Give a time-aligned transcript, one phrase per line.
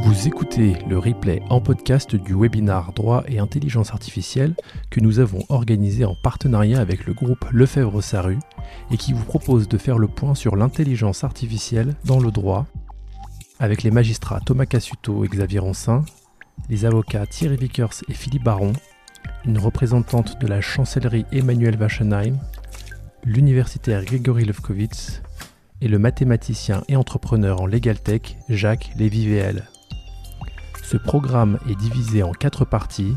[0.00, 4.54] Vous écoutez le replay en podcast du webinar Droit et intelligence artificielle
[4.90, 8.38] que nous avons organisé en partenariat avec le groupe Lefebvre-Saru
[8.90, 12.66] et qui vous propose de faire le point sur l'intelligence artificielle dans le droit
[13.58, 16.04] avec les magistrats Thomas Cassuto et Xavier Ronsin,
[16.70, 18.72] les avocats Thierry Vickers et Philippe Baron,
[19.44, 22.38] une représentante de la chancellerie Emmanuel Wachenheim,
[23.24, 25.22] l'universitaire Grégory Lefkowitz
[25.80, 29.64] et le mathématicien et entrepreneur en Legal Tech Jacques Lévy-VL.
[30.90, 33.14] Ce programme est divisé en quatre parties.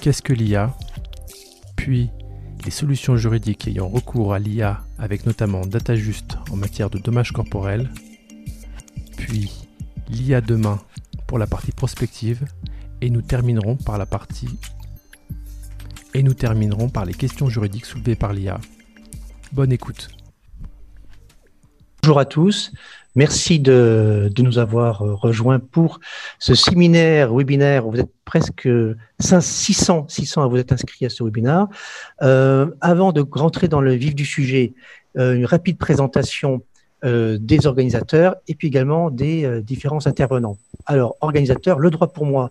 [0.00, 0.76] Qu'est-ce que l'IA
[1.76, 2.10] Puis
[2.64, 7.92] les solutions juridiques ayant recours à l'IA avec notamment DataJust en matière de dommages corporels.
[9.18, 9.52] Puis
[10.08, 10.80] l'IA demain
[11.28, 12.44] pour la partie prospective
[13.00, 14.58] et nous terminerons par la partie
[16.12, 18.58] et nous terminerons par les questions juridiques soulevées par l'IA.
[19.52, 20.08] Bonne écoute.
[22.10, 22.72] Bonjour à tous.
[23.14, 26.00] Merci de, nous avoir euh, rejoints pour
[26.40, 27.86] ce séminaire, webinaire.
[27.86, 28.68] Vous êtes presque
[29.20, 31.68] 600, 600 à vous être inscrits à ce webinaire.
[32.22, 34.74] Euh, avant de rentrer dans le vif du sujet,
[35.18, 36.62] euh, une rapide présentation
[37.04, 40.58] des organisateurs et puis également des différents intervenants.
[40.84, 42.50] Alors, organisateurs, le droit pour moi,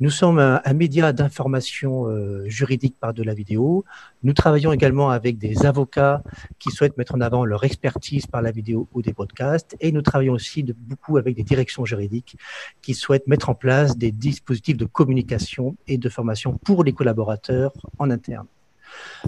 [0.00, 3.84] nous sommes un, média d'information euh, juridique par de la vidéo.
[4.22, 6.22] Nous travaillons également avec des avocats
[6.60, 9.76] qui souhaitent mettre en avant leur expertise par la vidéo ou des podcasts.
[9.80, 12.36] Et nous travaillons aussi beaucoup avec des directions juridiques
[12.80, 17.72] qui souhaitent mettre en place des dispositifs de communication et de formation pour les collaborateurs
[17.98, 18.46] en interne.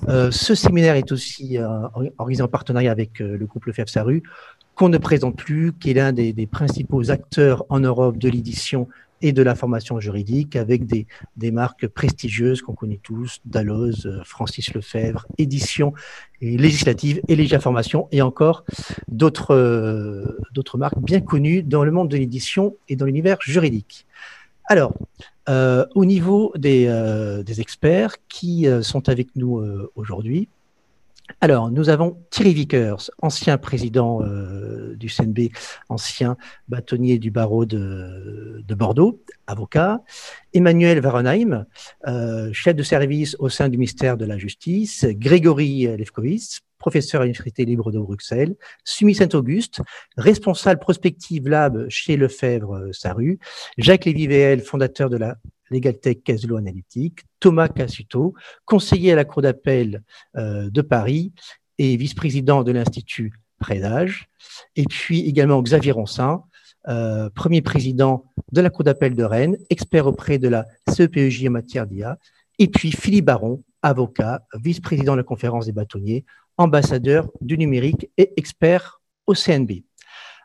[0.09, 4.23] Euh, ce séminaire est aussi euh, organisé en partenariat avec le groupe Le Saru,
[4.75, 8.89] qu'on ne présente plus, qui est l'un des, principaux acteurs en Europe de l'édition
[9.23, 14.23] et de la formation juridique avec des, des marques prestigieuses qu'on connaît tous, Dalloz, euh,
[14.25, 15.93] Francis Lefebvre, Édition
[16.41, 18.65] Législative et Légia Formation et encore
[19.09, 24.07] d'autres euh, d'autres marques bien connues dans le monde de l'édition et dans l'univers juridique.
[24.65, 24.95] Alors,
[25.48, 26.86] euh, au niveau des,
[27.45, 29.61] des experts qui sont avec nous
[29.97, 30.48] aujourd'hui,
[31.41, 35.51] alors, nous avons Thierry Vickers, ancien président euh, du CNB,
[35.89, 36.36] ancien
[36.68, 40.02] bâtonnier du barreau de, Bordeaux, avocat.
[40.55, 41.67] Emmanuel Varenheim,
[42.07, 45.05] euh, chef de service au sein du ministère de la Justice.
[45.05, 48.57] Grégory Lefkowitz, professeur à l'Université libre de Bruxelles.
[48.85, 49.83] Sumi Saint-Auguste,
[50.17, 53.39] responsable prospective lab chez Lefebvre-Saru.
[53.77, 55.36] Jacques Lévy-VL, fondateur de la
[55.70, 60.03] LegalTech Caslo Analytique, Thomas Cassuto, conseiller à la Cour d'appel
[60.36, 61.33] euh, de Paris
[61.79, 64.29] et vice-président de l'Institut Prédage,
[64.77, 66.42] et puis également Xavier Ronsin,
[66.89, 71.51] euh, premier président de la Cour d'appel de Rennes, expert auprès de la CEPEJ en
[71.51, 72.19] matière d'IA,
[72.59, 76.25] et puis Philippe Baron, avocat, vice-président de la conférence des bâtonniers,
[76.57, 79.83] ambassadeur du numérique et expert au CNB.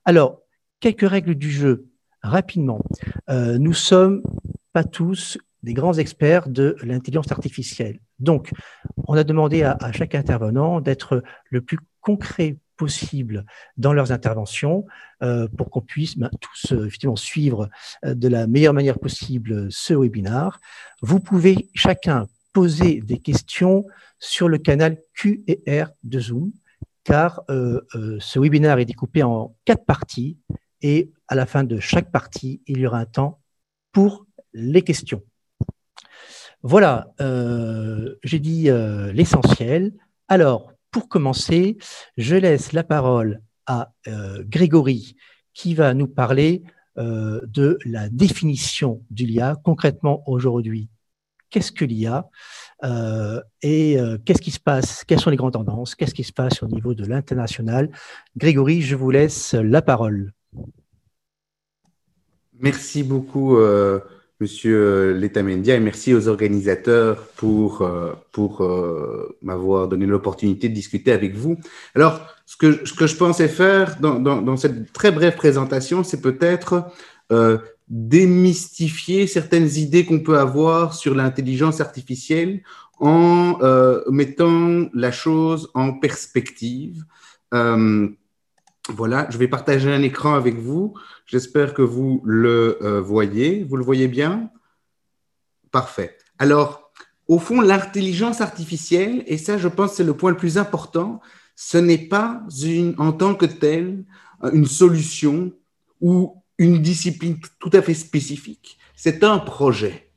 [0.06, 0.42] Alors,
[0.80, 1.88] quelques règles du jeu
[2.22, 2.80] rapidement.
[3.30, 4.22] Euh, nous sommes
[4.76, 8.02] pas tous des grands experts de l'intelligence artificielle.
[8.20, 8.52] Donc,
[9.08, 13.46] on a demandé à, chaque intervenant d'être le plus concret possible
[13.78, 14.86] dans leurs interventions
[15.24, 17.70] euh, pour qu'on puisse ben, tous euh, effectivement suivre
[18.04, 20.60] euh, de la meilleure manière possible ce webinaire.
[21.02, 23.86] Vous pouvez chacun poser des questions
[24.20, 26.52] sur le canal Q et R de Zoom,
[27.06, 30.38] car ce webinaire est découpé en quatre parties
[30.82, 33.40] et à la fin de chaque partie, il y aura un temps
[33.94, 34.25] pour
[34.56, 35.22] les questions.
[36.64, 39.94] Voilà, euh, j'ai dit euh, l'essentiel.
[40.28, 41.78] Alors, pour commencer,
[42.18, 45.16] je laisse la parole à euh, Grégory
[45.54, 46.64] qui va nous parler
[46.98, 49.58] de la définition du l'IA.
[49.66, 50.88] Concrètement, aujourd'hui,
[51.50, 52.30] qu'est-ce que l'IA
[53.62, 56.68] et qu'est-ce qui se passe, quelles sont les grandes tendances, qu'est-ce qui se passe au
[56.68, 57.92] niveau de l'international?
[58.38, 60.32] Grégory, je vous laisse la parole.
[62.62, 63.58] Merci beaucoup,
[64.42, 70.74] Monsieur euh, Letamendia, et merci aux organisateurs pour, euh, pour euh, m'avoir donné l'opportunité de
[70.74, 71.58] discuter avec vous.
[71.96, 76.04] Alors, ce que, ce que je pensais faire dans, dans, dans cette très brève présentation,
[76.04, 76.84] c'est peut-être
[77.32, 82.62] euh, démystifier certaines idées qu'on peut avoir sur l'intelligence artificielle
[83.00, 87.06] en euh, mettant la chose en perspective.
[88.90, 90.94] Voilà, je vais partager un écran avec vous.
[91.26, 93.64] J'espère que vous le euh, voyez.
[93.64, 94.52] Vous le voyez bien?
[95.72, 96.18] Parfait.
[96.38, 96.92] Alors,
[97.28, 101.20] au fond, l'intelligence artificielle, et ça, je pense, c'est le point le plus important,
[101.56, 104.06] ce n'est pas une, en tant que telle
[104.54, 105.54] une solution
[106.02, 108.78] ou une discipline tout à fait spécifique.
[108.96, 110.12] C'est un projet.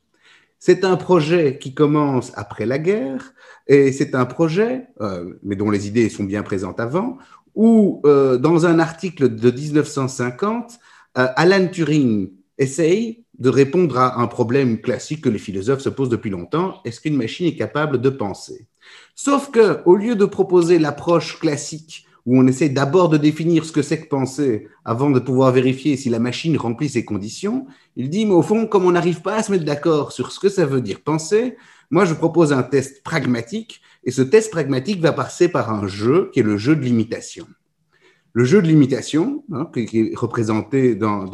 [0.58, 3.32] C'est un projet qui commence après la guerre
[3.68, 7.16] et c'est un projet, euh, mais dont les idées sont bien présentes avant,
[7.54, 10.78] où euh, dans un article de 1950,
[11.14, 16.30] Alan Turing essaye de répondre à un problème classique que les philosophes se posent depuis
[16.30, 16.80] longtemps.
[16.84, 18.66] Est-ce qu'une machine est capable de penser?
[19.14, 23.72] Sauf que, au lieu de proposer l'approche classique où on essaie d'abord de définir ce
[23.72, 27.66] que c'est que penser avant de pouvoir vérifier si la machine remplit ses conditions,
[27.96, 30.38] il dit, mais au fond, comme on n'arrive pas à se mettre d'accord sur ce
[30.38, 31.56] que ça veut dire penser,
[31.90, 36.30] moi je propose un test pragmatique, et ce test pragmatique va passer par un jeu
[36.32, 37.46] qui est le jeu de l'imitation.
[38.32, 41.24] Le jeu de l'imitation, hein, qui est représenté dans,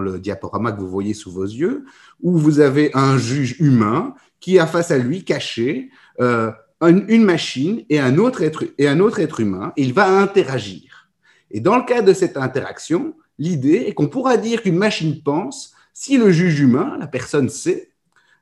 [0.00, 1.84] le diaporama que vous voyez sous vos yeux,
[2.20, 5.90] où vous avez un juge humain qui a face à lui caché
[6.20, 6.50] euh,
[6.82, 11.08] une, machine et un, autre être, et un autre être humain, il va interagir.
[11.50, 15.74] Et dans le cas de cette interaction, l'idée est qu'on pourra dire qu'une machine pense
[15.92, 17.89] si le juge humain, la personne C,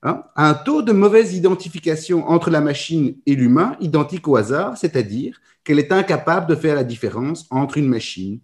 [0.02, 5.40] hein, un taux de mauvaise identification entre la machine et l'humain identique au hasard, c'est-à-dire
[5.64, 8.40] qu'elle est incapable de faire la différence entre une machine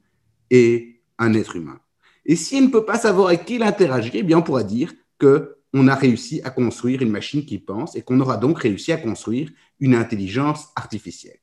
[0.51, 1.79] et un être humain.
[2.27, 4.65] Et si elle ne peut pas savoir avec qui il interagit, eh bien on pourra
[4.65, 8.61] dire que on a réussi à construire une machine qui pense et qu'on aura donc
[8.61, 11.39] réussi à construire une intelligence artificielle.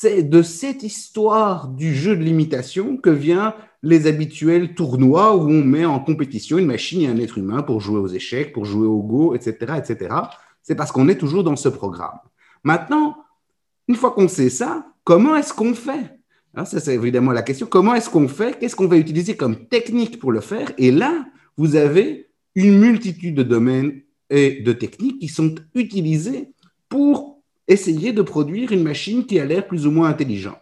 [0.00, 5.64] C'est de cette histoire du jeu de l'imitation que vient les habituels tournois où on
[5.64, 8.86] met en compétition une machine et un être humain pour jouer aux échecs, pour jouer
[8.86, 10.14] au go, etc., etc.
[10.62, 12.16] C'est parce qu'on est toujours dans ce programme.
[12.62, 13.16] Maintenant,
[13.88, 16.20] une fois qu'on sait ça, comment est-ce qu'on fait?
[16.64, 17.66] Ça, c'est évidemment la question.
[17.66, 18.56] Comment est-ce qu'on fait?
[18.56, 20.70] Qu'est-ce qu'on va utiliser comme technique pour le faire?
[20.78, 24.00] Et là, vous avez une multitude de domaines
[24.30, 26.52] et de techniques qui sont utilisés
[26.88, 27.37] pour
[27.68, 30.56] essayer de produire une machine qui a l'air plus ou moins intelligente.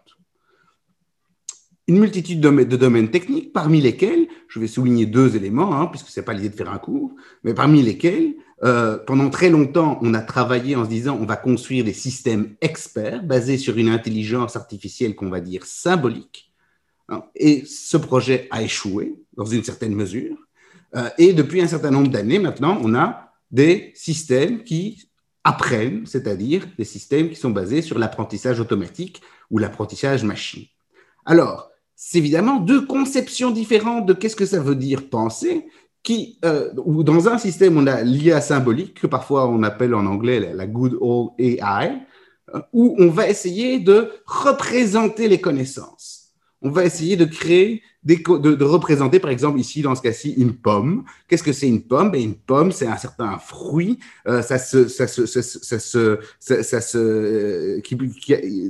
[1.88, 6.19] Une multitude de domaines techniques, parmi lesquels, je vais souligner deux éléments, hein, puisque ce
[6.19, 7.14] n'est pas l'idée de faire un cours,
[7.44, 11.37] mais parmi lesquels, euh, pendant très longtemps, on a travaillé en se disant on va
[11.37, 16.53] construire des systèmes experts basés sur une intelligence artificielle qu'on va dire symbolique.
[17.08, 20.37] Hein, et ce projet a échoué dans une certaine mesure.
[20.97, 25.08] Euh, et depuis un certain nombre d'années maintenant, on a des systèmes qui
[25.46, 30.64] apprennent, c'est-à-dire des systèmes qui sont basés sur l'apprentissage automatique ou l'apprentissage machine.
[31.25, 35.69] Alors, c'est évidemment deux conceptions différentes de qu'est-ce que ça veut dire penser,
[36.02, 40.06] qui, euh, ou dans un système, on a l'IA symbolique, que parfois on appelle en
[40.06, 42.02] anglais la good old AI,
[42.54, 46.32] euh, où on va essayer de représenter les connaissances.
[46.60, 51.05] On va essayer de créer de, représenter, par exemple, ici, dans ce cas-ci, une pomme.
[51.29, 52.12] Qu'est-ce que c'est une pomme?
[52.12, 53.99] Ben, Une pomme, c'est un certain fruit.
[54.29, 54.43] Euh,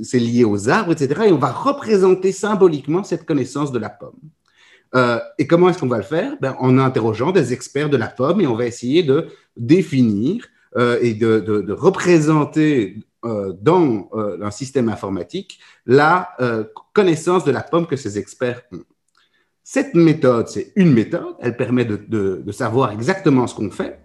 [0.03, 1.21] c'est lié aux arbres, etc.
[1.27, 4.19] Et on va représenter symboliquement cette connaissance de la pomme.
[4.95, 6.35] Euh, et comment est-ce qu'on va le faire?
[6.41, 10.47] Ben, En interrogeant des experts de la pomme et on va essayer de définir
[10.77, 13.03] euh, et de, représenter
[13.61, 14.09] dans
[14.41, 16.29] un système informatique la
[16.93, 18.85] connaissance de la pomme que ces experts ont.
[19.69, 23.99] Cette méthode, c'est une méthode, elle permet de, savoir exactement ce qu'on fait,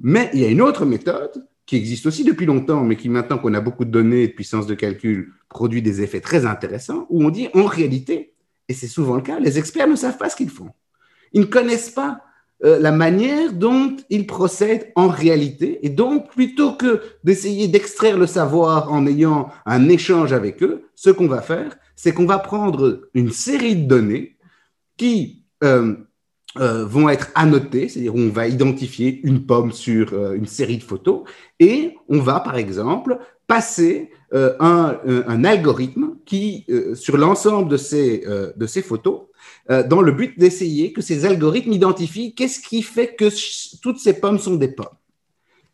[0.00, 3.38] mais il y a une autre méthode qui existe aussi depuis longtemps, mais qui maintenant
[3.38, 7.06] qu'on a beaucoup de données et de puissance de calcul, produit des effets très intéressants,
[7.08, 8.32] où on dit en réalité,
[8.68, 10.70] et c'est souvent le cas, les experts ne savent pas ce qu'ils font.
[11.32, 12.22] Ils ne connaissent pas
[12.64, 18.26] euh, la manière dont ils procèdent en réalité, et donc plutôt que d'essayer d'extraire le
[18.26, 23.08] savoir en ayant un échange avec eux, ce qu'on va faire, c'est qu'on va prendre
[23.14, 24.35] une série de données
[24.96, 25.94] qui euh,
[26.58, 30.82] euh, vont être annotés, c'est-à-dire on va identifier une pomme sur euh, une série de
[30.82, 31.24] photos,
[31.60, 38.24] et on va par exemple passer un, un, algorithme qui, sur l'ensemble de, ces,
[38.56, 39.20] de ces photos,
[39.68, 43.28] dans le but d'essayer que ces algorithmes identifient qu'est-ce qui fait que
[43.80, 44.88] toutes ces pommes sont des pommes.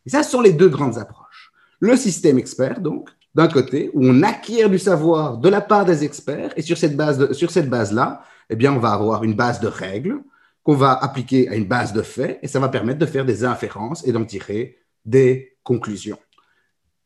[0.05, 1.51] Et ça, ce sont les deux grandes approches.
[1.79, 6.03] Le système expert, donc, d'un côté, où on acquiert du savoir de la part des
[6.03, 8.19] experts, et sur cette base-là, sur cette base -là,
[8.49, 10.21] eh bien, on va avoir une base de règles
[10.63, 13.43] qu'on va appliquer à une base de faits et ça va permettre de faire des
[13.43, 16.19] inférences et d'en tirer des conclusions.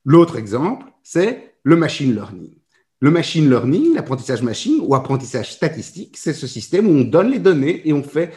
[0.05, 2.55] L'autre exemple, c'est le machine learning.
[2.99, 7.39] Le machine learning, l'apprentissage machine ou apprentissage statistique, c'est ce système où on donne les
[7.39, 8.33] données et on fait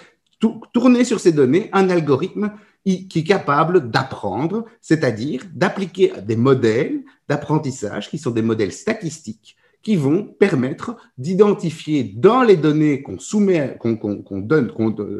[0.73, 2.53] tourner sur ces données un algorithme
[2.85, 9.97] qui est capable d'apprendre, c'est-à-dire d'appliquer des modèles d'apprentissage qui sont des modèles statistiques qui
[9.97, 14.73] vont permettre d'identifier dans les données qu'on soumet, qu'on donne,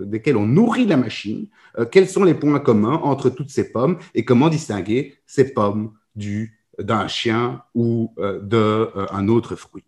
[0.07, 1.47] desquelles on nourrit la machine,
[1.79, 5.93] euh, quels sont les points communs entre toutes ces pommes et comment distinguer ces pommes
[6.79, 9.85] d'un chien ou euh, d'un euh, autre fruit.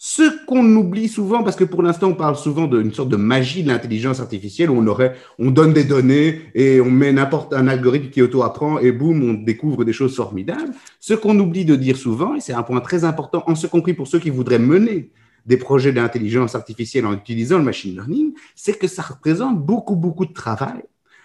[0.00, 3.64] Ce qu'on oublie souvent, parce que pour l'instant, on parle souvent d'une sorte de magie
[3.64, 7.66] de l'intelligence artificielle où on aurait, on donne des données et on met n'importe un
[7.66, 10.72] algorithme qui auto-apprend et boum, on découvre des choses formidables.
[11.00, 13.92] Ce qu'on oublie de dire souvent, et c'est un point très important, en ce compris
[13.92, 15.10] pour ceux qui voudraient mener
[15.46, 20.26] des projets d'intelligence artificielle en utilisant le machine learning, c'est que ça représente beaucoup, beaucoup
[20.26, 20.84] de travail.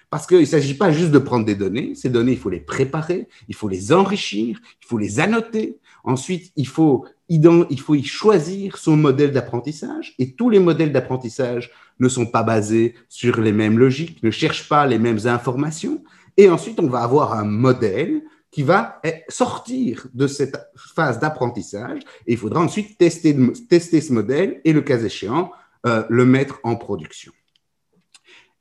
[0.10, 2.60] Parce qu'il ne s'agit pas juste de prendre des données, ces données, il faut les
[2.60, 5.78] préparer, il faut les enrichir, il faut les annoter.
[6.04, 10.16] Ensuite, il faut, il faut y choisir son modèle d'apprentissage.
[10.20, 14.68] Et tous les modèles d'apprentissage ne sont pas basés sur les mêmes logiques, ne cherchent
[14.68, 16.04] pas les mêmes informations.
[16.38, 22.34] Et ensuite, on va avoir un modèle qui va sortir de cette phase d'apprentissage et
[22.34, 23.36] il faudra ensuite tester,
[23.68, 25.52] tester ce modèle et le cas échéant,
[25.88, 27.34] euh, le mettre en production.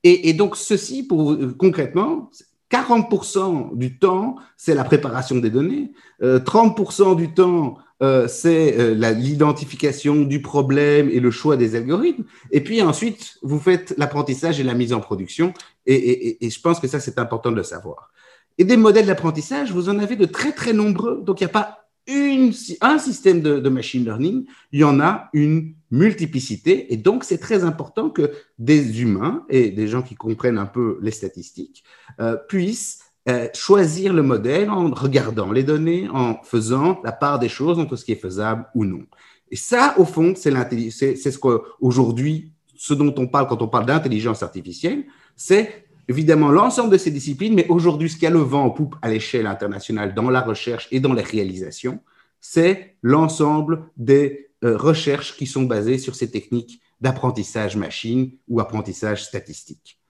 [0.05, 2.31] Et, donc ceci, pour, concrètement,
[2.73, 10.23] 40% du temps, c'est la préparation des données, 30% euh, du temps, euh, c'est l'identification
[10.23, 12.25] du problème et le choix des algorithmes.
[12.51, 15.53] Et puis ensuite, vous faites l'apprentissage et la mise en production.
[15.87, 18.11] et je pense que ça, c'est important de le savoir.
[18.59, 21.23] Et des modèles d'apprentissage, vous en avez de très, très nombreux.
[21.25, 25.75] Donc, il n'y a pas un système de, machine learning, il y en a une
[25.91, 26.93] multiplicité.
[26.93, 30.99] Et donc, c'est très important que des humains et des gens qui comprennent un peu
[31.03, 31.85] les statistiques
[32.21, 37.49] euh, puissent euh, choisir le modèle en regardant les données, en faisant la part des
[37.49, 39.05] choses entre ce qui est faisable ou non.
[39.51, 44.43] Et ça, au fond, c'est ce qu'aujourd'hui, ce dont on parle quand on parle d'intelligence
[44.43, 45.05] artificielle,
[45.37, 48.97] c'est évidemment l'ensemble de ces disciplines, mais aujourd'hui, ce qui a le vent en poupe
[49.03, 52.01] à l'échelle internationale dans la recherche et dans les réalisations,
[52.41, 59.25] c'est l'ensemble des euh, recherches qui sont basées sur ces techniques d'apprentissage machine ou apprentissage
[59.25, 60.01] statistique.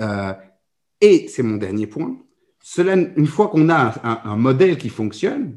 [0.00, 0.32] Euh,
[1.00, 2.16] et c'est mon dernier point.
[2.60, 5.56] Cela, une fois qu'on a un modèle qui fonctionne,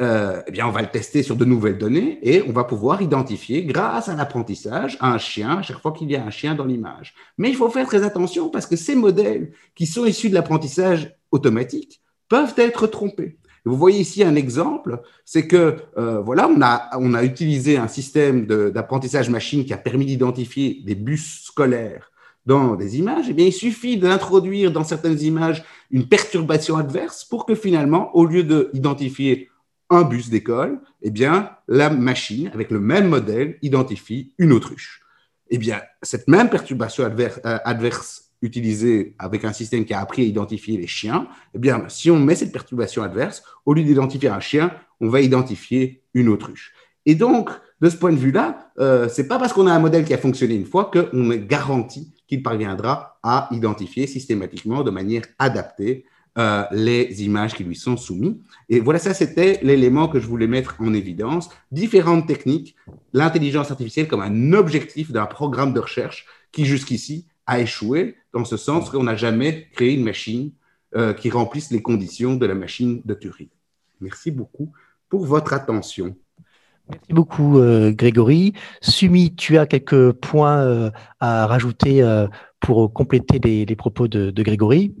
[0.00, 3.02] euh, eh bien, on va le tester sur de nouvelles données et on va pouvoir
[3.02, 7.14] identifier, grâce à l'apprentissage, un chien chaque fois qu'il y a un chien dans l'image.
[7.36, 11.16] Mais il faut faire très attention parce que ces modèles qui sont issus de l'apprentissage
[11.32, 13.38] automatique peuvent être trompés.
[13.64, 17.88] Vous voyez ici un exemple, c'est que euh, voilà, on a, on a utilisé un
[17.88, 22.12] système d'apprentissage machine qui a permis d'identifier des bus scolaires
[22.46, 23.26] dans des images.
[23.28, 28.24] Eh bien, il suffit d'introduire dans certaines images une perturbation adverse pour que finalement, au
[28.24, 29.50] lieu d'identifier
[29.90, 35.02] un bus d'école, eh bien, la machine, avec le même modèle, identifie une autruche.
[35.50, 40.22] Eh bien, cette même perturbation adverse, euh, adverse, utilisée avec un système qui a appris
[40.22, 44.28] à identifier les chiens, eh bien, si on met cette perturbation adverse, au lieu d'identifier
[44.28, 46.72] un chien, on va identifier une autruche.
[47.04, 50.04] Et donc, de ce point de vue-là, euh, c'est pas parce qu'on a un modèle
[50.04, 55.22] qui a fonctionné une fois qu'on est garanti qu'il parviendra à identifier systématiquement de manière
[55.38, 56.04] adaptée
[56.38, 58.36] euh, les images qui lui sont soumises.
[58.68, 61.48] Et voilà, ça, c'était l'élément que je voulais mettre en évidence.
[61.72, 62.76] Différentes techniques,
[63.12, 68.56] l'intelligence artificielle comme un objectif d'un programme de recherche qui, jusqu'ici, a échoué, dans ce
[68.56, 70.52] sens qu'on n'a jamais créé une machine
[70.94, 73.48] euh, qui remplisse les conditions de la machine de Turing.
[74.00, 74.70] Merci beaucoup
[75.08, 76.14] pour votre attention.
[76.88, 78.52] Merci beaucoup, euh, Grégory.
[78.80, 82.26] Sumi, tu as quelques points à rajouter
[82.60, 84.94] pour compléter les, propos de Grégory?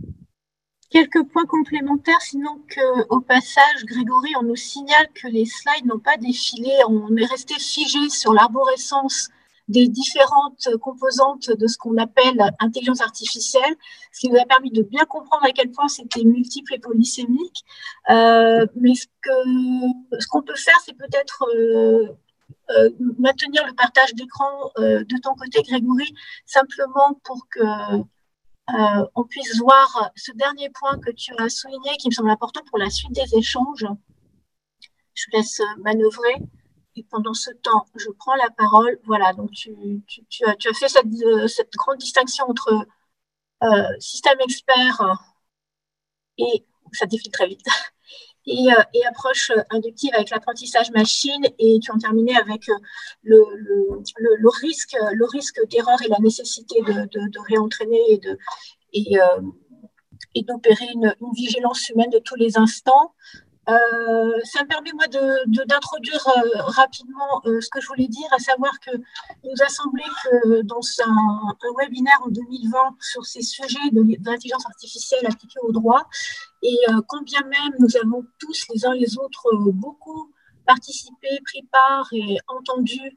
[0.90, 5.98] Quelques points complémentaires, sinon que, au passage, Grégory, on nous signale que les slides n'ont
[5.98, 9.28] pas défilé, on est resté figé sur l'arborescence
[9.68, 13.76] des différentes composantes de ce qu'on appelle intelligence artificielle,
[14.12, 17.64] ce qui nous a permis de bien comprendre à quel point c'était multiple et polysémique.
[18.10, 22.08] Euh, mais ce qu'on ce qu'on peut faire, c'est peut-être euh,
[22.70, 26.14] euh, maintenir le partage d'écran de ton côté, Grégory,
[26.46, 27.62] simplement pour que
[28.74, 32.60] euh, on puisse voir ce dernier point que tu as souligné qui me semble important
[32.68, 33.86] pour la suite des échanges.
[35.14, 36.36] Je vous laisse manœuvrer.
[36.96, 38.98] Et pendant ce temps, je prends la parole.
[39.04, 39.72] Voilà, donc tu,
[40.44, 42.86] as, fait cette, grande distinction entre
[43.62, 45.02] euh, système expert
[46.38, 47.66] et ça défile très vite
[48.48, 51.42] euh, et, approche inductive avec l'apprentissage machine.
[51.58, 52.74] Et tu en terminé avec euh,
[53.22, 58.38] le, le, risque, le risque d'erreur et la nécessité de, de, réentraîner et de
[59.20, 59.42] euh,
[60.34, 63.14] et d'opérer une, une, vigilance humaine de tous les instants.
[63.68, 68.78] Euh, ça me permet, moi, d'introduire de, rapidement ce que je voulais dire, à savoir
[68.80, 68.90] que
[69.44, 74.66] il nous a semblé que dans un, webinaire en 2020 sur ces sujets de, l'intelligence
[74.66, 76.08] artificielle appliquée au droit,
[76.62, 80.32] et euh, quand bien même nous avons tous les uns les autres euh, beaucoup
[80.66, 83.10] participé, pris part et entendu euh,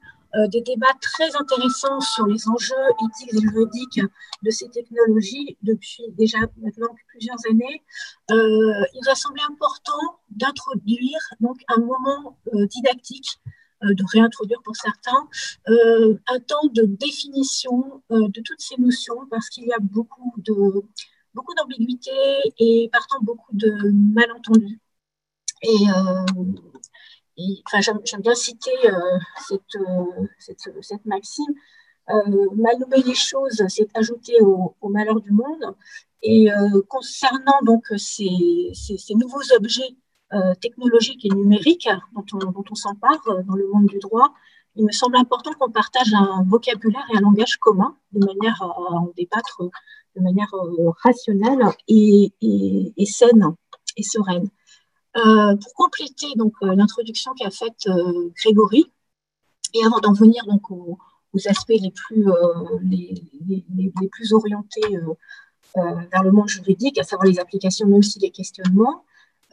[0.48, 2.74] des débats très intéressants sur les enjeux
[3.04, 4.00] éthiques et juridiques
[4.42, 7.82] de ces technologies depuis déjà maintenant plusieurs années,
[8.30, 13.40] il nous a semblé important d'introduire donc un moment didactique
[13.82, 15.28] de réintroduire pour certains
[15.66, 20.54] un temps de définition de toutes ces notions parce qu'il y a beaucoup de
[21.34, 22.10] beaucoup d'ambiguïté
[22.58, 23.72] et partant beaucoup de
[24.14, 24.80] malentendus.
[25.64, 26.24] Euh,
[27.36, 28.70] j'aime bien citer
[29.48, 29.60] cette,
[30.38, 31.52] cette, cette, maxime.
[32.08, 35.74] mal nommer les choses, c'est ajouter au, malheur du monde.
[36.22, 36.48] Et
[36.88, 38.72] concernant donc ces,
[39.14, 39.96] nouveaux objets
[40.60, 42.24] technologiques et numériques dont
[42.70, 44.32] on, s'empare dans le monde du droit,
[44.76, 48.94] il me semble important qu'on partage un vocabulaire et un langage commun de manière à
[48.94, 49.62] en débattre
[50.16, 52.32] de manière euh, rationnelle et,
[53.06, 53.54] saine
[53.96, 54.48] et sereine.
[55.16, 57.88] Euh, pour compléter donc euh, l'introduction qu'a faite
[58.36, 58.90] Grégory,
[59.74, 60.98] et avant d'en venir donc aux,
[61.46, 62.26] aspects les plus,
[62.82, 64.96] les, plus orientés
[65.74, 69.04] vers le monde juridique, à savoir les applications, mais aussi les questionnements,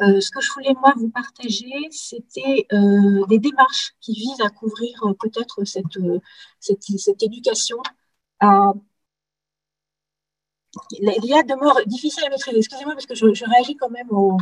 [0.01, 4.49] euh, ce que je voulais moi vous partager, c'était euh, des démarches qui visent à
[4.49, 5.99] couvrir euh, peut-être cette,
[6.59, 7.77] cette, cette, éducation.
[8.39, 8.73] À...
[10.91, 12.57] Il y a demeure difficile à maîtriser.
[12.59, 14.37] Excusez-moi parce que je, je, réagis quand même au,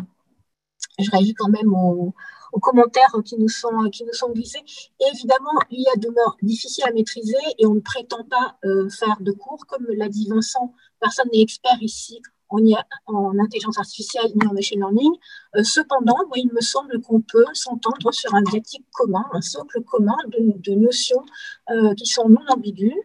[1.03, 2.13] je réagis quand même aux,
[2.59, 4.63] commentaires qui nous sont qui nous sont glissés.
[4.99, 8.89] Et évidemment, il y a demeure difficile à maîtriser et on ne prétend pas euh,
[8.89, 10.73] faire de cours, comme l'a dit Vincent.
[10.99, 12.57] Personne n'est expert ici en,
[13.05, 15.11] en intelligence artificielle ni en machine learning.
[15.55, 20.17] Euh, cependant, il me semble qu'on peut s'entendre sur un viatique commun, un socle commun
[20.29, 21.23] de, notions
[21.69, 22.95] euh, qui sont non ambiguës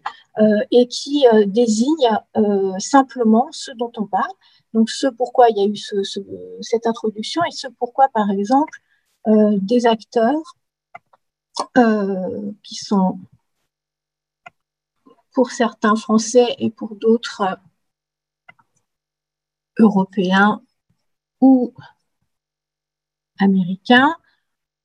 [0.71, 2.19] et qui désignent
[2.79, 4.33] simplement ce dont on parle.
[4.75, 5.97] Donc, ce pourquoi il y a eu ce,
[6.61, 8.79] cette introduction et ce pourquoi, par exemple,
[9.27, 10.57] des acteurs
[12.63, 13.19] qui sont
[15.33, 17.59] pour certains français et pour d'autres
[19.79, 20.63] européens
[21.41, 21.75] ou
[23.39, 24.17] américains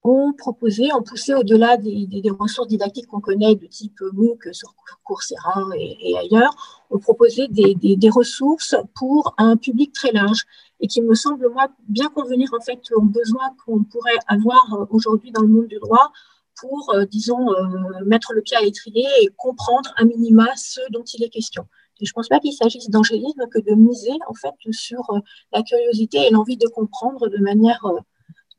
[0.08, 2.08] ont proposé, ont poussé au-delà des,
[2.40, 4.74] ressources didactiques qu'on connaît de type MOOC sur
[5.04, 10.46] Coursera et, ailleurs, ont proposé des, ressources pour un public très large
[10.80, 15.32] et qui me semble, moi, bien convenir en fait aux besoins qu'on pourrait avoir aujourd'hui
[15.32, 16.12] dans le monde du droit
[16.60, 21.04] pour, euh, disons, euh, mettre le pied à l'étrier et comprendre à minima ce dont
[21.04, 21.68] il est question.
[22.00, 25.20] Et je ne pense pas qu'il s'agisse d'angélisme que de miser en fait sur euh,
[25.54, 28.00] la curiosité et l'envie de comprendre de manière, euh,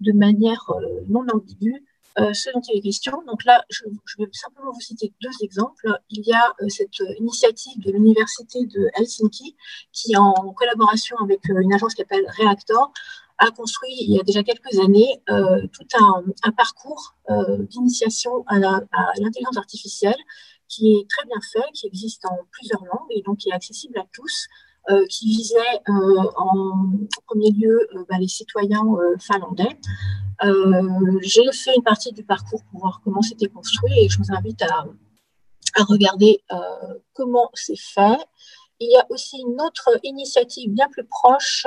[0.00, 1.84] de manière euh, non ambiguë
[2.32, 3.22] ce dont il est question.
[3.28, 3.84] Donc là, je,
[4.18, 5.86] vais simplement vous citer deux exemples.
[6.10, 9.54] Il y a cette initiative de l'université de Helsinki
[9.92, 12.92] qui, en collaboration avec une agence qui s'appelle Reactor,
[13.38, 17.14] a construit il y a déjà quelques années tout un parcours
[17.70, 20.18] d'initiation à l'intelligence artificielle
[20.68, 23.98] qui est très bien fait, qui existe en plusieurs langues et donc qui est accessible
[23.98, 24.48] à tous,
[24.90, 25.56] euh, qui visait
[25.90, 26.92] euh, en
[27.26, 28.84] premier lieu euh, bah, les citoyens
[29.18, 29.78] finlandais.
[31.20, 34.62] J'ai fait une partie du parcours pour voir comment c'était construit et je vous invite
[34.62, 34.86] à,
[35.74, 36.42] à regarder
[37.12, 38.18] comment c'est fait.
[38.80, 41.66] Il y a aussi une autre initiative bien plus proche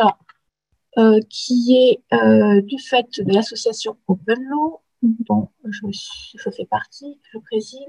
[1.30, 5.88] qui est du fait de l'association Open Law, dont je,
[6.36, 7.88] je, fais partie, je préside,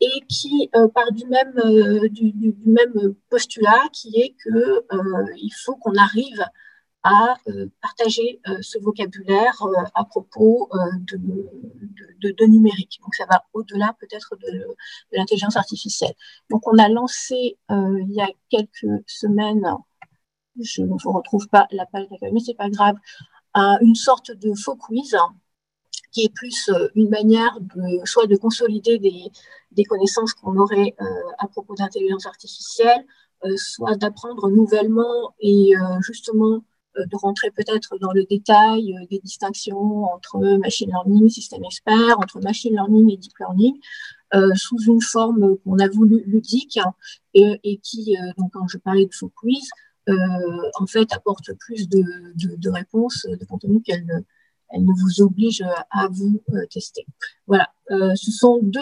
[0.00, 5.76] et qui euh, part du même, euh, du, même postulat qui est qu'il euh, faut
[5.76, 6.44] qu'on arrive
[7.06, 7.36] à
[7.82, 9.62] partager ce vocabulaire
[9.94, 10.70] à propos
[11.02, 12.98] de, numérique.
[13.02, 14.64] Donc ça va au-delà peut-être de,
[15.12, 16.14] l'intelligence artificielle.
[16.48, 19.66] Donc on a lancé il y a quelques semaines,
[20.58, 22.96] je ne vous retrouve pas la page d'accueil, mais c'est pas grave,
[23.54, 25.14] une sorte de faux quiz
[26.14, 27.58] qui est plus euh, une manière
[28.04, 31.04] soit de consolider des, connaissances qu'on aurait euh,
[31.38, 33.04] à propos d'intelligence artificielle,
[33.44, 36.64] euh, soit d'apprendre nouvellement et justement
[36.96, 42.72] de rentrer peut-être dans le détail des distinctions entre machine learning, système expert, entre machine
[42.72, 43.74] learning et deep learning,
[44.54, 46.78] sous une forme qu'on a voulu ludique
[47.34, 49.68] et, et qui, donc quand je parlais de faux quiz,
[50.06, 54.24] en fait apporte plus de, réponses, de contenu qu'elle
[54.70, 57.06] elle ne vous oblige à vous euh, tester.
[57.46, 58.80] Voilà, euh, ce sont deux,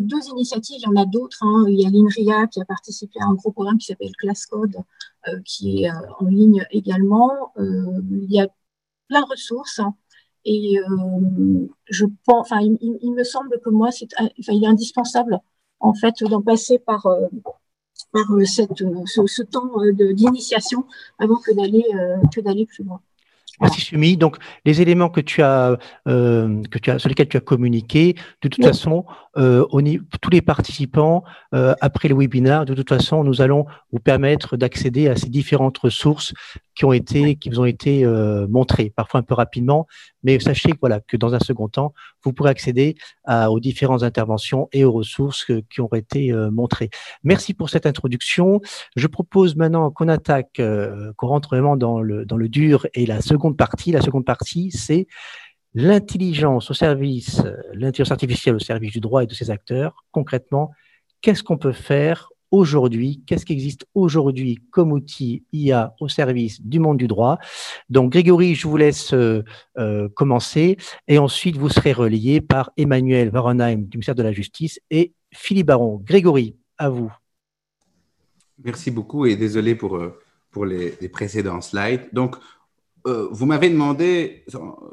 [0.00, 1.38] deux, initiatives, il y en a d'autres.
[1.42, 1.64] Hein.
[1.68, 4.76] Il y a l'INRIA qui a participé à un gros programme qui s'appelle ClassCode,
[5.28, 7.52] euh, qui est en ligne également.
[7.58, 8.48] il y a
[9.08, 9.80] plein de ressources.
[9.80, 9.94] Hein.
[10.44, 10.76] Et
[11.88, 15.40] je pense, enfin, il, me semble que moi, c'est, enfin, il est indispensable
[15.80, 17.06] en fait d'en passer par
[18.12, 20.84] par cette, ce, ce temps d'initiation
[21.18, 21.52] avant que
[22.40, 23.00] d'aller plus loin.
[23.60, 24.16] Merci Sumi.
[24.16, 28.14] Donc, les éléments que tu as, euh, que tu as, sur lesquels tu as communiqué,
[28.42, 29.04] de toute façon,
[29.36, 29.64] euh,
[30.20, 35.08] tous les participants, euh, après le webinaire, de toute façon, nous allons vous permettre d'accéder
[35.08, 36.34] à ces différentes ressources
[36.74, 39.86] qui ont été, qui vous ont été euh, montrées, parfois un peu rapidement,
[40.22, 42.96] mais sachez voilà, que dans un second temps, vous pourrez accéder
[43.28, 46.90] aux différentes interventions et aux ressources qui ont été euh, montrées.
[47.22, 48.60] Merci pour cette introduction.
[48.96, 53.06] Je propose maintenant qu'on attaque, euh, qu'on rentre vraiment dans le, dans le dur et
[53.06, 53.92] la seconde partie.
[53.92, 55.06] La seconde partie, c'est
[55.74, 60.70] l'intelligence au service, l'intelligence artificielle au service du droit et de ses acteurs, concrètement,
[61.20, 66.78] qu'est-ce qu'on peut faire aujourd'hui, qu'est-ce qui existe aujourd'hui comme outil IA au service du
[66.78, 67.38] monde du droit?
[67.90, 69.42] Donc Grégory, je vous laisse euh,
[69.76, 70.76] euh, commencer
[71.08, 75.66] et ensuite vous serez relayé par Emmanuel Varenheim du ministère de la Justice et Philippe
[75.66, 76.00] Baron.
[76.04, 77.12] Grégory, à vous.
[78.62, 80.16] Merci beaucoup et désolé pour, euh,
[80.52, 82.08] pour les, les précédents slides.
[82.12, 82.36] Donc,
[83.06, 84.44] euh, vous m'avez demandé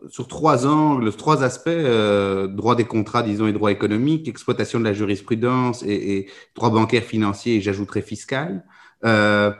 [0.09, 4.83] sur trois angles, trois aspects, euh, droit des contrats, disons, et droit économique, exploitation de
[4.83, 8.65] la jurisprudence et, droit bancaire financier, et j'ajouterai fiscal.
[9.05, 9.53] Euh,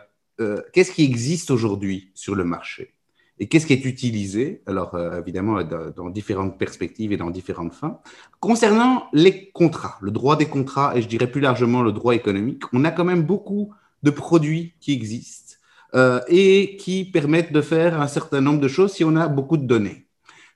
[0.74, 2.94] qu'est-ce qui existe aujourd'hui sur le marché
[3.40, 8.00] et qu'est-ce qui est utilisé Alors, évidemment, dans, différentes perspectives et dans différentes fins.
[8.40, 12.64] Concernant les contrats, le droit des contrats et je dirais plus largement le droit économique,
[12.72, 15.51] on a quand même beaucoup de produits qui existent
[15.94, 19.58] euh, et qui permettent de faire un certain nombre de choses si on a beaucoup
[19.58, 20.08] de données.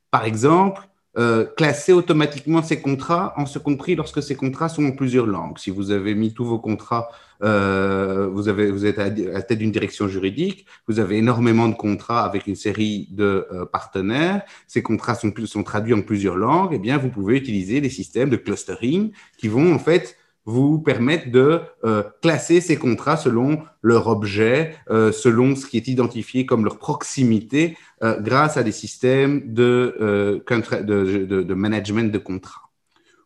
[0.09, 0.81] Par exemple,
[1.17, 5.57] euh, classer automatiquement ces contrats, en ce compris lorsque ces contrats sont en plusieurs langues.
[5.57, 7.09] Si vous avez mis tous vos contrats,
[7.43, 12.47] euh, vous, êtes à la tête d'une direction juridique, vous avez énormément de contrats avec
[12.47, 17.09] une série de partenaires, ces contrats sont, traduits en plusieurs langues, et eh bien vous
[17.09, 22.61] pouvez utiliser les systèmes de clustering qui vont en fait vous permettent de euh, classer
[22.61, 28.19] ces contrats selon leur objet, euh, selon ce qui est identifié comme leur proximité, euh,
[28.21, 32.69] grâce à des systèmes de, de, de, de, management de contrats.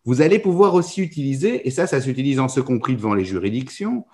[0.06, 4.06] Vous allez pouvoir aussi utiliser, et ça, ça s'utilise en ce compris devant les juridictions,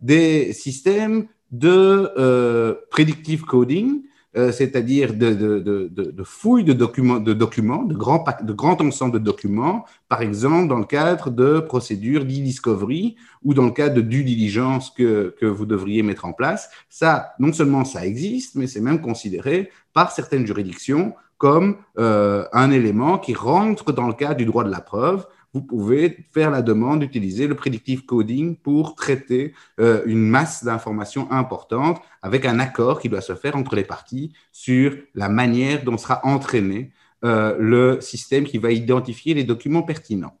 [0.00, 4.02] des systèmes de predictive coding
[4.36, 8.80] euh, c'est-à-dire de, de, de, de, fouilles de documents, de documents, de grands, de grands
[8.80, 13.96] ensembles de documents, par exemple dans le cadre de procédures d'e-discovery ou dans le cadre
[13.96, 16.70] de due diligence que, que vous devriez mettre en place.
[16.88, 22.70] Ça, non seulement ça existe, mais c'est même considéré par certaines juridictions comme euh, un
[22.70, 26.62] élément qui rentre dans le cadre du droit de la preuve vous pouvez faire la
[26.62, 33.00] demande d'utiliser le predictive coding pour traiter euh, une masse d'informations importantes avec un accord
[33.00, 36.90] qui doit se faire entre les parties sur la manière dont sera entraîné
[37.24, 40.38] euh, le système qui va identifier les documents pertinents.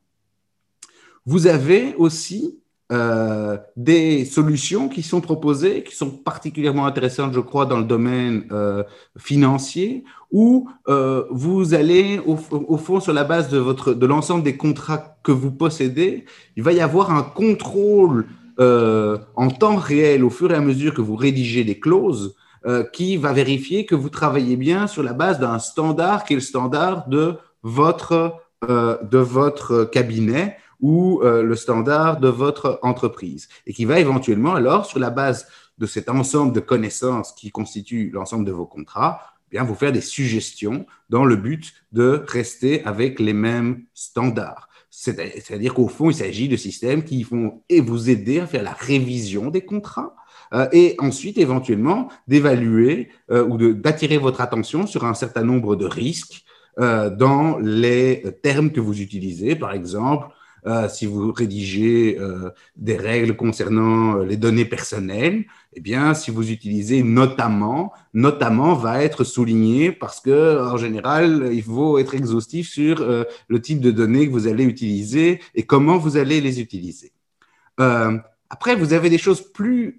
[1.26, 2.61] Vous avez aussi
[2.92, 8.44] euh, des solutions qui sont proposées, qui sont particulièrement intéressantes, je crois, dans le domaine
[8.52, 8.82] euh,
[9.16, 14.58] financier, où euh, vous allez, au, fond, sur la base de, votre, de l'ensemble des
[14.58, 16.26] contrats que vous possédez,
[16.56, 18.26] il va y avoir un contrôle
[18.58, 22.36] en temps réel au fur et à mesure que vous rédigez des clauses
[22.92, 26.42] qui va vérifier que vous travaillez bien sur la base d'un standard qui est le
[26.42, 28.36] standard de votre,
[28.68, 34.84] de votre cabinet ou euh, le standard de votre entreprise et qui va éventuellement alors,
[34.84, 35.46] sur la base
[35.78, 39.92] de cet ensemble de connaissances qui constitue l'ensemble de vos contrats, eh bien vous faire
[39.92, 44.68] des suggestions dans le but de rester avec les mêmes standards.
[44.90, 49.48] C'est-à-dire qu'au fond, il s'agit de systèmes qui vont vous aider à faire la révision
[49.48, 50.14] des contrats
[50.52, 55.86] euh, et ensuite éventuellement d'évaluer euh, ou d'attirer votre attention sur un certain nombre de
[55.86, 56.44] risques
[56.78, 59.56] dans les termes que vous utilisez.
[59.56, 60.28] Par exemple,
[60.64, 66.30] euh, si vous rédigez euh, des règles concernant euh, les données personnelles, eh bien, si
[66.30, 72.68] vous utilisez notamment, notamment va être souligné parce que, en général, il faut être exhaustif
[72.68, 73.04] sur
[73.48, 77.12] le type de données que vous allez utiliser et comment vous allez les utiliser.
[77.78, 79.98] après, vous avez des choses plus,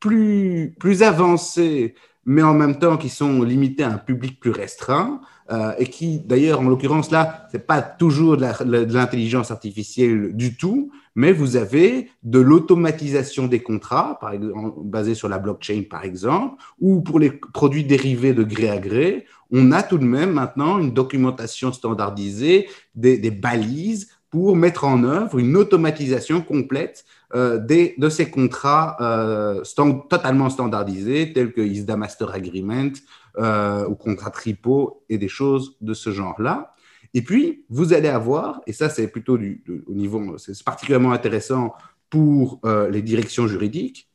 [0.00, 5.20] plus, plus avancées, mais en même temps qui sont limitées à un public plus restreint.
[5.52, 10.90] Euh, et qui, d'ailleurs, en l'occurrence là, c'est pas toujours de l'intelligence artificielle du tout,
[11.14, 16.62] mais vous avez de l'automatisation des contrats, par exemple, basés sur la blockchain, par exemple,
[16.80, 20.78] ou pour les produits dérivés de gré à gré, on a tout de même maintenant
[20.78, 27.94] une documentation standardisée, des, des balises pour mettre en œuvre une automatisation complète euh, des,
[27.98, 29.62] de ces contrats euh,
[30.08, 32.92] totalement standardisés, tels que ISDA Master Agreement
[33.38, 36.74] euh, ou contrat tripo et des choses de ce genre-là.
[37.14, 41.74] Et puis, vous allez avoir, et ça c'est plutôt du, au niveau, c'est particulièrement intéressant
[42.10, 44.08] pour euh, les directions juridiques,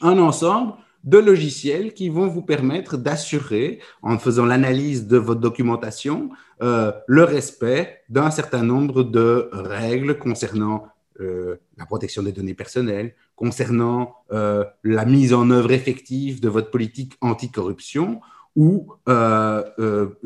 [0.00, 0.74] un ensemble
[1.04, 6.30] de logiciels qui vont vous permettre d'assurer, en faisant l'analyse de votre documentation,
[6.62, 10.86] euh, le respect d'un certain nombre de règles concernant
[11.20, 16.70] euh, la protection des données personnelles, concernant euh, la mise en œuvre effective de votre
[16.70, 18.20] politique anticorruption
[18.54, 18.92] ou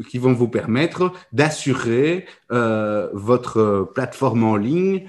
[0.09, 5.07] qui vont vous permettre d'assurer votre plateforme en ligne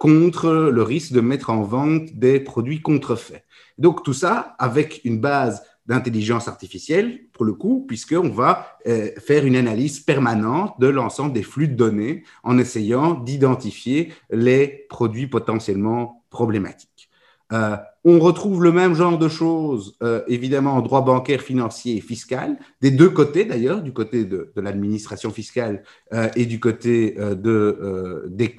[0.00, 3.44] contre le risque de mettre en vente des produits contrefaits.
[3.76, 9.44] Donc tout ça avec une base d'intelligence artificielle, pour le coup, puisqu'on va euh, faire
[9.46, 16.24] une analyse permanente de l'ensemble des flux de données en essayant d'identifier les produits potentiellement
[16.30, 17.08] problématiques.
[17.52, 22.00] Euh, on retrouve le même genre de choses, euh, évidemment, en droit bancaire, financier et
[22.00, 25.82] fiscal, des deux côtés d'ailleurs, du côté de, l'administration fiscale
[26.12, 28.54] euh, et du côté de, des,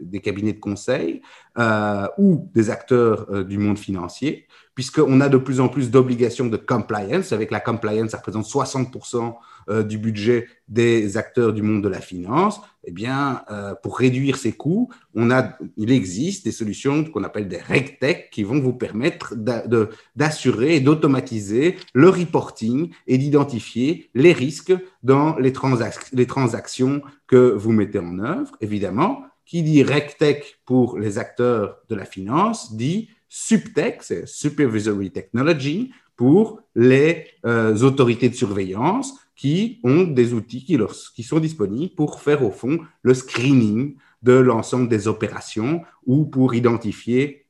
[0.00, 1.22] des, cabinets de conseil
[2.18, 7.32] ou des acteurs du monde financier, puisqu'on a de plus en plus d'obligations de compliance.
[7.32, 9.34] Avec la compliance, ça représente 60%
[9.68, 14.36] euh, du budget des acteurs du monde de la finance, eh bien, euh, pour réduire
[14.36, 18.72] ces coûts, on a, il existe des solutions qu'on appelle des RegTech qui vont vous
[18.72, 19.34] permettre
[20.16, 27.98] d'assurer et d'automatiser le reporting et d'identifier les risques dans les, transactions que vous mettez
[27.98, 28.56] en œuvre.
[28.60, 35.92] Évidemment, qui dit RegTech pour les acteurs de la finance dit SupTech, c'est Supervisory Technology,
[36.16, 40.78] pour les euh, autorités de surveillance qui ont des outils qui,
[41.14, 46.54] qui, sont disponibles pour faire au fond le screening de l'ensemble des opérations ou pour
[46.54, 47.46] identifier.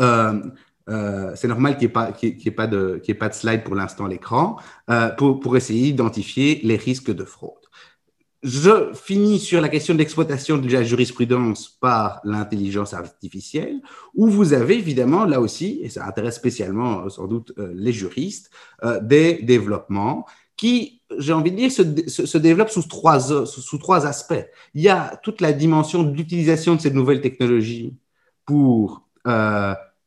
[0.00, 0.40] Euh,
[0.88, 4.56] euh, c'est normal qu'il n'y ait, ait, pas de slide pour l'instant à l'écran,
[5.18, 7.60] pour, pour essayer d'identifier les risques de fraude.
[8.42, 13.82] Je finis sur la question de l'exploitation de la jurisprudence par l'intelligence artificielle,
[14.14, 17.92] où vous avez évidemment là aussi, et ça intéresse spécialement euh, sans doute euh, les
[17.92, 18.50] juristes,
[18.82, 20.24] euh, des développements
[20.56, 21.82] qui, j'ai envie de dire, se,
[22.26, 24.46] se, développent sous trois, sous, trois aspects.
[24.74, 27.96] Il y a toute la dimension de l'utilisation de ces nouvelles technologies
[28.46, 29.08] pour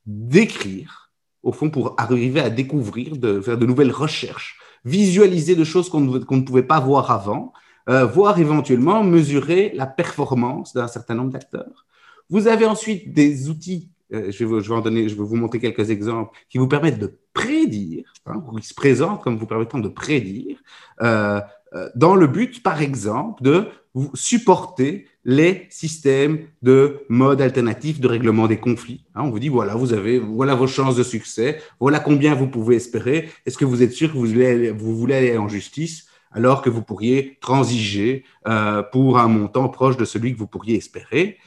[0.06, 1.12] décrire,
[1.44, 6.02] au fond, pour arriver à découvrir, de faire de nouvelles recherches, visualiser de choses qu'on
[6.02, 7.54] ne pouvait pas voir avant
[7.90, 11.86] euh, voire éventuellement mesurer la performance d'un certain nombre d'acteurs.
[12.30, 16.58] Vous avez ensuite des outils, euh, je, vais, je, vais vous montrer quelques exemples, qui
[16.58, 20.58] vous permettent de prédire, hein, qui se présentent comme vous permettant de prédire,
[21.02, 21.42] euh,
[21.74, 28.08] euh, dans le but, par exemple, de vous supporter les systèmes de mode alternatif de
[28.08, 29.06] règlement des conflits.
[29.16, 32.48] Hein, on vous dit, voilà, vous avez, voilà vos chances de succès, voilà combien vous
[32.48, 33.30] pouvez espérer.
[33.46, 36.70] Est-ce que vous êtes sûr que vous voulez, vous voulez aller en justice alors que
[36.70, 38.26] vous pourriez transiger
[38.92, 41.38] pour un montant proche de celui que vous pourriez espérer?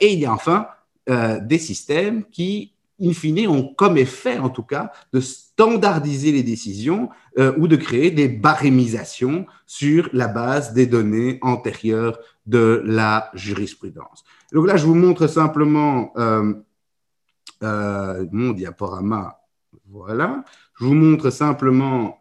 [0.00, 0.66] Et il y a enfin
[1.10, 6.42] euh, des systèmes qui, in fine, ont comme effet, en tout cas, de standardiser les
[6.42, 7.08] décisions
[7.56, 14.24] ou de créer des barémisations sur la base des données antérieures de la jurisprudence.
[14.52, 16.12] Donc là, je vous montre simplement
[17.60, 19.40] mon diaporama.
[19.90, 20.44] Voilà.
[20.78, 22.18] Je vous montre simplement,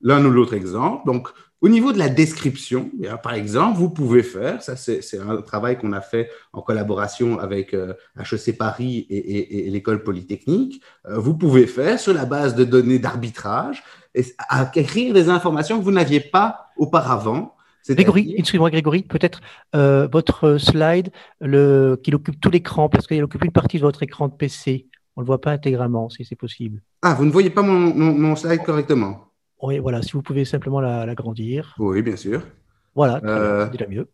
[0.00, 1.04] l'un ou l'autre exemple.
[1.06, 1.28] Donc,
[1.62, 2.90] au niveau de la description,
[3.22, 7.72] par exemple, vous pouvez faire, ça c'est un travail qu'on a fait en collaboration avec
[7.72, 12.98] HEC euh, Paris et, l'école polytechnique, euh, vous pouvez faire sur la base de données
[12.98, 13.84] d'arbitrage,
[14.48, 17.54] acquérir des informations que vous n'aviez pas auparavant.
[17.88, 19.40] Grégory, excusez-moi Grégory, peut-être
[19.76, 24.02] euh, votre slide le, qui occupe tout l'écran, parce qu'il occupe une partie de votre
[24.02, 24.88] écran de PC.
[25.14, 26.82] On ne le voit pas intégralement, si c'est possible.
[27.02, 29.31] Ah, vous ne voyez pas mon slide correctement?
[29.62, 31.74] Oui, voilà, si vous pouvez simplement l'agrandir.
[31.78, 32.42] oui, bien sûr.
[32.94, 34.08] Voilà, euh, c'est déjà mieux.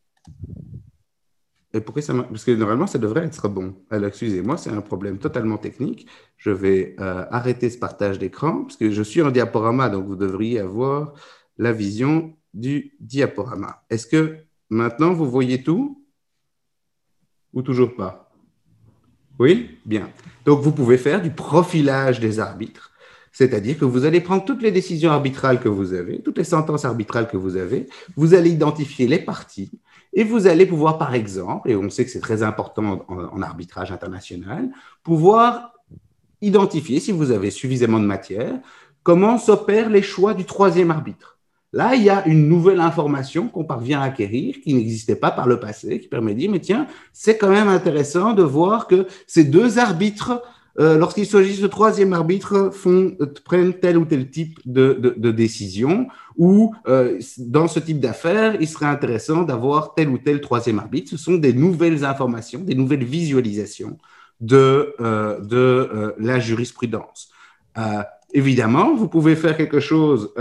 [1.74, 3.74] Et pourquoi ça Parce que normalement, ça devrait être bon.
[3.90, 6.06] Alors, excusez-moi, c'est un problème totalement technique.
[6.36, 10.16] Je vais euh, arrêter ce partage d'écran parce que je suis en diaporama, donc vous
[10.16, 11.12] devriez avoir
[11.58, 13.84] la vision du diaporama.
[13.90, 14.36] Est-ce que
[14.70, 16.04] maintenant, vous voyez tout?
[17.52, 18.30] Ou toujours pas?
[19.38, 19.78] Oui?
[19.84, 20.10] Bien.
[20.44, 22.87] Donc, vous pouvez faire du profilage des arbitres
[23.38, 26.84] c'est-à-dire que vous allez prendre toutes les décisions arbitrales que vous avez, toutes les sentences
[26.84, 29.70] arbitrales que vous avez, vous allez identifier les parties
[30.12, 33.92] et vous allez pouvoir, par exemple, et on sait que c'est très important en, arbitrage
[33.92, 34.70] international,
[35.04, 35.72] pouvoir
[36.42, 38.58] identifier, si vous avez suffisamment de matière,
[39.04, 41.38] comment s'opèrent les choix du troisième arbitre.
[41.72, 45.46] Là, il y a une nouvelle information qu'on parvient à acquérir qui n'existait pas par
[45.46, 49.06] le passé, qui permet de dire, mais tiens, c'est quand même intéressant de voir que
[49.28, 50.42] ces deux arbitres
[50.78, 55.30] euh, lorsqu'il s'agit de troisième arbitre, font, euh, prennent tel ou tel type de, de,
[55.32, 60.78] décision, ou euh, dans ce type d'affaires, il serait intéressant d'avoir tel ou tel troisième
[60.78, 61.10] arbitre.
[61.10, 63.98] Ce sont des nouvelles informations, des nouvelles visualisations
[64.40, 67.32] de, de la jurisprudence.
[68.32, 70.32] évidemment, vous pouvez faire quelque chose.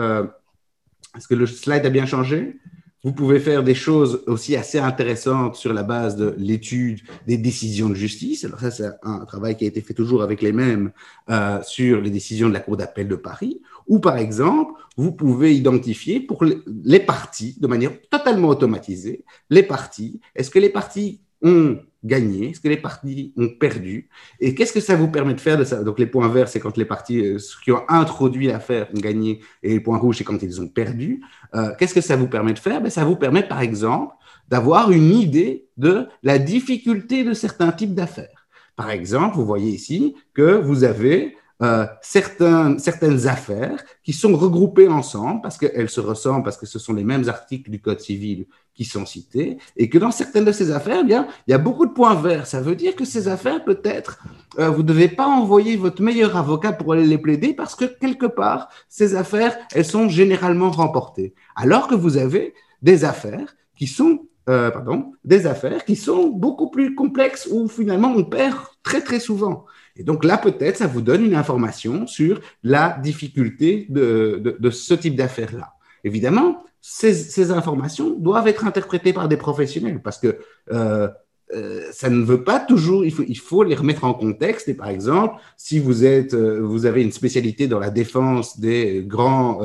[1.15, 2.58] Est-ce que le slide a bien changé?
[3.03, 7.89] Vous pouvez faire des choses aussi assez intéressantes sur la base de l'étude des décisions
[7.89, 8.43] de justice.
[8.43, 10.91] Alors ça, c'est un travail qui a été fait toujours avec les mêmes
[11.29, 13.62] euh, sur les décisions de la Cour d'appel de Paris.
[13.88, 20.19] Ou par exemple, vous pouvez identifier pour les parties, de manière totalement automatisée, les parties.
[20.36, 24.79] Est-ce que les parties ont gagné, ce que les parties ont perdu, et qu'est-ce que
[24.79, 25.83] ça vous permet de faire de ça?
[25.83, 29.41] Donc les points verts, c'est quand les parties euh, qui ont introduit l'affaire ont gagné,
[29.63, 31.21] et les points rouges, c'est quand ils ont perdu.
[31.55, 32.81] Euh, qu'est-ce que ça vous permet de faire?
[32.81, 34.13] Ben, Ça vous permet, par exemple,
[34.47, 38.47] d'avoir une idée de la difficulté de certains types d'affaires.
[38.75, 45.41] Par exemple, vous voyez ici que vous avez euh, certaines affaires qui sont regroupées ensemble
[45.41, 48.85] parce qu'elles se ressemblent, parce que ce sont les mêmes articles du Code civil qui
[48.85, 51.87] sont cités, et que dans certaines de ces affaires, eh bien, il y a beaucoup
[51.87, 52.45] de points verts.
[52.45, 54.19] Ça veut dire que ces affaires, peut-être,
[54.59, 57.85] euh, vous ne devez pas envoyer votre meilleur avocat pour aller les plaider parce que
[57.85, 61.33] quelque part, ces affaires, elles sont généralement remportées.
[61.55, 66.69] Alors que vous avez des affaires qui sont euh, pardon, des affaires qui sont beaucoup
[66.69, 69.65] plus complexes où finalement on perd très très souvent.
[69.97, 75.15] Et donc là, peut-être, ça vous donne une information sur la difficulté de, ce type
[75.15, 75.73] d'affaires-là.
[76.03, 80.38] Évidemment, ces, informations doivent être interprétées par des professionnels parce que
[80.71, 81.10] euh,
[81.53, 84.67] euh, ça ne veut pas toujours, il faut, les remettre en contexte.
[84.69, 89.03] Et par exemple, si vous êtes, euh, vous avez une spécialité dans la défense des
[89.05, 89.62] grands,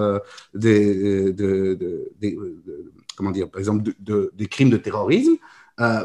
[0.54, 5.36] des, de, de, de, comment dire, par exemple, des crimes de terrorisme,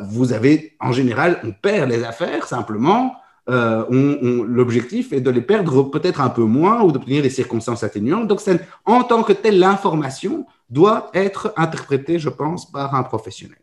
[0.10, 3.14] vous avez, en général, on perd les affaires simplement
[3.50, 7.84] euh, on, l'objectif est de les perdre peut-être un peu moins ou d'obtenir des circonstances
[7.84, 8.28] atténuantes.
[8.28, 8.42] Donc,
[8.86, 13.60] en tant que telle, l'information doit être interprétée, je pense, par un professionnel.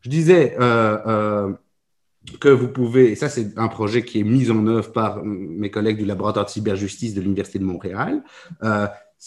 [0.00, 1.52] Je disais euh, euh,
[2.40, 5.70] que vous pouvez, et ça c'est un projet qui est mis en œuvre par mes
[5.70, 8.22] collègues du laboratoire de cyberjustice de l'Université de Montréal,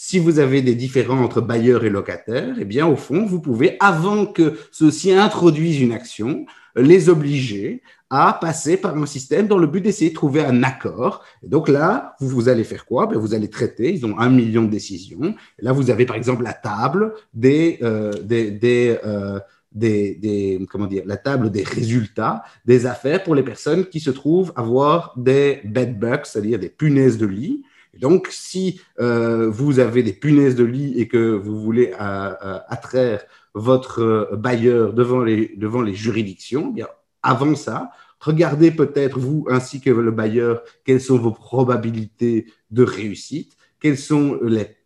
[0.00, 3.76] si vous avez des différends entre bailleurs et locataires, eh bien, au fond, vous pouvez,
[3.80, 6.46] avant que ceux-ci introduisent une action,
[6.76, 11.24] les obliger à passer par un système dans le but d'essayer de trouver un accord.
[11.42, 13.06] Et donc là, vous, vous allez faire quoi?
[13.06, 15.34] Ben, Vous allez traiter, ils ont un million de décisions.
[15.58, 19.38] Et là, vous avez par exemple la table des, euh, des, des, euh,
[19.72, 24.10] des, des, comment dire, la table des résultats des affaires pour les personnes qui se
[24.10, 27.62] trouvent avoir des bed bugs, c'est-à-dire des punaises de lit.
[28.00, 32.58] Donc, si euh, vous avez des punaises de lit et que vous voulez euh, euh,
[32.68, 33.22] attraire
[33.54, 36.86] votre bailleur devant les, devant les juridictions, eh bien,
[37.22, 43.56] avant ça, regardez peut-être vous ainsi que le bailleur quelles sont vos probabilités de réussite,
[43.80, 44.76] quels sont les,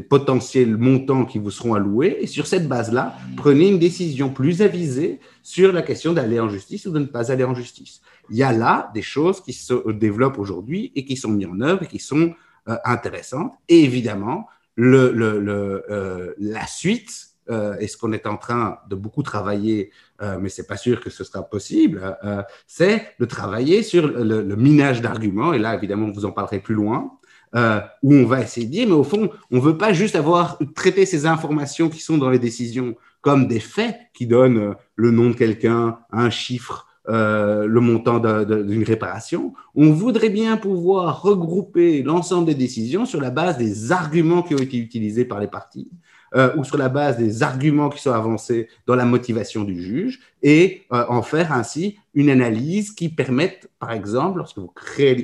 [0.00, 5.20] potentiels montants qui vous seront alloués, et sur cette base-là, prenez une décision plus avisée
[5.42, 8.00] sur la question d'aller en justice ou de ne pas aller en justice.
[8.30, 11.60] Il y a là des choses qui se développent aujourd'hui et qui sont mises en
[11.60, 12.34] œuvre et qui sont
[12.68, 13.52] euh, intéressantes.
[13.68, 14.46] Et évidemment,
[14.78, 17.27] euh, la suite
[17.80, 21.10] et ce qu'on est en train de beaucoup travailler, euh, mais c'est pas sûr que
[21.10, 25.52] ce sera possible, euh, c'est de travailler sur le, minage d'arguments.
[25.52, 27.12] Et là, évidemment, vous en parlerez plus loin.
[28.02, 31.06] où on va essayer de dire, mais au fond, on veut pas juste avoir traité
[31.06, 35.34] ces informations qui sont dans les décisions comme des faits qui donnent le nom de
[35.34, 39.54] quelqu'un, un chiffre, le montant d'une réparation.
[39.74, 44.58] On voudrait bien pouvoir regrouper l'ensemble des décisions sur la base des arguments qui ont
[44.58, 45.88] été utilisés par les parties
[46.34, 50.20] euh, ou sur la base des arguments qui sont avancés dans la motivation du juge
[50.42, 54.72] et euh, en faire ainsi une analyse qui permette, par exemple, lorsque vous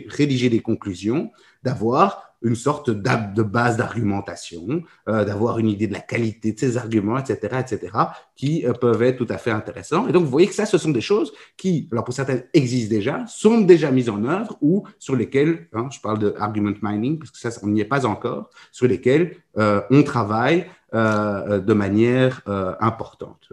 [0.08, 1.30] rédigez des conclusions,
[1.62, 6.76] d'avoir une sorte de base d'argumentation, euh, d'avoir une idée de la qualité de ces
[6.76, 7.92] arguments, etc., etc.,
[8.36, 10.06] qui euh, peuvent être tout à fait intéressants.
[10.06, 12.94] Et donc, vous voyez que ça, ce sont des choses qui, alors pour certaines, existent
[12.94, 17.18] déjà, sont déjà mises en œuvre ou sur lesquelles, hein, je parle de argument mining,
[17.18, 22.42] parce que ça, on n'y est pas encore, sur lesquelles euh, on travaille de manière
[22.80, 23.48] importante.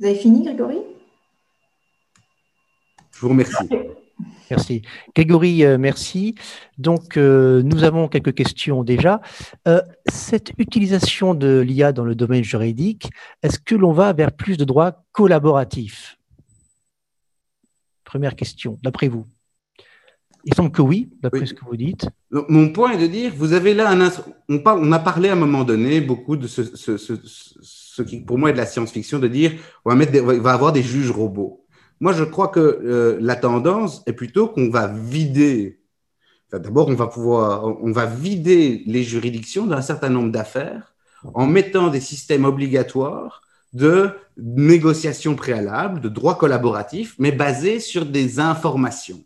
[0.00, 0.78] Vous avez fini, Grégory?
[3.12, 3.68] Je vous remercie.
[4.50, 4.82] Merci.
[5.14, 6.34] Grégory, euh, merci.
[6.78, 9.20] Donc, euh, nous avons quelques questions déjà.
[9.68, 13.10] Euh, cette utilisation de l'IA dans le domaine juridique,
[13.42, 16.19] est-ce que l'on va vers plus de droits collaboratifs?
[18.10, 19.24] Première question, d'après vous?
[20.44, 22.08] Il semble que oui, d'après ce que vous dites.
[22.32, 24.10] Mon point est de dire, vous avez là un...
[24.48, 26.62] On, on a parlé à un moment donné beaucoup de ce
[27.94, 29.52] ce qui pour moi est de la science-fiction, de dire
[29.84, 31.64] on va, mettre il va avoir des juges robots.
[32.00, 35.80] Moi, je crois que euh, la tendance est plutôt qu'on va vider.
[36.50, 40.96] D'abord, on va pouvoir, on va vider les juridictions d'un certain nombre d'affaires
[41.32, 43.42] en mettant des systèmes obligatoires
[43.72, 49.22] de négociation préalable, de droit collaboratif, mais basés sur des informations.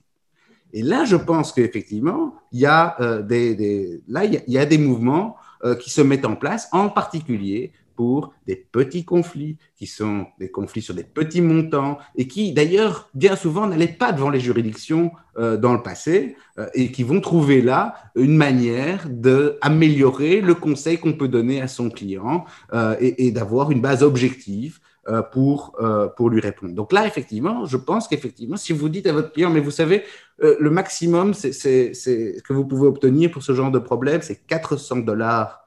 [0.72, 4.03] Et là, je pense qu'effectivement, il y a euh, des,
[4.49, 9.05] y a, des mouvements euh, qui se mettent en place, en particulier pour des petits
[9.05, 13.88] conflits, qui sont des conflits sur des petits montants, et qui d'ailleurs bien souvent n'allaient
[13.88, 18.36] pas devant les juridictions euh, dans le passé, euh, et qui vont trouver là une
[18.36, 24.03] manière d'améliorer le conseil qu'on peut donner à son client euh, et, d'avoir une base
[24.03, 24.78] objective
[25.32, 25.76] pour,
[26.16, 26.72] pour lui répondre.
[26.72, 30.03] Donc là, effectivement, je pense qu'effectivement, si vous dites à votre client, mais vous savez,
[30.38, 31.53] le maximum c'est,
[32.42, 35.64] que vous pouvez obtenir pour ce genre de problème, c'est 400 dollars.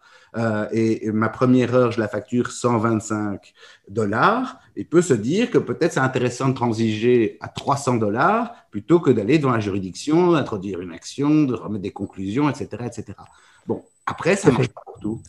[0.72, 3.54] Et, ma première heure, je la facture 125
[3.90, 4.60] dollars.
[4.76, 9.10] Il peut se dire que peut-être c'est intéressant de transiger à 300 dollars plutôt que
[9.10, 13.18] d'aller dans la juridiction, d'introduire une action, de remettre des conclusions, etc., etc.
[13.66, 15.22] Bon, après, ça marche pas pour tout.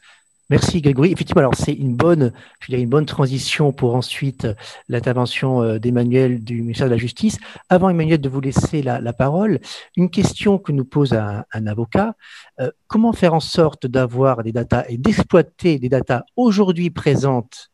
[0.51, 1.12] Merci Grégory.
[1.12, 4.55] Effectivement, alors c'est une bonne, je dirais une bonne transition pour ensuite euh,
[4.88, 7.38] l'intervention euh, d'Emmanuel du ministère de la Justice.
[7.68, 9.61] Avant Emmanuel de vous laisser la, parole,
[9.94, 12.14] une question que nous pose un, avocat
[12.61, 17.70] euh, comment faire en sorte d'avoir des datas et d'exploiter des datas aujourd'hui présentes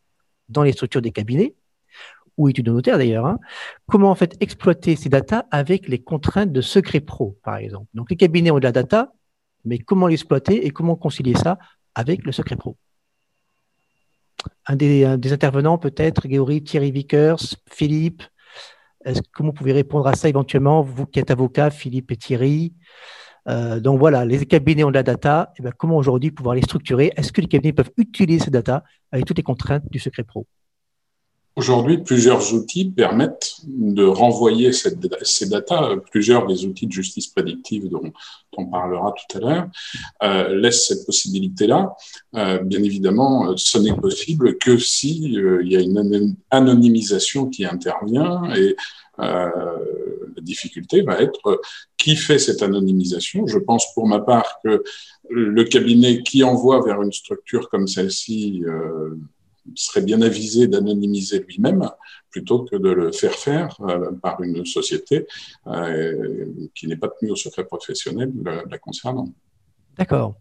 [0.48, 1.54] dans les structures des cabinets
[2.36, 3.26] ou études de notaire d'ailleurs.
[3.26, 3.38] Hein?
[3.86, 7.86] comment en fait exploiter ces datas avec les contraintes de secret pro, par exemple?
[7.94, 9.12] Donc les cabinets ont de la data,
[9.64, 11.58] mais comment l'exploiter et comment concilier ça
[11.94, 12.76] avec le secret pro.
[14.66, 17.40] Un des, intervenants peut-être, Géory, Thierry Vickers,
[17.70, 18.22] Philippe,
[19.04, 22.74] est-ce que vous pouvez répondre à ça éventuellement, vous qui êtes avocat, Philippe et Thierry?
[23.48, 25.52] Euh, donc voilà, les cabinets ont de la data.
[25.58, 27.12] Eh comment aujourd'hui pouvoir les structurer?
[27.16, 28.82] Est-ce que les cabinets peuvent utiliser ces data
[29.12, 30.46] avec toutes les contraintes du secret pro?
[31.56, 35.96] Aujourd'hui, plusieurs outils permettent de renvoyer ces datas.
[36.10, 38.12] Plusieurs des outils de justice prédictive dont,
[38.56, 39.68] on parlera tout à l'heure
[40.22, 41.94] euh, laissent cette possibilité-là.
[42.34, 47.64] Euh, bien évidemment, ce n'est possible que si euh, il y a une anonymisation qui
[47.64, 48.76] intervient et
[49.20, 49.48] euh,
[50.36, 51.60] la difficulté va être
[51.96, 53.46] qui fait cette anonymisation?
[53.46, 54.82] Je pense pour ma part que
[55.30, 59.16] le cabinet qui envoie vers une structure comme celle-ci euh,
[59.74, 61.88] serait bien avisé d'anonymiser lui-même
[62.30, 65.26] plutôt que de le faire faire euh, par une société
[65.66, 68.32] euh, qui n'est pas tenue au secret professionnel
[68.68, 69.28] la concernant.
[69.96, 70.34] D'accord.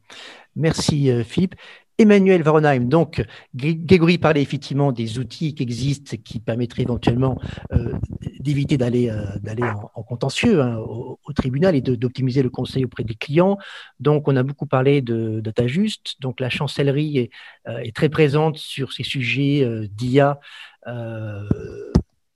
[0.55, 1.55] Merci Philippe.
[1.99, 3.23] Emmanuel Varonheim, donc
[3.53, 7.39] Grégory parlait effectivement des outils qui existent qui permettraient éventuellement
[7.71, 7.93] euh,
[8.39, 13.59] d'éviter d'aller euh, en, contentieux hein, au, tribunal et d'optimiser le conseil auprès des clients.
[13.99, 17.29] Donc on a beaucoup parlé de DataJust, donc la chancellerie est,
[17.67, 20.39] euh, est, très présente sur ces sujets d'IA.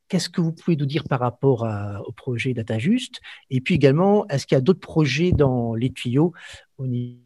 [0.07, 1.67] Qu'est-ce que vous pouvez nous dire par rapport
[2.05, 6.31] au projet DataJust Et puis également, est-ce qu'il y a d'autres projets dans les tuyaux
[6.77, 7.17] au niveau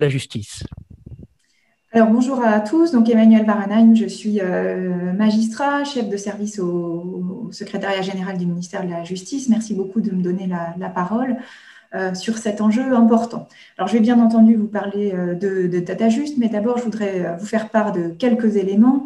[0.00, 0.64] de la justice?
[1.92, 7.48] Alors bonjour à tous, donc Emmanuel Varanheim, je suis euh, magistrat, chef de service au,
[7.50, 9.48] secrétariat général du ministère de la Justice.
[9.48, 11.36] Merci beaucoup de me donner la, parole
[11.96, 13.48] euh, sur cet enjeu important.
[13.76, 17.36] Alors je vais bien entendu vous parler euh, de, de DataJust, mais d'abord je voudrais
[17.40, 19.04] vous faire part de quelques éléments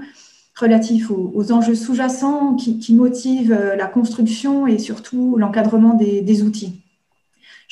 [0.54, 6.83] relatifs aux, enjeux sous-jacents qui, motivent la construction et surtout l'encadrement des outils.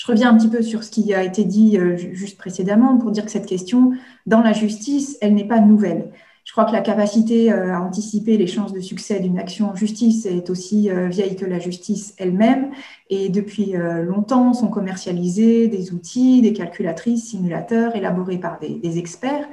[0.03, 3.13] Je reviens un petit peu sur ce qui a été dit euh, juste précédemment pour
[3.13, 3.93] dire que cette question,
[4.27, 6.11] dans la justice, elle n'est pas nouvelle.
[6.43, 9.77] Je crois que la capacité euh, à anticiper les chances de succès d'une action en
[9.77, 12.73] justice est aussi euh, vieille que la justice elle-même.
[13.11, 19.47] Et depuis longtemps sont commercialisés des outils, des calculatrices, simulateurs élaborés par des, experts.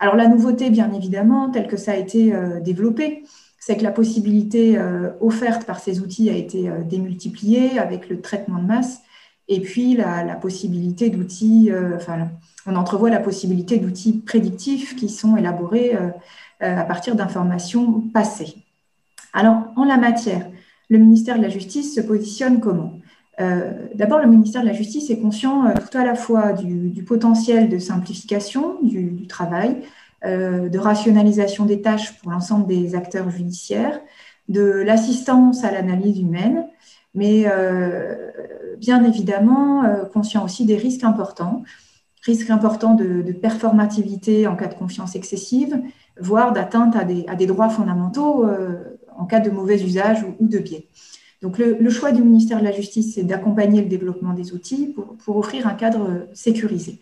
[0.00, 3.22] Alors la nouveauté, bien évidemment, telle que ça a été développé,
[3.58, 4.78] c'est que la possibilité
[5.20, 9.02] offerte par ces outils a été démultipliée avec le traitement de masse
[9.48, 12.28] et puis la, possibilité d'outils, euh, enfin,
[12.66, 16.10] on entrevoit la possibilité d'outils prédictifs qui sont élaborés euh,
[16.62, 18.56] euh, à partir d'informations passées.
[19.32, 20.46] Alors, en la matière,
[20.90, 22.94] le ministère de la Justice se positionne comment?
[23.94, 27.78] D'abord, le ministère de la Justice est conscient tout à la fois du, potentiel de
[27.78, 29.76] simplification du, travail,
[30.24, 34.00] de rationalisation des tâches pour l'ensemble des acteurs judiciaires,
[34.48, 36.66] de l'assistance à l'analyse humaine,
[37.14, 37.46] mais
[38.78, 41.62] bien évidemment euh, conscient aussi des risques importants,
[42.22, 45.80] risques importants de, performativité en cas de confiance excessive,
[46.20, 50.88] voire d'atteinte à des, droits fondamentaux euh, en cas de mauvais usage ou, de biais.
[51.42, 54.94] Donc le, choix du ministère de la Justice, c'est d'accompagner le développement des outils
[55.24, 57.00] pour, offrir un cadre sécurisé.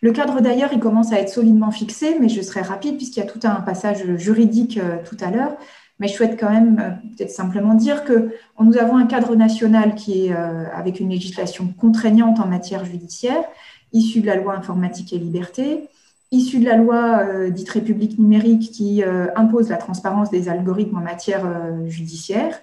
[0.00, 3.22] Le cadre d'ailleurs, il commence à être solidement fixé, mais je serai rapide puisqu'il y
[3.22, 5.56] a tout un passage juridique euh, tout à l'heure.
[6.00, 8.30] Mais je souhaite quand même euh, peut-être simplement dire que
[8.60, 13.44] nous avons un cadre national qui est euh, avec une législation contraignante en matière judiciaire,
[13.92, 15.88] issue de la loi informatique et liberté,
[16.32, 19.04] issue de la loi euh, dite République numérique qui
[19.36, 21.46] impose la transparence des algorithmes en matière
[21.86, 22.60] judiciaire,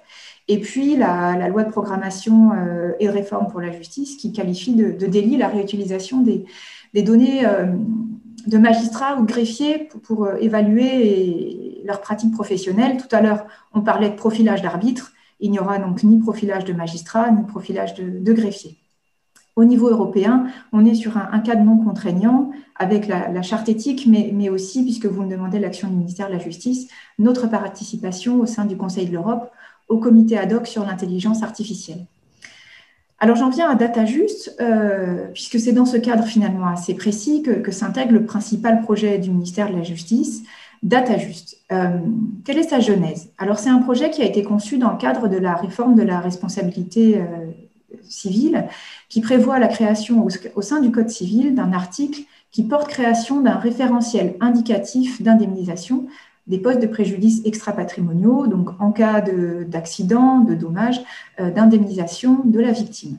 [0.49, 2.51] et puis la, loi de programmation
[2.99, 6.43] et de réforme pour la justice qui qualifie de, délit la réutilisation des,
[7.03, 7.43] données
[8.47, 12.97] de magistrats ou greffiers pour, évaluer leur pratique professionnelle.
[12.97, 15.11] Tout à l'heure, on parlait de profilage d'arbitres.
[15.39, 18.77] Il n'y aura donc ni profilage de magistrats, ni profilage de, de greffiers.
[19.57, 24.31] Au niveau européen, on est sur un, cadre non contraignant avec la, charte éthique, mais,
[24.33, 26.87] mais, aussi, puisque vous me demandez l'action du ministère de la Justice,
[27.19, 29.51] notre participation au sein du Conseil de l'Europe
[29.89, 32.05] au comité ad hoc sur l'intelligence artificielle.
[33.19, 37.71] Alors j'en viens à DataJust, euh, puisque c'est dans ce cadre finalement assez précis que,
[37.71, 40.41] s'intègre le principal projet du ministère de la Justice,
[40.83, 41.57] DataJust.
[41.71, 41.99] Euh,
[42.43, 43.29] quelle est sa genèse?
[43.37, 46.01] Alors c'est un projet qui a été conçu dans le cadre de la réforme de
[46.01, 47.51] la responsabilité euh,
[48.03, 48.65] civile,
[49.09, 50.25] qui prévoit la création
[50.55, 52.21] au, sein du Code civil d'un article
[52.51, 56.07] qui porte création d'un référentiel indicatif d'indemnisation
[56.47, 59.21] des postes de préjudice extra-patrimoniaux, donc en cas
[59.67, 60.99] d'accident, de, dommage,
[61.39, 63.17] euh, d'indemnisation de la victime.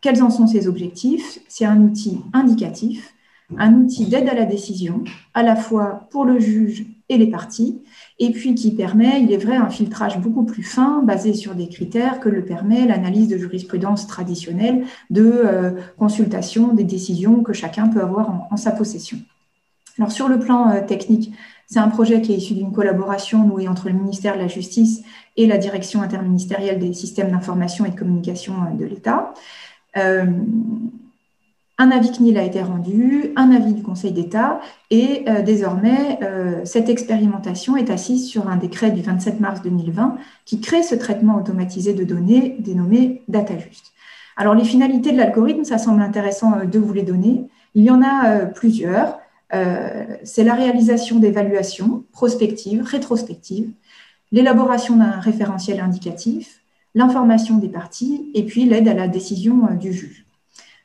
[0.00, 1.40] Quels en sont ces objectifs?
[1.48, 3.14] C'est un outil indicatif,
[3.56, 7.80] un outil d'aide à la décision, à la fois pour le juge et les parties,
[8.18, 11.68] et puis qui permet, il est vrai, un filtrage beaucoup plus fin, basé sur des
[11.68, 17.88] critères que le permet l'analyse de jurisprudence traditionnelle de euh, consultation des décisions que chacun
[17.88, 19.18] peut avoir en, sa possession.
[19.98, 21.32] Alors sur le plan euh, technique,
[21.66, 25.02] c'est un projet qui est issu d'une collaboration nouée entre le ministère de la Justice
[25.36, 29.32] et la Direction interministérielle des systèmes d'information et de communication euh, de l'État.
[31.78, 34.60] Un avis CNIL a été rendu, un avis du Conseil d'État,
[34.90, 36.18] et euh, désormais,
[36.64, 41.36] cette expérimentation est assise sur un décret du 27 mars 2020 qui crée ce traitement
[41.36, 43.92] automatisé de données dénommé DataJust.
[44.36, 47.44] Alors, les finalités de l'algorithme, ça semble intéressant de vous les donner.
[47.74, 49.18] Il y en a plusieurs.
[49.54, 53.70] Euh, c'est la réalisation d'évaluations prospectives, rétrospectives,
[54.30, 56.60] l'élaboration d'un référentiel indicatif,
[56.94, 60.26] l'information des parties et puis l'aide à la décision euh, du juge.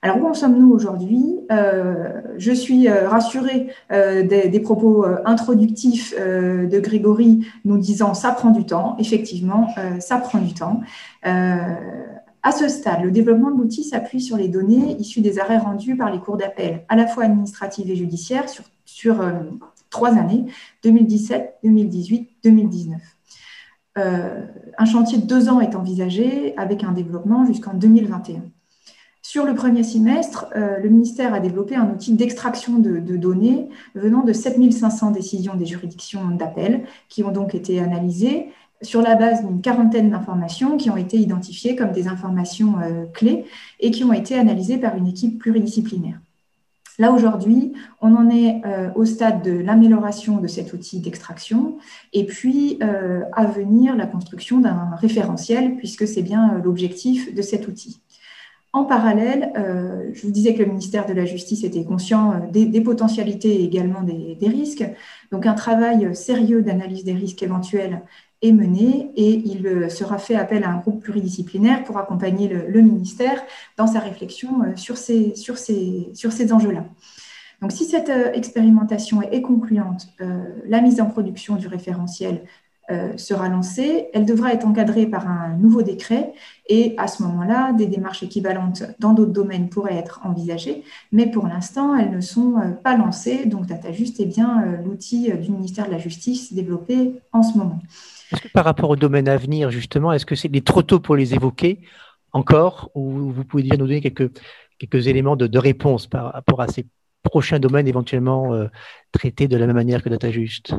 [0.04, 1.40] Alors, où en sommes-nous aujourd'hui?
[1.52, 8.96] Euh, Je suis rassurée des, propos introductifs de Grégory nous disant ça prend du temps.
[9.00, 10.82] Effectivement, ça prend du temps.
[12.46, 15.96] À ce stade, le développement de l'outil s'appuie sur les données issues des arrêts rendus
[15.96, 18.48] par les cours d'appel, à la fois administratives et judiciaires,
[18.84, 19.32] sur, euh,
[19.90, 20.46] trois années,
[20.84, 23.02] 2017, 2018, 2019.
[23.96, 28.42] un chantier de deux ans est envisagé avec un développement jusqu'en 2021.
[29.34, 34.24] Sur le premier semestre, euh, le ministère a développé un outil d'extraction de, données venant
[34.24, 38.50] de 7500 décisions des juridictions d'appel qui ont donc été analysées
[38.84, 43.46] sur la base d'une quarantaine d'informations qui ont été identifiées comme des informations euh, clés
[43.80, 46.20] et qui ont été analysées par une équipe pluridisciplinaire.
[47.00, 51.80] Là, aujourd'hui, on en est euh, au stade de l'amélioration de cet outil d'extraction
[52.14, 58.00] et puis à venir la construction d'un référentiel, puisque c'est bien l'objectif de cet outil.
[58.74, 59.52] En parallèle,
[60.14, 64.02] je vous disais que le ministère de la Justice était conscient des, potentialités et également
[64.02, 64.84] des, risques.
[65.32, 68.02] Donc, un travail sérieux d'analyse des risques éventuels
[68.44, 72.82] est mené et il euh, sera fait appel à un groupe pluridisciplinaire pour accompagner le,
[72.82, 73.42] ministère
[73.78, 76.86] dans sa réflexion euh, sur ces, enjeux-là.
[77.62, 80.10] Donc, si cette euh, expérimentation est concluante,
[80.68, 82.42] la mise en production du référentiel
[83.18, 84.08] sera lancée.
[84.14, 86.34] Elle devra être encadrée par un nouveau décret
[86.68, 91.48] et à ce moment-là, des démarches équivalentes dans d'autres domaines pourraient être envisagées, mais pour
[91.48, 93.46] l'instant, elles ne sont pas lancées.
[93.46, 97.80] Donc, DataJust est bien l'outil du ministère de la Justice développé en ce moment.
[98.32, 101.16] Est-ce que par rapport au domaine à venir, justement, est-ce que c'est trop tôt pour
[101.16, 101.82] les évoquer
[102.32, 104.32] encore ou vous pouvez nous donner quelques,
[104.80, 106.86] quelques éléments de, réponse par rapport à ces
[107.24, 108.68] prochains domaines éventuellement euh,
[109.12, 110.74] traités de la même manière que DataJust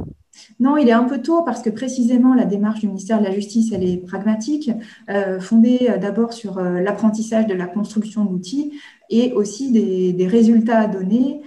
[0.60, 3.32] Non, il est un peu tôt parce que précisément la démarche du ministère de la
[3.32, 4.70] Justice, elle est pragmatique,
[5.08, 8.72] euh, fondée euh, d'abord sur l'apprentissage de la construction d'outils
[9.10, 11.42] et aussi des, résultats à donner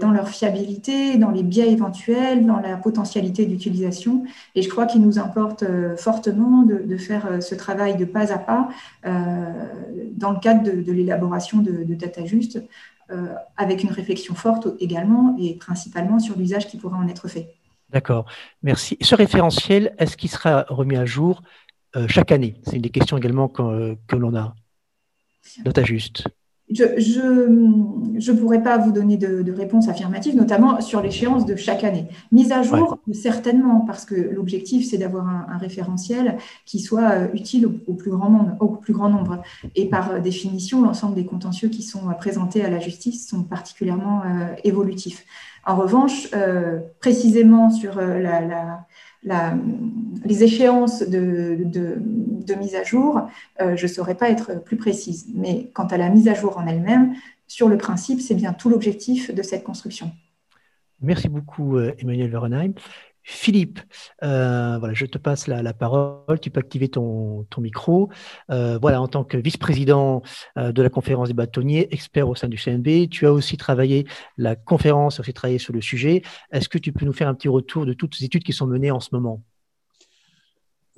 [0.00, 4.24] dans leur fiabilité, dans les biais éventuels, dans la potentialité d'utilisation.
[4.54, 5.64] Et je crois qu'il nous importe
[5.96, 8.68] fortement de, faire ce travail de pas à pas
[9.04, 12.60] dans le cadre de, l'élaboration de, de DataJust,
[13.56, 17.54] avec une réflexion forte également et principalement sur l'usage qui pourra en être fait.
[17.90, 18.26] D'accord,
[18.62, 18.96] merci.
[19.00, 21.42] Ce référentiel, est-ce qu'il sera remis à jour
[22.08, 22.54] chaque année?
[22.64, 24.54] C'est une des questions également que, que l'on a.
[25.64, 26.24] DataJust
[26.74, 32.06] je ne pourrais pas vous donner de, réponse affirmative, notamment sur l'échéance de chaque année.
[32.30, 37.68] Mise à jour, certainement, parce que l'objectif, c'est d'avoir un, référentiel qui soit euh, utile
[37.86, 39.42] au, plus grand monde, au plus grand nombre.
[39.76, 43.42] Et par euh, définition, l'ensemble des contentieux qui sont euh, présentés à la justice sont
[43.44, 44.22] particulièrement
[44.64, 45.24] évolutifs.
[45.64, 46.28] En revanche,
[47.00, 48.86] précisément sur la
[49.24, 51.64] les échéances de,
[52.58, 53.20] mise à jour,
[53.60, 55.26] euh, je ne saurais pas être plus précise.
[55.34, 57.14] Mais quant à la mise à jour en elle-même,
[57.46, 60.10] sur le principe, c'est bien tout l'objectif de cette construction.
[61.00, 62.72] Merci beaucoup, Emmanuel Verenheim.
[63.24, 63.80] Philippe,
[64.22, 66.40] euh, voilà, je te passe la, parole.
[66.40, 68.10] Tu peux activer ton, micro.
[68.50, 70.22] Euh, voilà, en tant que vice-président
[70.58, 74.06] euh, de la conférence des bâtonniers, expert au sein du CNB, tu as aussi travaillé
[74.36, 76.22] la conférence, aussi travaillé sur le sujet.
[76.50, 78.66] Est-ce que tu peux nous faire un petit retour de toutes les études qui sont
[78.66, 79.42] menées en ce moment?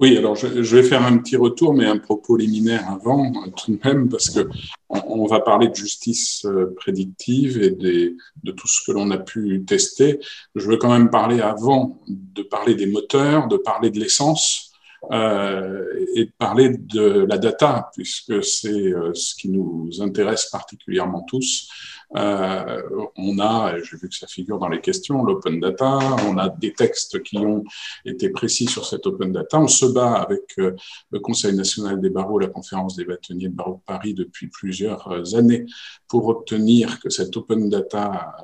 [0.01, 3.79] Oui, alors je, vais faire un petit retour, mais un propos liminaire avant, tout de
[3.85, 4.49] même, parce que
[4.89, 9.65] on, va parler de justice euh, prédictive et de tout ce que l'on a pu
[9.65, 10.19] tester.
[10.57, 14.74] Je veux quand même parler avant de parler des moteurs, de parler de l'essence.
[15.13, 21.23] Euh, et de parler de la data, puisque c'est euh, ce qui nous intéresse particulièrement
[21.23, 21.69] tous.
[22.17, 22.83] Euh,
[23.17, 25.99] on a, j'ai vu que ça figure dans les questions, l'open data,
[26.29, 27.65] on a des textes qui ont
[28.05, 29.59] été précis sur cette open data.
[29.59, 33.81] On se bat avec le Conseil national des barreaux, la conférence des bâtonniers de barreaux
[33.81, 35.67] de Paris depuis plusieurs années
[36.07, 38.37] pour obtenir que cette open data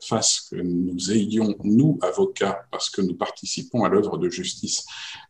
[0.00, 4.86] fasse que nous ayons, nous, avocats, parce que nous participons à l'œuvre de justice,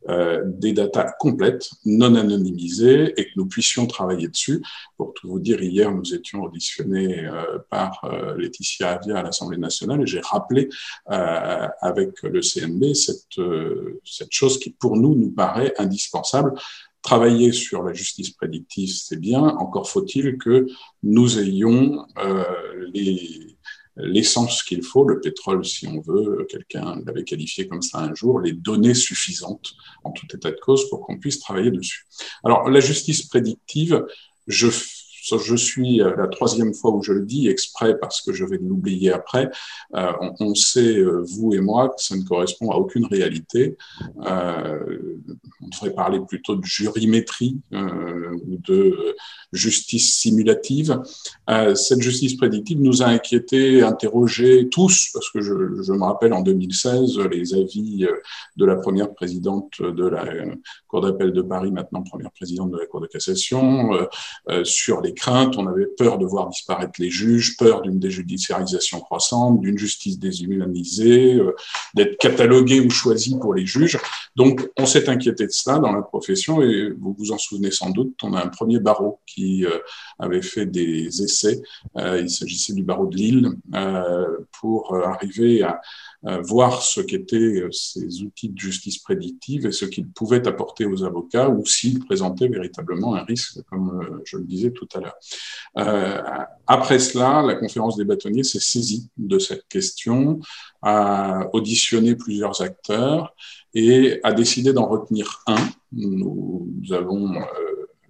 [0.06, 4.62] des data complètes, non anonymisées, et que nous puissions travailler dessus.
[4.96, 7.28] Pour tout vous dire, hier, nous étions auditionnés
[7.70, 10.68] par euh, Laetitia Avia à l'Assemblée nationale et j'ai rappelé
[11.10, 16.54] euh, avec le CNB cette, euh, cette chose qui pour nous nous paraît indispensable
[17.02, 20.66] travailler sur la justice prédictive, c'est bien, encore faut-il que
[21.02, 22.04] nous ayons
[22.92, 23.47] les,
[23.98, 28.40] l'essence qu'il faut, le pétrole si on veut, quelqu'un l'avait qualifié comme ça un jour,
[28.40, 29.74] les données suffisantes
[30.04, 32.06] en tout état de cause pour qu'on puisse travailler dessus.
[32.44, 34.04] Alors la justice prédictive,
[34.46, 34.68] je
[35.36, 38.58] je suis euh, la troisième fois où je le dis exprès parce que je vais
[38.58, 39.50] l'oublier après.
[39.94, 43.76] Euh, on, sait, euh, vous et moi, que ça ne correspond à aucune réalité.
[44.16, 49.14] on devrait parler plutôt de jurimétrie ou de
[49.52, 51.00] justice simulative.
[51.74, 56.42] cette justice prédictive nous a inquiétés, interrogés tous, parce que je, je, me rappelle en
[56.42, 58.06] 2016 les avis
[58.56, 60.24] de la première présidente de la
[60.86, 63.90] Cour d'appel de Paris, maintenant première présidente de la Cour de cassation,
[64.64, 69.78] sur les on avait peur de voir disparaître les juges, peur d'une déjudiciarisation croissante, d'une
[69.78, 71.54] justice déshumanisée, euh,
[71.94, 73.98] d'être catalogué ou choisi pour les juges.
[74.36, 77.90] Donc, on s'est inquiété de cela dans la profession et vous vous en souvenez sans
[77.90, 79.78] doute, on a un premier barreau qui euh,
[80.18, 81.60] avait fait des essais.
[81.96, 83.50] Euh, il s'agissait du barreau de Lille
[84.60, 85.80] pour arriver à
[86.22, 91.04] voir ce qu'étaient euh, ces outils de justice prédictive et ce qu'ils pouvaient apporter aux
[91.04, 95.16] avocats ou s'ils présentaient véritablement un risque, comme euh, je le disais tout à l'heure.
[96.66, 100.40] après cela, la conférence des bâtonniers s'est saisie de cette question,
[100.82, 103.34] a auditionné plusieurs acteurs
[103.74, 105.68] et a décidé d'en retenir un.
[105.92, 107.32] Nous, avons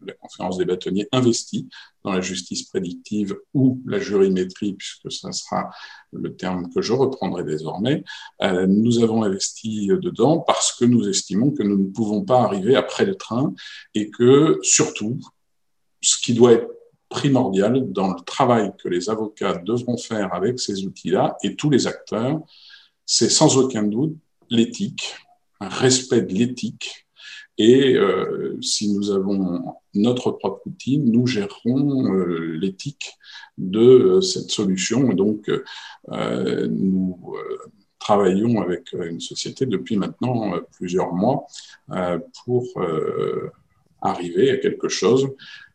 [0.09, 1.69] la conférence des bâtonniers investit
[2.05, 5.71] dans la justice prédictive ou la jurimétrie, puisque ce sera
[6.13, 8.05] le terme que je reprendrai désormais,
[8.43, 12.77] euh, nous avons investi dedans parce que nous estimons que nous ne pouvons pas arriver
[12.77, 13.53] après le train
[13.95, 15.19] et que surtout,
[16.01, 16.69] ce qui doit être
[17.09, 21.87] primordial dans le travail que les avocats devront faire avec ces outils-là et tous les
[21.87, 22.41] acteurs,
[23.07, 24.17] c'est sans aucun doute
[24.51, 25.15] l'éthique,
[25.61, 27.08] un respect de l'éthique
[27.59, 33.19] et euh, si nous avons notre propre outil, nous gérerons euh, l'éthique
[33.59, 35.13] de euh, cette solution.
[35.13, 35.51] Donc,
[36.09, 37.35] nous
[37.99, 41.47] travaillons avec une société depuis maintenant plusieurs mois
[42.45, 42.65] pour
[44.01, 45.29] arriver à quelque chose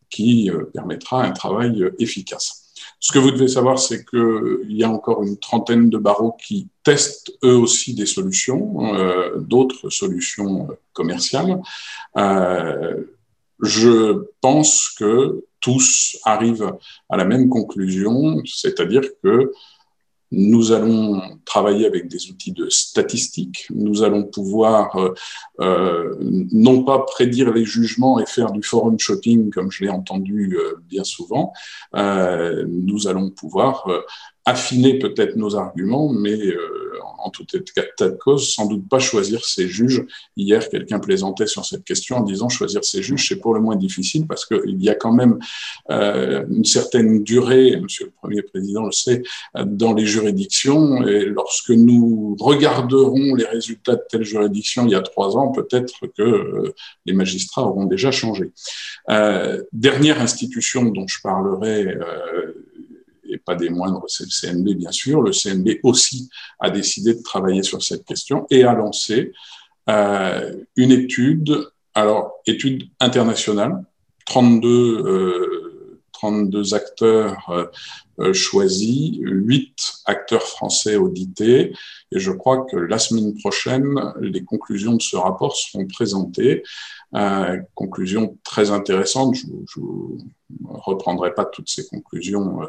[0.10, 2.63] qui permettra un travail efficace.
[3.04, 6.70] Ce que vous devez savoir, c'est qu'il y a encore une trentaine de barreaux qui
[6.84, 11.62] testent eux aussi des solutions, euh, d'autres solutions commerciales.
[12.16, 13.04] Euh,
[13.62, 16.74] je pense que tous arrivent
[17.10, 19.52] à la même conclusion, c'est-à-dire que
[20.36, 23.68] nous allons travailler avec des outils de statistiques.
[23.70, 25.14] Nous allons pouvoir euh,
[25.60, 30.58] euh, non pas prédire les jugements et faire du forum shopping comme je l'ai entendu
[30.58, 31.54] euh, bien souvent.
[31.94, 33.88] Nous allons pouvoir
[34.46, 36.40] affiner peut-être nos arguments, mais
[37.24, 40.06] en tout état de cause, sans doute pas choisir ses juges.
[40.36, 43.76] Hier, quelqu'un plaisantait sur cette question en disant choisir ses juges, c'est pour le moins
[43.76, 45.40] difficile parce qu'il y a quand même
[45.90, 49.24] euh, une certaine durée, Monsieur le Premier Président le sait,
[49.66, 51.06] dans les juridictions.
[51.08, 56.08] Et lorsque nous regarderons les résultats de telle juridiction il y a trois ans, peut-être
[56.18, 56.74] que euh,
[57.06, 58.52] les magistrats auront déjà changé.
[59.10, 61.98] Euh, dernière institution dont je parlerai.
[63.44, 65.22] Euh, pas des moindres, c'est le CNB bien sûr.
[65.22, 66.30] Le CNB aussi
[66.60, 69.34] a décidé de travailler sur cette question et a lancé
[69.90, 73.84] euh, une étude, alors étude internationale,
[74.26, 77.72] 32, euh, 32 acteurs
[78.34, 81.74] choisi huit acteurs français audités.
[82.12, 86.64] Et je crois que la semaine prochaine, les conclusions de ce rapport seront présentées.
[87.16, 89.36] Euh, conclusion très intéressante.
[89.36, 92.66] Je ne reprendrai pas toutes ces conclusions euh,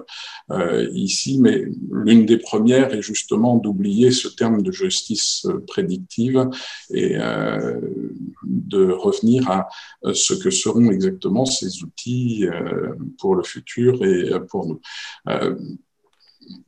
[0.50, 6.48] euh, ici, mais l'une des premières est justement d'oublier ce terme de justice prédictive
[6.90, 9.68] et de revenir à
[10.12, 12.46] ce que seront exactement ces outils
[13.18, 14.80] pour le futur et pour nous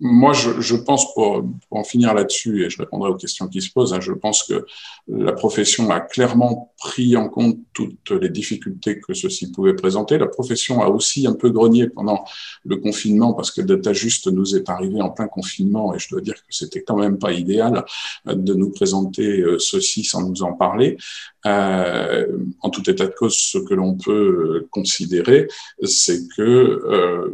[0.00, 3.92] moi, je, pense, pour, en finir là-dessus, et je répondrai aux questions qui se posent,
[3.92, 4.66] hein, je pense que
[5.08, 10.18] la profession a clairement pris en compte toutes les difficultés que ceci pouvait présenter.
[10.18, 12.24] La profession a aussi un peu grogné pendant
[12.64, 16.34] le confinement, parce que DataJust nous est arrivé en plein confinement, et je dois dire
[16.34, 17.84] que c'était quand même pas idéal
[18.26, 20.96] de nous présenter euh, ceci sans nous en parler.
[21.46, 22.26] Euh,
[22.60, 25.48] en tout état de cause, ce que l'on peut considérer,
[25.82, 27.30] c'est que euh,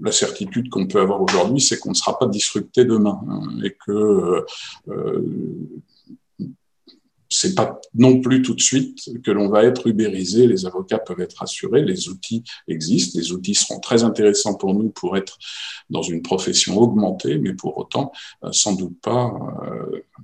[0.00, 3.76] la certitude qu'on peut avoir aujourd'hui, c'est qu'on ne sera pas disrupté demain hein, et
[3.86, 4.46] que euh,
[4.88, 5.22] euh,
[7.28, 10.48] c'est pas non plus tout de suite que l'on va être ubérisé.
[10.48, 14.90] Les avocats peuvent être assurés, les outils existent, les outils seront très intéressants pour nous
[14.90, 15.38] pour être
[15.90, 18.10] dans une profession augmentée, mais pour autant
[18.44, 19.32] euh, sans doute pas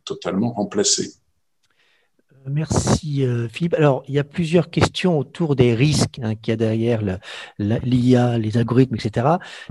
[0.04, 1.14] totalement remplacés.
[2.48, 3.74] Merci euh, Philippe.
[3.74, 7.02] Alors, il y a plusieurs questions autour des risques hein, qu'il y a derrière
[7.58, 9.26] l'IA, les algorithmes, etc.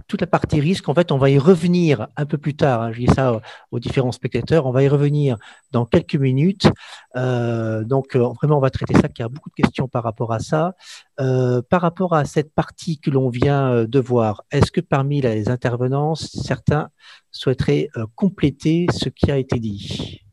[0.09, 2.81] Toute la partie risque, en fait, on va y revenir un peu plus tard.
[2.81, 2.91] Hein.
[2.91, 3.39] je dis ça
[3.71, 4.65] aux, différents spectateurs.
[4.65, 5.37] On va y revenir
[5.71, 6.67] dans quelques minutes.
[7.15, 9.87] Euh, donc, euh, vraiment, on va traiter ça, car il y a beaucoup de questions
[9.87, 10.73] par rapport à ça.
[11.17, 16.15] par rapport à cette partie que l'on vient de voir, est-ce que parmi les intervenants,
[16.15, 16.89] certains
[17.31, 20.24] souhaiteraient compléter ce qui a été dit?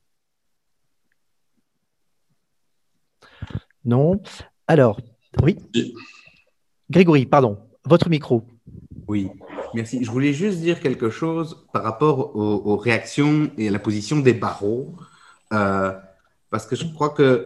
[3.84, 4.20] Non.
[4.66, 5.00] Alors,
[5.42, 5.58] oui.
[6.90, 8.44] Grégory, pardon, votre micro.
[9.08, 9.28] Oui,
[9.74, 10.04] merci.
[10.04, 14.34] Je voulais juste dire quelque chose par rapport aux, réactions et à la position des
[14.34, 14.94] barreaux,
[15.52, 15.92] euh,
[16.50, 17.44] parce que je crois qu'il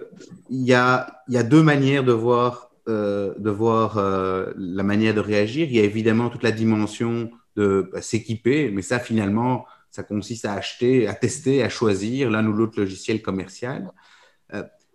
[0.50, 5.20] y a, y a deux manières de voir, euh, de voir euh, la manière de
[5.20, 5.66] réagir.
[5.68, 10.44] Il y a évidemment toute la dimension de bah, s'équiper, mais ça finalement, ça consiste
[10.44, 13.90] à acheter, à tester, à choisir l'un ou l'autre logiciel commercial.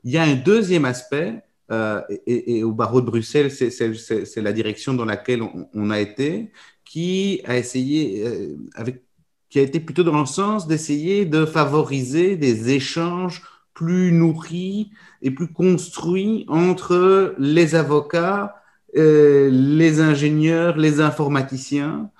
[0.03, 1.41] Il y a un deuxième aspect,
[1.71, 5.41] euh, et, au barreau de Bruxelles, c'est la direction dans laquelle
[5.73, 6.51] on, a été,
[6.83, 8.91] qui a essayé, euh,
[9.49, 13.43] qui a été plutôt dans le sens d'essayer de favoriser des échanges
[13.73, 14.91] plus nourris
[15.21, 18.55] et plus construits entre les avocats,
[18.97, 22.11] euh, les ingénieurs, les informaticiens,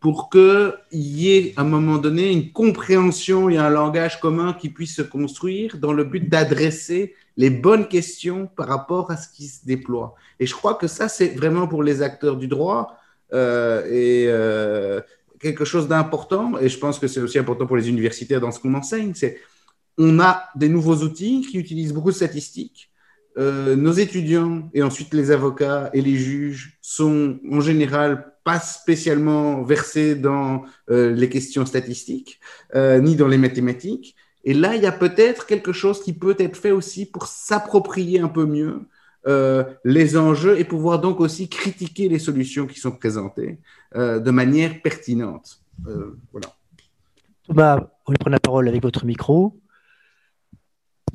[0.00, 4.70] pour qu'il y ait à un moment donné une compréhension et un langage commun qui
[4.70, 9.46] puisse se construire dans le but d'adresser les bonnes questions par rapport à ce qui
[9.46, 10.14] se déploie.
[10.40, 12.96] Et je crois que ça, c'est vraiment pour les acteurs du droit
[13.34, 15.02] euh, et euh,
[15.38, 16.58] quelque chose d'important.
[16.58, 19.12] Et je pense que c'est aussi important pour les universitaires dans ce qu'on enseigne.
[19.14, 19.38] C'est
[19.98, 22.90] on a des nouveaux outils qui utilisent beaucoup de statistiques.
[23.36, 30.14] nos étudiants et ensuite les avocats et les juges sont en général pas spécialement versé
[30.14, 32.40] dans euh, les questions statistiques,
[32.74, 34.16] euh, ni dans les mathématiques.
[34.44, 38.20] Et là, il y a peut-être quelque chose qui peut être fait aussi pour s'approprier
[38.20, 38.88] un peu mieux
[39.26, 43.58] euh, les enjeux et pouvoir donc aussi critiquer les solutions qui sont présentées
[43.94, 45.60] de manière pertinente.
[45.84, 46.48] voilà.
[47.42, 49.60] Thomas, vous prenez la parole avec votre micro.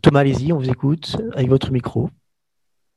[0.02, 2.10] Thomas, allez-y, on vous écoute avec votre micro.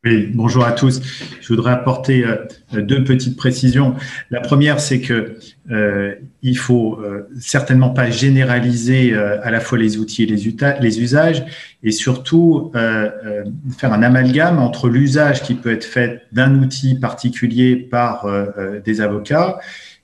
[0.04, 1.00] Oui, bonjour à tous.
[1.40, 2.36] Je voudrais apporter euh,
[2.72, 3.96] deux petites précisions.
[4.30, 5.38] La première, c'est que
[5.72, 10.54] euh, il faut euh, certainement pas généraliser euh, à la fois les outils et les,
[10.80, 11.44] les usages,
[11.82, 18.26] et surtout faire un amalgame entre l'usage qui peut être fait d'un outil particulier par
[18.84, 19.60] des avocats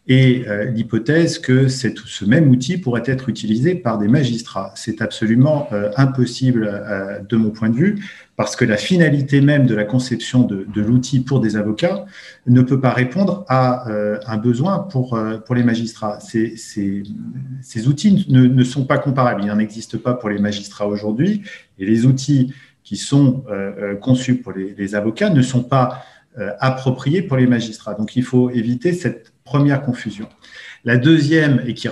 [0.07, 4.73] et euh, l'hypothèse que ce même outil pourrait être utilisé par des magistrats.
[4.77, 8.05] C'est absolument euh, impossible euh, de mon point de vue,
[8.37, 12.05] parce que la finalité même de la conception de, l'outil pour des avocats
[12.47, 13.87] ne peut pas répondre à
[14.27, 16.19] un besoin pour, pour les magistrats.
[16.19, 17.05] Ces, ces,
[17.87, 21.43] outils ne, ne, sont pas comparables, il n'en existe pas pour les magistrats aujourd'hui,
[21.79, 22.53] et les outils
[22.83, 23.45] qui sont
[24.01, 26.03] conçus pour les, les, avocats ne sont pas
[26.59, 27.95] appropriés pour les magistrats.
[27.95, 30.26] Donc il faut éviter cette Première confusion.
[30.87, 31.89] La deuxième, et qui,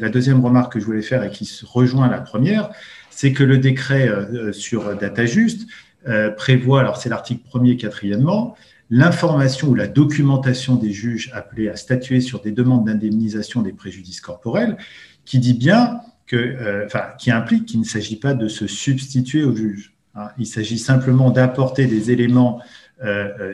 [0.00, 2.70] la deuxième remarque que je voulais faire et qui se rejoint à la première,
[3.10, 5.66] c'est que le décret euh, sur DataJust
[6.06, 8.56] euh, prévoit, alors c'est l'article 1er quatrièmement,
[8.88, 14.22] l'information ou la documentation des juges appelés à statuer sur des demandes d'indemnisation des préjudices
[14.22, 14.78] corporels,
[15.26, 19.44] qui dit bien que, euh, enfin, qui implique qu'il ne s'agit pas de se substituer
[19.44, 19.94] au juge.
[20.14, 20.28] Hein.
[20.38, 22.62] Il s'agit simplement d'apporter des éléments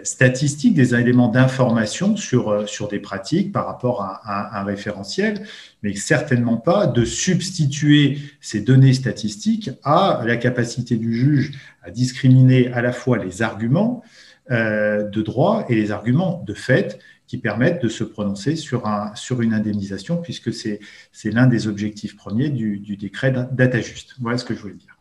[0.03, 5.47] statistiques, des éléments d'information sur, sur des pratiques par rapport à, un référentiel,
[5.83, 12.73] mais certainement pas de substituer ces données statistiques à la capacité du juge à discriminer
[12.73, 14.03] à la fois les arguments
[14.51, 19.41] de droit et les arguments de fait qui permettent de se prononcer sur, un, sur
[19.41, 20.81] une indemnisation, puisque c'est
[21.25, 24.15] l'un des objectifs premiers du, décret data juste.
[24.21, 24.97] Voilà ce que je voulais dire.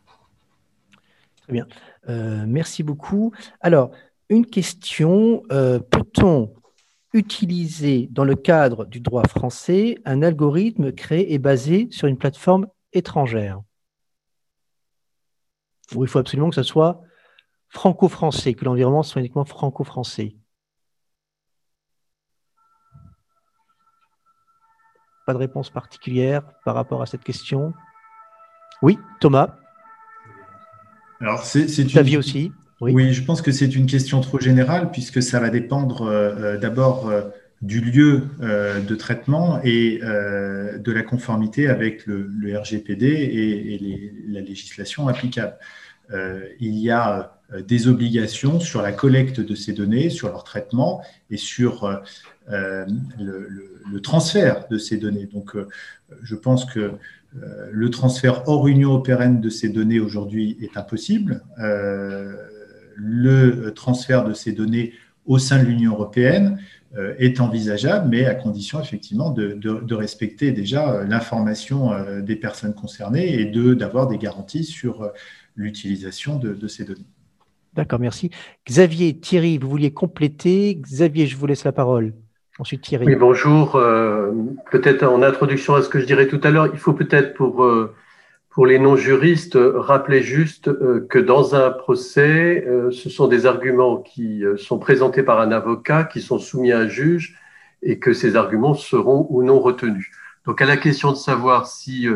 [1.42, 1.66] Très bien.
[2.08, 3.32] Euh, merci beaucoup.
[3.60, 3.90] Alors,
[4.34, 5.42] une question.
[5.52, 6.52] Euh, peut-on
[7.12, 12.66] utiliser dans le cadre du droit français un algorithme créé et basé sur une plateforme
[12.92, 13.60] étrangère?
[15.94, 17.00] Ou il faut absolument que ce soit
[17.68, 20.36] franco-français, que l'environnement soit uniquement franco-français?
[25.26, 27.72] Pas de réponse particulière par rapport à cette question?
[28.82, 29.56] Oui, Thomas.
[31.20, 31.96] Alors, c'est une...
[31.96, 33.12] avis aussi oui.
[33.12, 37.08] je pense que c'est une question trop générale puisque ça va dépendre euh, euh, d'abord
[37.08, 37.22] euh,
[37.62, 45.56] du lieu de traitement et de la conformité avec le, RGPD et, la législation applicable.
[46.12, 51.38] il y a des obligations sur la collecte de ces données, sur leur traitement et
[51.38, 52.02] sur
[52.50, 52.86] le,
[53.90, 55.24] le, transfert de ces données.
[55.24, 55.56] Donc,
[56.22, 56.92] je pense que
[57.32, 61.42] le transfert hors Union européenne de ces données aujourd'hui est impossible
[62.96, 64.92] le transfert de ces données
[65.26, 66.58] au sein de l'Union européenne
[66.96, 72.74] euh, est envisageable, mais à condition effectivement de, respecter déjà euh, l'information euh, des personnes
[72.74, 75.10] concernées et d'avoir des garanties sur
[75.56, 77.06] l'utilisation de, ces données.
[77.74, 78.30] D'accord, merci.
[78.68, 80.76] Xavier, Thierry, vous vouliez compléter?
[80.76, 82.14] Xavier, je vous laisse la parole.
[82.60, 83.06] Ensuite, Thierry.
[83.06, 83.72] Oui, bonjour.
[84.70, 87.66] peut-être en introduction à ce que je dirais tout à l'heure, il faut peut-être pour
[88.54, 93.96] pour les non-juristes, rappelez juste euh, que dans un procès, euh, ce sont des arguments
[93.96, 97.36] qui euh, sont présentés par un avocat, qui sont soumis à un juge,
[97.82, 100.08] et que ces arguments seront ou non retenus.
[100.46, 102.06] Donc à la question de savoir si,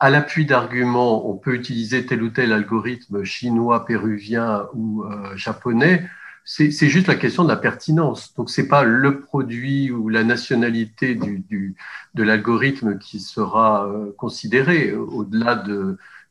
[0.00, 5.04] à l'appui d'arguments, on peut utiliser tel ou tel algorithme chinois, péruvien ou
[5.36, 6.04] japonais,
[6.44, 8.34] c'est juste la question de la pertinence.
[8.34, 11.74] Donc, c'est pas le produit ou la nationalité du, du
[12.12, 15.64] de l'algorithme qui sera euh, considéré au-delà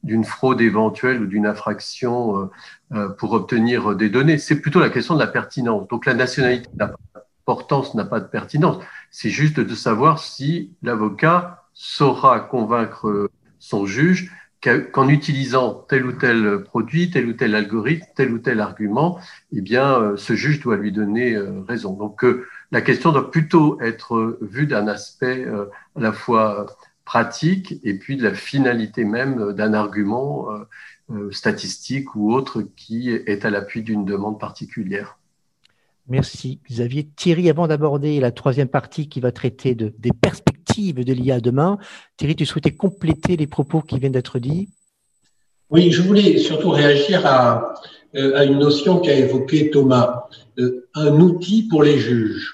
[0.03, 2.51] d'une fraude éventuelle ou d'une infraction euh,
[2.93, 4.37] euh, pour obtenir des données.
[4.37, 5.87] C'est plutôt la question de la pertinence.
[5.87, 6.93] Donc, la nationalité n'a
[8.05, 8.83] pas de pertinence.
[9.09, 14.31] C'est juste de savoir si l'avocat saura convaincre son juge
[14.63, 19.19] qu'en utilisant tel ou tel produit, tel ou tel algorithme, tel ou tel argument,
[19.51, 21.93] eh bien, euh, ce juge doit lui donner euh, raison.
[21.93, 26.65] Donc, euh, la question doit plutôt être vue d'un aspect à la fois
[27.05, 30.47] pratique et puis de la finalité même d'un argument
[31.29, 35.19] statistique ou autre qui est à l'appui d'une demande particulière.
[36.07, 37.07] Merci Xavier.
[37.15, 41.77] Thierry, avant d'aborder la troisième partie qui va traiter de, des perspectives de l'IA demain,
[42.17, 44.69] Thierry, tu souhaitais compléter les propos qui viennent d'être dits?
[45.69, 47.73] Oui, je voulais surtout réagir à,
[48.15, 50.27] euh, à une notion qu'a évoquée Thomas,
[50.59, 52.53] euh, un outil pour les juges.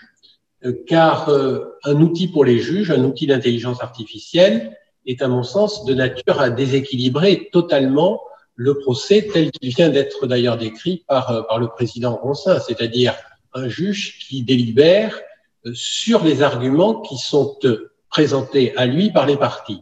[0.65, 5.85] Euh, car un outil pour les juges, un outil d'intelligence artificielle, est à mon sens
[5.85, 8.21] de nature à déséquilibrer totalement
[8.55, 13.15] le procès tel qu'il vient d'être d'ailleurs décrit par, par le président Ronsin, c'est-à-dire
[13.53, 15.19] un juge qui délibère
[15.65, 19.81] euh, sur les arguments qui sont euh, présentés à lui par les parties.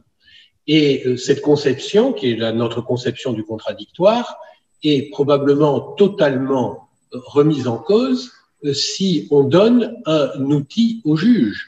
[0.68, 4.38] Et euh, cette conception, qui est la, notre conception du contradictoire,
[4.84, 8.32] est probablement totalement remise en cause
[8.74, 11.68] si on donne un outil au juge.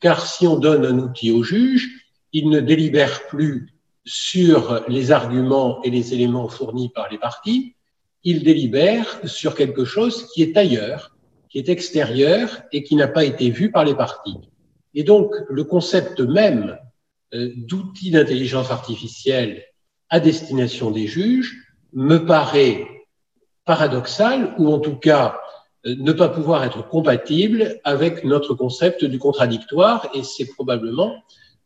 [0.00, 1.88] Car si on donne un outil au juge,
[2.32, 3.74] il ne délibère plus
[4.04, 7.74] sur les arguments et les éléments fournis par les parties,
[8.24, 11.13] il délibère sur quelque chose qui est ailleurs,
[11.54, 14.38] qui est extérieur et qui n'a pas été vu par les parties.
[14.92, 16.76] Et donc, le concept même
[17.32, 19.62] euh, d'outil d'intelligence artificielle
[20.10, 21.54] à destination des juges
[21.92, 22.88] me paraît
[23.64, 25.38] paradoxal ou en tout cas
[25.86, 31.22] euh, ne pas pouvoir être compatible avec notre concept du contradictoire et c'est probablement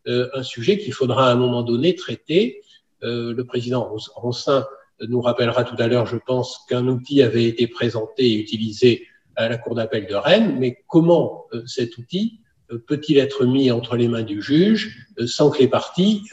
[0.07, 2.61] euh, un sujet qu'il faudra à un moment donné traiter.
[3.01, 4.67] le président Ronsin
[5.01, 9.07] nous rappellera tout à l'heure, je pense, qu'un outil avait été présenté et utilisé
[9.39, 13.71] à la Cour d'appel de Rennes, mais comment euh, cet outil euh, peut-il être mis
[13.71, 16.23] entre les mains du juge euh, sans que les parties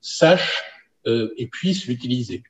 [0.00, 0.62] sachent
[1.04, 2.44] et puissent l'utiliser?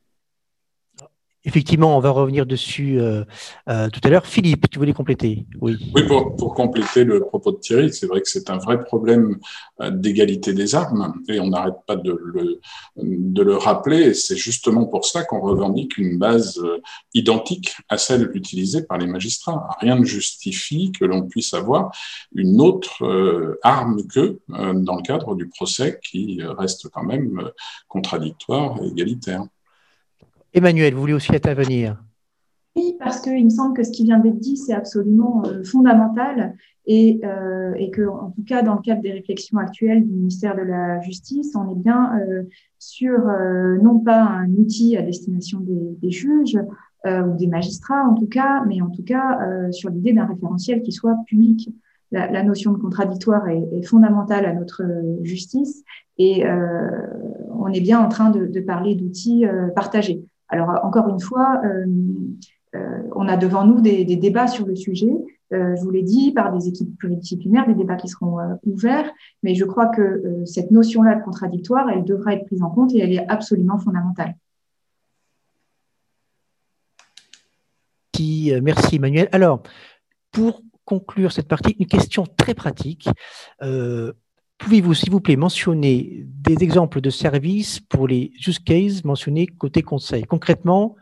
[1.44, 3.24] Effectivement, on va revenir dessus euh,
[3.68, 4.26] euh, tout à l'heure.
[4.26, 5.44] Philippe, tu voulais compléter?
[5.60, 5.76] Oui.
[5.92, 9.38] Oui, pour, compléter le propos de Thierry, c'est vrai que c'est un vrai problème
[9.80, 12.60] euh, d'égalité des armes et on n'arrête pas de le,
[12.96, 14.14] de le rappeler.
[14.14, 16.60] C'est justement pour ça qu'on revendique une base
[17.12, 19.68] identique à celle utilisée par les magistrats.
[19.80, 21.90] Rien ne justifie que l'on puisse avoir
[22.34, 27.50] une autre arme qu'eux dans le cadre du procès qui reste quand même
[27.88, 29.44] contradictoire et égalitaire.
[30.54, 31.96] Emmanuel, vous voulez aussi intervenir
[32.76, 36.54] Oui, parce qu'il me semble que ce qui vient d'être dit, c'est absolument euh, fondamental
[36.84, 40.54] et, euh, et que, en tout cas, dans le cadre des réflexions actuelles du ministère
[40.54, 42.42] de la Justice, on est bien euh,
[42.78, 43.18] sur
[43.82, 46.58] non pas un outil à destination des, juges
[47.06, 49.38] ou des magistrats, en tout cas, mais en tout cas
[49.70, 51.70] sur l'idée d'un référentiel qui soit public.
[52.10, 54.82] La, notion de contradictoire est, fondamentale à notre
[55.22, 55.84] justice
[56.18, 56.44] et
[57.54, 59.44] on est bien en train de parler d'outils
[59.76, 60.24] partagés.
[60.52, 61.86] Alors, encore une fois, euh,
[62.74, 65.10] euh, on a devant nous des, débats sur le sujet.
[65.54, 69.10] Euh, je vous l'ai dit, par des équipes pluridisciplinaires, des débats qui seront ouverts,
[69.42, 72.98] mais je crois que cette notion-là de contradictoire, elle devra être prise en compte et
[72.98, 74.36] elle est absolument fondamentale.
[78.62, 79.28] Merci Emmanuel.
[79.32, 79.64] Alors,
[80.30, 83.08] pour conclure cette partie, une question très pratique.
[84.62, 89.82] Pouvez-vous, s'il vous plaît, mentionner des exemples de services pour les use cases mentionnés côté
[89.82, 90.22] conseil?
[90.22, 90.94] Concrètement,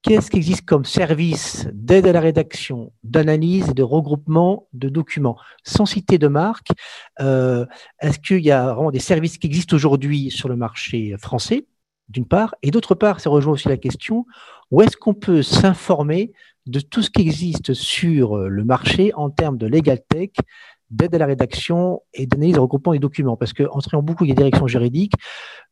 [0.00, 5.36] qu'est-ce qui existe comme service d'aide à la rédaction, d'analyse et de regroupement de documents?
[5.64, 6.70] Sans citer de marque,
[7.20, 7.66] euh,
[8.00, 11.66] est-ce qu'il y a vraiment des services qui existent aujourd'hui sur le marché français,
[12.08, 14.24] d'une part, et d'autre part, ça rejoint aussi la question,
[14.70, 16.32] où est-ce qu'on peut s'informer
[16.64, 20.30] de tout ce qui existe sur le marché en termes de legal tech,
[20.90, 23.36] d'aide à la rédaction et d'analyse et regroupement des documents.
[23.36, 25.14] Parce qu'en travaillant beaucoup avec des directions juridiques,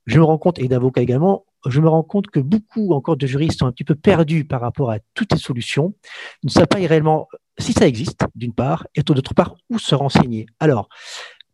[0.07, 3.27] je me rends compte, et d'avocats également, je me rends compte que beaucoup encore de
[3.27, 5.95] juristes sont un petit peu perdus par rapport à toutes ces solutions,
[6.43, 9.95] Ils ne savent pas réellement si ça existe, d'une part, et d'autre part, où se
[9.95, 10.47] renseigner.
[10.61, 10.89] Alors,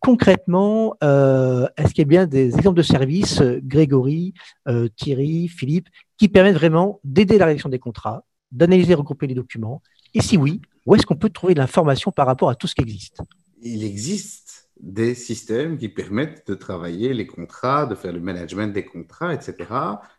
[0.01, 4.35] concrètement, euh, est-ce qu'il y a bien des exemples de services, euh, Grégory,
[4.69, 5.89] euh, Thierry, Philippe,
[6.19, 9.81] qui permettent vraiment d'aider la rédaction des contrats, d'analyser et regrouper les documents?
[10.13, 12.75] Et si oui, où est-ce qu'on peut trouver de l'information par rapport à tout ce
[12.75, 13.23] qui existe?
[13.63, 18.85] Il existe des systèmes qui permettent de travailler les contrats, de faire le management des
[18.85, 19.55] contrats, etc.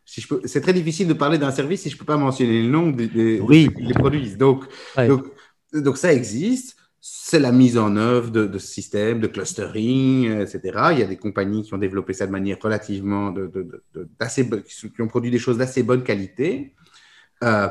[0.05, 2.69] Si c'est très difficile de parler d'un service si je ne peux pas mentionner le
[2.69, 3.69] nom des, oui.
[3.95, 4.35] produits.
[4.37, 4.63] Donc,
[5.73, 6.77] donc, ça existe.
[7.05, 10.61] C'est la mise en œuvre de, systèmes, de clustering, etc.
[10.91, 13.51] Il y a des compagnies qui ont développé ça de manière relativement de,
[14.17, 16.73] d'assez, qui ont produit des choses d'assez bonne qualité.
[17.43, 17.67] Euh,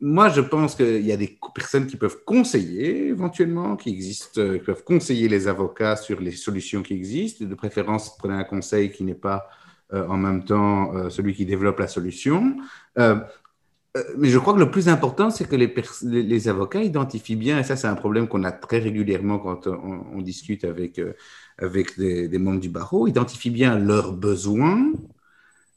[0.00, 4.58] moi, je pense qu'il y a des personnes qui peuvent conseiller éventuellement, qui existent, euh,
[4.58, 7.44] qui peuvent conseiller les avocats sur les solutions qui existent.
[7.44, 9.48] De préférence, prenez un conseil qui n'est pas
[9.92, 12.56] euh, en même temps euh, celui qui développe la solution.
[14.18, 17.76] mais je crois que le plus important, c'est que les, avocats identifient bien, et ça
[17.76, 21.00] c'est un problème qu'on a très régulièrement quand on, discute avec,
[21.98, 24.92] des membres du barreau, identifient bien leurs besoins,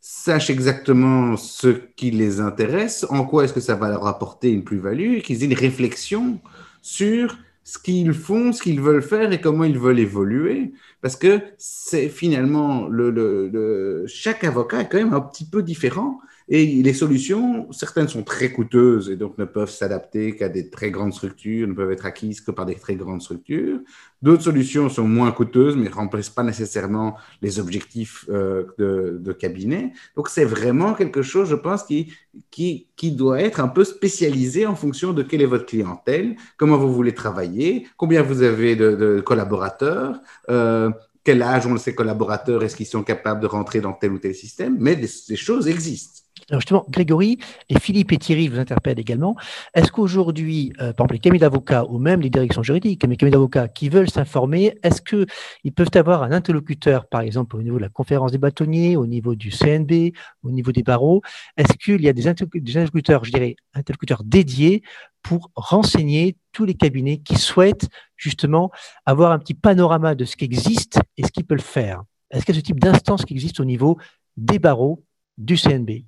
[0.10, 4.64] sachent exactement ce qui les intéresse, en quoi est-ce que ça va leur apporter une
[4.64, 6.40] plus-value, qu'ils aient une réflexion
[6.82, 10.72] sur ce qu'ils font, ce qu'ils veulent faire et comment ils veulent évoluer.
[11.02, 16.66] Parce que c'est finalement, le, chaque avocat est quand même un petit peu différent et
[16.66, 21.14] les solutions, certaines sont très coûteuses et donc ne peuvent s'adapter qu'à des très grandes
[21.14, 23.80] structures, ne peuvent être acquises que par des très grandes structures.
[24.22, 29.92] D'autres solutions sont moins coûteuses, mais ne remplissent pas nécessairement les objectifs euh, de, cabinet.
[30.16, 32.14] Donc c'est vraiment quelque chose, je pense, qui,
[32.50, 36.94] qui, doit être un peu spécialisé en fonction de quelle est votre clientèle, comment vous
[36.94, 40.22] voulez travailler, combien vous avez de, collaborateurs.
[40.50, 40.92] Euh,
[41.26, 44.34] quel âge ont ces collaborateurs, est-ce qu'ils sont capables de rentrer dans tel ou tel
[44.34, 46.27] système, mais des choses existent.
[46.50, 49.36] Alors justement, Grégory et Philippe et Thierry vous interpellent également.
[49.74, 53.32] Est-ce qu'aujourd'hui, euh, par exemple, les cabinets d'avocats ou même les directions juridiques, les cabinets
[53.32, 57.82] d'avocats qui veulent s'informer, est-ce qu'ils peuvent avoir un interlocuteur, par exemple, au niveau de
[57.82, 61.22] la conférence des bâtonniers, au niveau du CNB, au niveau des barreaux?
[61.58, 64.84] Est-ce qu'il y a des, interlocuteurs, je dirais, interlocuteurs dédiés
[65.24, 68.72] pour renseigner tous les cabinets qui souhaitent justement
[69.06, 72.04] avoir un petit panorama de ce qui existe et ce qu'ils peuvent faire?
[72.32, 73.98] Est-ce qu'il y a ce type d'instance qui existe au niveau
[74.38, 75.04] des barreaux,
[75.38, 76.06] du CNB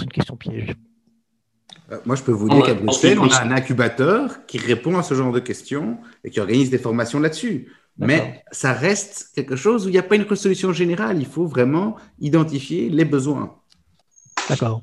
[0.00, 0.76] une question piège.
[1.90, 5.02] Euh, moi, je peux vous dire qu'à Bruxelles, on a un incubateur qui répond à
[5.02, 7.72] ce genre de questions et qui organise des formations là-dessus.
[7.98, 11.18] Mais ça reste quelque chose où il n'y a pas une solution générale.
[11.18, 13.58] Il faut vraiment identifier les besoins.
[14.48, 14.82] D'accord.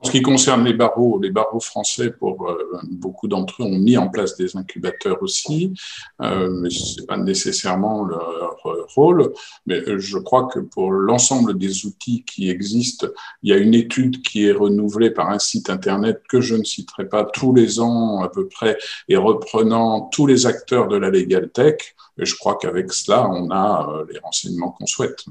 [0.00, 3.78] En ce qui concerne les barreaux, les barreaux français, pour euh, beaucoup d'entre eux, ont
[3.78, 5.74] mis en place des incubateurs aussi,
[6.22, 8.56] euh, mais ce n'est pas nécessairement leur
[8.94, 9.32] rôle.
[9.66, 13.08] Mais euh, je crois que pour l'ensemble des outils qui existent,
[13.42, 16.64] il y a une étude qui est renouvelée par un site Internet que je ne
[16.64, 18.78] citerai pas tous les ans à peu près,
[19.08, 21.96] et reprenant tous les acteurs de la Legal Tech.
[22.20, 25.24] Et je crois qu'avec cela, on a les renseignements qu'on souhaite.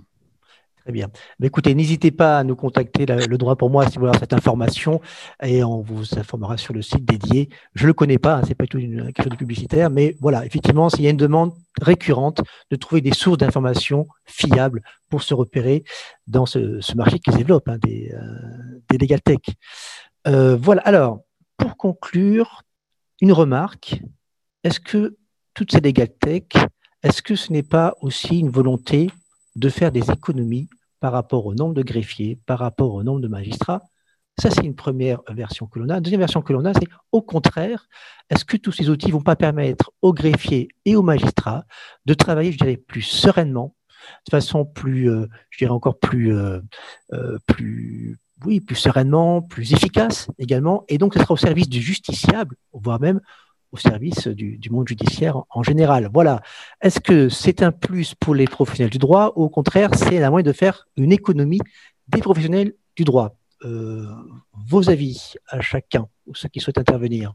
[0.88, 1.09] Très bien.
[1.43, 4.31] Écoutez, n'hésitez pas à nous contacter, le droit pour moi, si vous voulez avoir cette
[4.31, 5.01] information,
[5.43, 7.49] et on vous informera sur le site dédié.
[7.73, 10.45] Je ne le connais pas, hein, c'est pas tout une, chose de publicitaire, mais voilà,
[10.45, 12.39] effectivement, s'il y a une demande récurrente
[12.71, 15.83] de trouver des sources d'informations fiables pour se repérer
[16.25, 19.39] dans ce, marché qui se développe, hein, des, euh, des legal tech.
[20.25, 21.19] Euh, voilà, alors,
[21.57, 22.61] pour conclure,
[23.19, 23.99] une remarque.
[24.63, 25.17] Est-ce que
[25.53, 26.43] toutes ces legal tech,
[27.03, 29.09] est-ce que ce n'est pas aussi une volonté
[29.57, 30.69] de faire des économies
[31.00, 33.82] par rapport au nombre de greffiers, par rapport au nombre de magistrats.
[34.39, 36.00] Ça, c'est une première version que l'on a.
[36.00, 37.88] deuxième version que l'on a, c'est au contraire,
[38.30, 41.66] est-ce que tous ces outils vont pas permettre aux greffiers et aux magistrats
[42.06, 43.76] de travailler, je dirais, plus sereinement,
[44.26, 46.60] de façon plus, euh, je dirais encore plus, euh,
[47.14, 51.82] euh, plus, oui, plus sereinement, plus efficace également, et donc ce sera au service du
[51.82, 53.22] justiciable, voire même
[53.72, 56.09] au service du, monde judiciaire en, général.
[56.13, 56.41] Voilà.
[56.82, 60.30] Est-ce que c'est un plus pour les professionnels du droit ou au contraire, c'est un
[60.30, 61.59] moyen de faire une économie
[62.07, 63.36] des professionnels du droit?
[63.63, 64.05] Euh,
[64.53, 67.34] Vos avis à chacun ou ceux qui souhaitent intervenir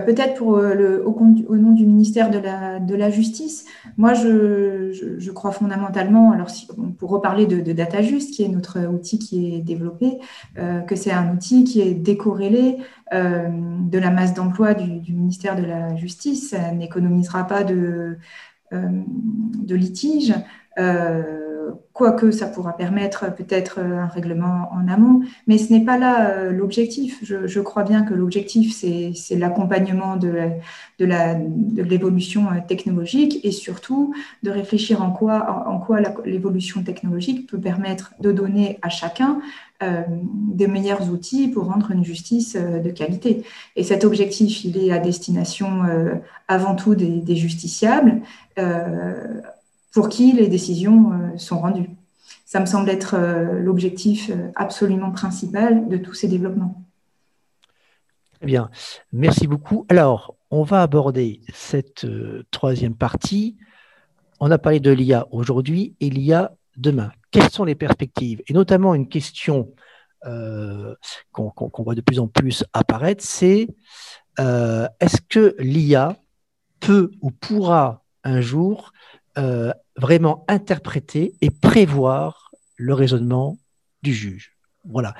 [0.00, 3.64] peut-être pour euh, au, nom du ministère de la, Justice,
[3.96, 6.48] moi je, crois fondamentalement, alors
[6.98, 10.18] pour reparler de, DataJust, qui est notre outil qui est développé,
[10.58, 12.78] euh, que c'est un outil qui est décorrélé
[13.14, 18.16] euh, de la masse d'emploi du, ministère de la Justice, ça n'économisera pas de,
[18.72, 20.34] de litiges
[21.92, 26.52] quoique ça pourra permettre peut-être un règlement en amont, mais ce n'est pas là euh,
[26.52, 27.18] l'objectif.
[27.22, 30.50] Je, crois bien que l'objectif, c'est l'accompagnement de,
[30.98, 38.78] l'évolution euh, technologique et surtout de réfléchir en quoi, l'évolution technologique peut permettre de donner
[38.82, 39.40] à chacun
[39.82, 43.42] euh, des meilleurs outils pour rendre une justice de qualité.
[43.74, 45.82] Et cet objectif, il est à destination
[46.48, 48.20] avant tout des justiciables
[49.96, 51.88] pour qui les décisions euh, sont rendues.
[52.44, 56.84] Ça me semble être euh, l'objectif euh, absolument principal de tous ces développements.
[58.34, 58.70] Très bien,
[59.14, 59.86] merci beaucoup.
[59.88, 62.06] Alors, on va aborder cette
[62.50, 63.56] troisième partie.
[64.38, 67.10] On a parlé de l'IA aujourd'hui et l'IA demain.
[67.30, 68.42] Quelles sont les perspectives?
[68.48, 69.72] Et notamment une question
[70.22, 73.66] qu'on voit de plus en plus apparaître, c'est
[74.38, 76.18] est-ce que l'IA
[76.80, 78.92] peut ou pourra un jour
[79.96, 83.58] vraiment interpréter et prévoir le raisonnement
[84.02, 84.56] du juge.
[84.88, 85.14] Voilà.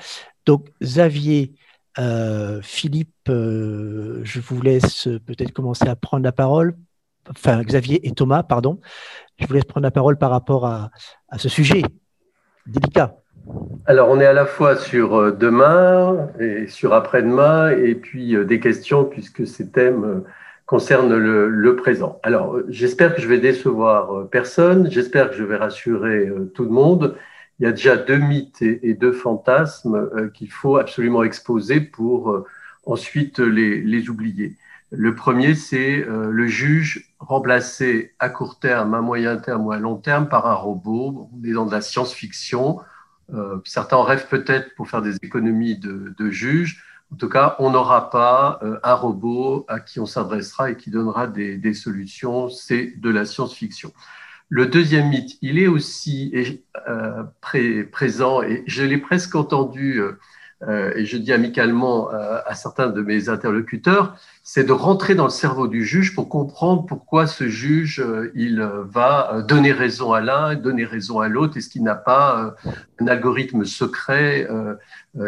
[0.45, 1.53] Donc, Xavier,
[1.99, 6.75] euh, Philippe, euh, je vous laisse peut-être commencer à prendre la parole.
[7.29, 8.79] Enfin, Xavier et Thomas, pardon.
[9.37, 10.89] Je vous laisse prendre la parole par rapport à,
[11.37, 11.81] ce sujet
[12.65, 13.15] délicat.
[13.85, 18.59] Alors, on est à la fois sur euh, demain et sur après-demain, et puis des
[18.59, 20.23] questions, puisque ces thèmes
[20.67, 22.19] concerne le, présent.
[22.23, 26.65] Alors, j'espère que je vais décevoir euh, personne, j'espère que je vais rassurer euh, tout
[26.65, 27.15] le monde.
[27.59, 32.45] Il y a déjà deux mythes et, deux fantasmes euh, qu'il faut absolument exposer pour
[32.85, 34.57] ensuite les, les, oublier.
[34.91, 39.95] Le premier, c'est le juge remplacé à court terme, à moyen terme ou à long
[39.95, 41.29] terme par un robot.
[41.33, 42.79] On est dans de la science-fiction.
[43.65, 46.86] certains rêvent peut-être pour faire des économies de, de juges.
[47.11, 50.91] En tout cas, on n'aura pas euh, un robot à qui on s'adressera et qui
[50.91, 52.49] donnera des, solutions.
[52.49, 53.93] C'est de la science-fiction.
[54.49, 57.23] Le deuxième mythe, il est aussi euh,
[57.91, 60.19] présent et je l'ai presque entendu euh,
[60.65, 65.29] et je dis amicalement euh, à certains de mes interlocuteurs, c'est de rentrer dans le
[65.29, 70.55] cerveau du juge pour comprendre pourquoi ce juge euh, il va donner raison à l'un,
[70.55, 72.55] donner raison à l'autre, est-ce qu'il n'a pas
[72.99, 74.47] un algorithme secret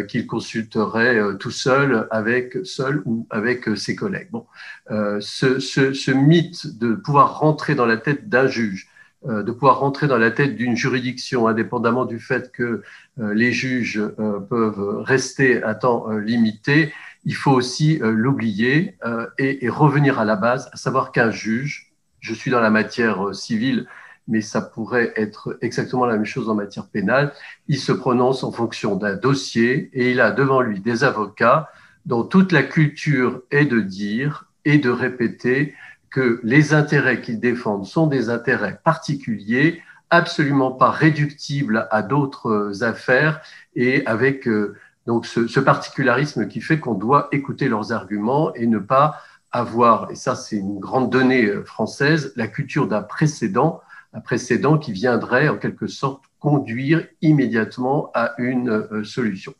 [0.08, 4.30] qu'il consulterait tout seul, avec seul ou avec ses collègues.
[4.32, 4.46] Bon,
[4.90, 9.80] ce, ce, ce mythe de pouvoir rentrer dans la tête d'un juge euh, de pouvoir
[9.80, 12.84] rentrer dans la tête d'une juridiction, indépendamment du fait que
[13.20, 16.94] euh, les juges euh, peuvent rester à temps limité,
[17.26, 18.98] il faut aussi l'oublier
[19.38, 21.92] et, et, revenir à la base, à savoir qu'un juge,
[22.22, 23.88] je suis dans la matière civile,
[24.30, 27.34] mais ça pourrait être exactement la même chose en matière pénale,
[27.68, 31.70] il se prononce en fonction d'un dossier et il a devant lui des avocats
[32.06, 35.76] dont toute la culture est de dire et de répéter
[36.12, 43.42] que les intérêts qu'ils défendent sont des intérêts particuliers, absolument pas réductibles à d'autres affaires
[43.76, 44.76] et avec euh,
[45.06, 49.22] Donc ce, particularisme qui fait qu'on doit écouter leurs arguments et ne pas
[49.52, 53.82] avoir, et ça c'est une grande donnée euh, française, la culture d'un précédent,
[54.14, 59.54] un précédent qui viendrait en quelque sorte conduire immédiatement à une euh, solution.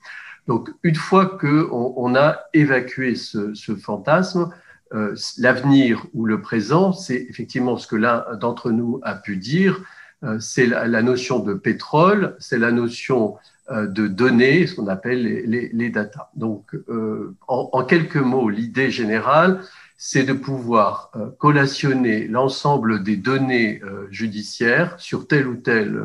[0.48, 4.52] Donc une fois qu'on on a évacué ce, fantasme,
[4.94, 9.82] euh, l'avenir ou le présent, c'est effectivement ce que l'un d'entre nous a pu dire,
[10.40, 13.38] c'est la, notion de pétrole, c'est la notion
[13.72, 16.32] euh, de données, ce qu'on appelle les, data.
[16.36, 19.62] Donc, euh, en, quelques mots, l'idée générale,
[19.96, 26.02] c'est de pouvoir euh, collationner l'ensemble des données judiciaires sur tel ou tel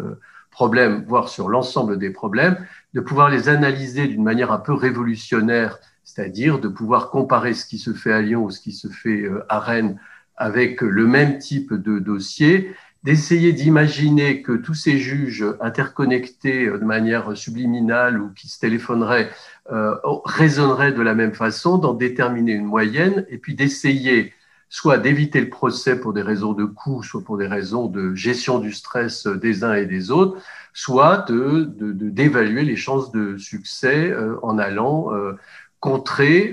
[0.51, 2.59] problème, voire sur l'ensemble des problèmes,
[2.93, 7.79] de pouvoir les analyser d'une manière un peu révolutionnaire, c'est-à-dire de pouvoir comparer ce qui
[7.79, 9.99] se fait à Lyon ou ce qui se fait à Rennes
[10.37, 12.75] avec le même type de dossier
[13.05, 19.31] d'essayer d'imaginer que tous ces juges interconnectés euh, de manière subliminale ou qui se téléphoneraient
[19.71, 19.95] euh,
[20.25, 24.33] raisonneraient de la même façon, d'en déterminer une moyenne et puis d'essayer
[24.71, 28.59] soit d'éviter le procès pour des raisons de coût, soit pour des raisons de gestion
[28.59, 31.71] du stress des uns et des autres, soit de
[32.11, 35.35] d'évaluer les chances de succès euh, en allant euh,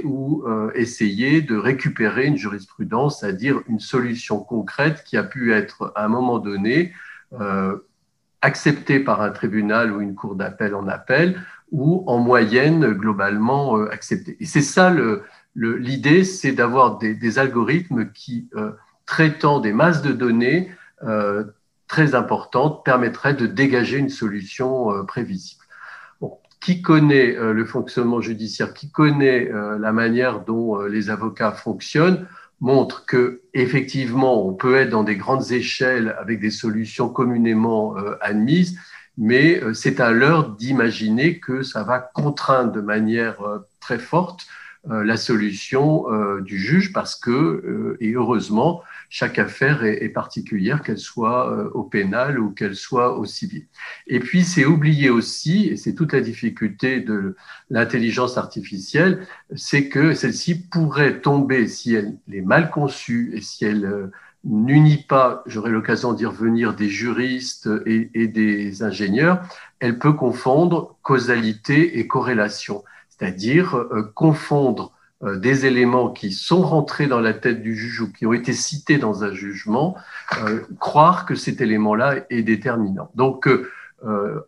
[0.03, 5.93] ou euh, essayer de récupérer une jurisprudence, c'est-à-dire une solution concrète qui a pu être
[5.95, 6.93] à un moment donné
[7.39, 7.77] euh,
[8.41, 11.41] acceptée par un tribunal ou une cour d'appel en appel
[11.71, 14.35] ou en moyenne globalement euh, acceptée.
[14.39, 14.93] Et c'est ça
[15.55, 18.49] l'idée, c'est d'avoir des, algorithmes qui,
[19.05, 20.71] traitant des masses de données
[21.87, 25.60] très importantes, permettraient de dégager une solution prévisible
[26.61, 31.51] qui connaît euh, le fonctionnement judiciaire, qui connaît euh, la manière dont euh, les avocats
[31.51, 32.27] fonctionnent,
[32.61, 38.77] montre que effectivement on peut être dans des grandes échelles avec des solutions communément admises,
[39.17, 43.37] mais c'est à l'heure d'imaginer que ça va contraindre de manière
[43.79, 44.45] très forte
[44.87, 46.05] la solution
[46.41, 48.83] du juge parce que, et heureusement,
[49.13, 53.67] chaque affaire est, particulière, qu'elle soit euh, au pénal ou qu'elle soit au civil.
[54.07, 57.35] Et puis, c'est oublié aussi, et c'est toute la difficulté de
[57.69, 63.83] l'intelligence artificielle, c'est que celle-ci pourrait tomber, si elle est mal conçue et si elle
[63.83, 64.11] euh,
[64.45, 69.41] n'unit pas, j'aurai l'occasion d'y revenir, des juristes et, des ingénieurs,
[69.81, 74.93] elle peut confondre causalité et corrélation, c'est-à-dire euh, confondre
[75.23, 78.97] des éléments qui sont rentrés dans la tête du juge ou qui ont été cités
[78.97, 79.95] dans un jugement,
[80.43, 83.11] euh, croire que cet élément-là est déterminant.
[83.15, 83.67] Donc, euh,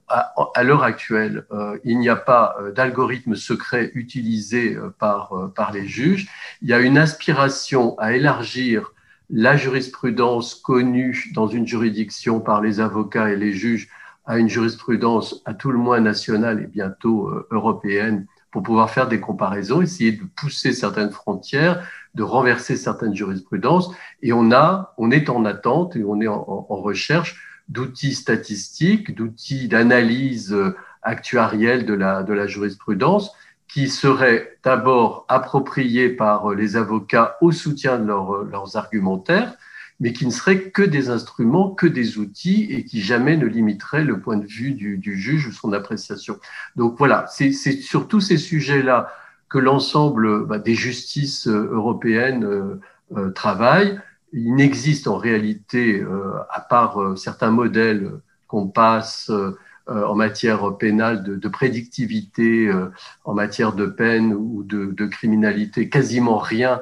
[0.07, 1.45] à, à l'heure actuelle,
[1.83, 6.27] il n'y a pas d'algorithme secret utilisé par, par les juges.
[6.63, 8.93] Il y a une aspiration à élargir
[9.29, 13.89] la jurisprudence connue dans une juridiction par les avocats et les juges
[14.25, 19.19] à une jurisprudence à tout le moins nationale et bientôt européenne pour pouvoir faire des
[19.19, 23.89] comparaisons, essayer de pousser certaines frontières, de renverser certaines jurisprudences.
[24.21, 29.67] Et on a, on est en attente et on est en, recherche d'outils statistiques, d'outils
[29.67, 30.55] d'analyse
[31.01, 33.31] actuarielle de la, de la jurisprudence
[33.67, 39.55] qui seraient d'abord appropriés par les avocats au soutien de leurs argumentaires,
[39.99, 44.03] mais qui ne seraient que des instruments, que des outils et qui jamais ne limiteraient
[44.03, 46.39] le point de vue du, juge ou son appréciation.
[46.75, 49.13] Donc voilà, c'est sur tous ces sujets-là
[49.49, 52.79] que l'ensemble bah, des justices euh, européennes euh,
[53.15, 53.99] euh, travaillent.
[54.31, 56.03] Il n'existe en réalité,
[56.49, 58.13] à part certains modèles
[58.47, 59.29] qu'on passe
[59.85, 62.71] en matière pénale de, de prédictivité,
[63.25, 66.81] en matière de peine ou de, de criminalité, quasiment rien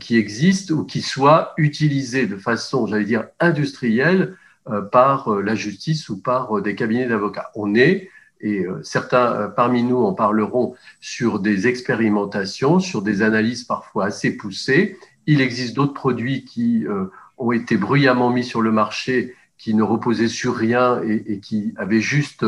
[0.00, 4.36] qui existent ou qui soient utilisés de façon, j'allais dire, industrielle
[4.68, 7.50] euh, par euh, la justice ou par des cabinets d'avocats.
[7.54, 8.10] On est,
[8.40, 14.96] et certains parmi nous en parleront, sur des expérimentations, sur des analyses parfois assez poussées.
[15.26, 16.86] Il existe d'autres produits qui
[17.36, 21.74] ont été bruyamment mis sur le marché, qui ne reposaient sur rien et, et qui
[21.78, 22.46] avaient juste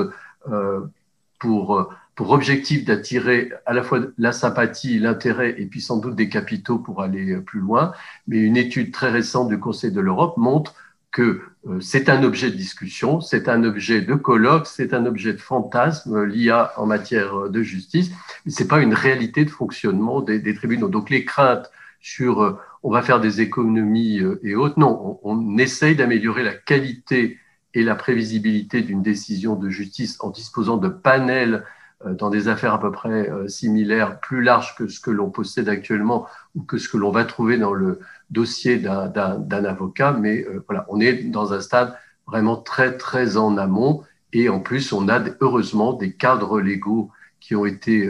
[1.41, 6.29] pour pour objectif d'attirer à la fois la sympathie, l'intérêt et puis sans doute des
[6.29, 7.93] capitaux pour aller plus loin.
[8.27, 10.75] Mais une étude très récente du Conseil de l'Europe montre
[11.13, 15.33] que euh, c'est un objet de discussion, c'est un objet de colloque, c'est un objet
[15.33, 18.11] de fantasme, euh, l'IA en matière de justice,
[18.45, 20.89] mais c'est pas une réalité de fonctionnement des, tribunaux.
[20.89, 21.71] Donc les craintes
[22.01, 27.39] sur euh, on va faire des économies et autres, non, on, essaye d'améliorer la qualité
[27.75, 31.61] et la prévisibilité d'une décision de justice en disposant de panels euh,
[32.05, 35.69] dans des affaires à peu près euh, similaires, plus larges que ce que l'on possède
[35.69, 38.01] actuellement ou que ce que l'on va trouver dans le
[38.31, 40.13] dossier d'un avocat.
[40.13, 41.95] Mais euh, voilà, on est dans un stade
[42.27, 44.03] vraiment très, très en amont.
[44.33, 47.11] Et en plus, on a heureusement des cadres légaux
[47.41, 48.09] qui ont été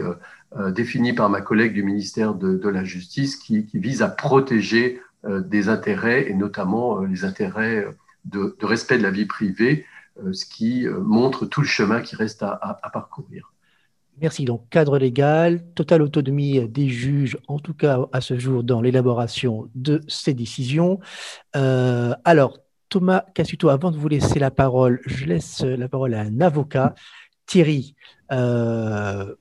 [0.69, 5.67] définis par ma collègue du ministère de, la Justice qui, qui visent à protéger des
[5.67, 7.87] intérêts et notamment les intérêts
[8.25, 9.85] de, respect de la vie privée,
[10.31, 13.51] ce qui montre tout le chemin qui reste à parcourir.
[14.19, 14.45] Merci.
[14.45, 19.69] Donc, cadre légal, totale autonomie des juges, en tout cas à ce jour, dans l'élaboration
[19.73, 20.99] de ces décisions.
[21.55, 22.59] Euh, alors,
[22.89, 26.93] Thomas Cassuto, avant de vous laisser la parole, je laisse la parole à un avocat.
[27.45, 27.95] Thierry,
[28.31, 29.33] euh,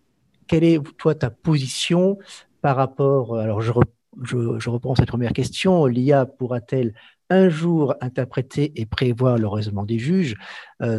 [0.47, 2.19] quelle est, toi, ta position
[2.63, 3.39] par rapport.
[3.39, 5.87] Alors, je, reprends cette première question.
[5.87, 6.95] L'IA pourra-t-elle
[7.29, 10.35] un jour interpréter et prévoir le raisonnement des juges,
[10.83, 10.99] euh,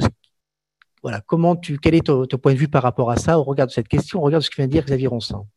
[1.01, 3.67] voilà, comment tu, quel est ton, point de vue par rapport à ça au regard
[3.67, 5.47] de cette question, au regard de ce que vient de dire Xavier Ronsan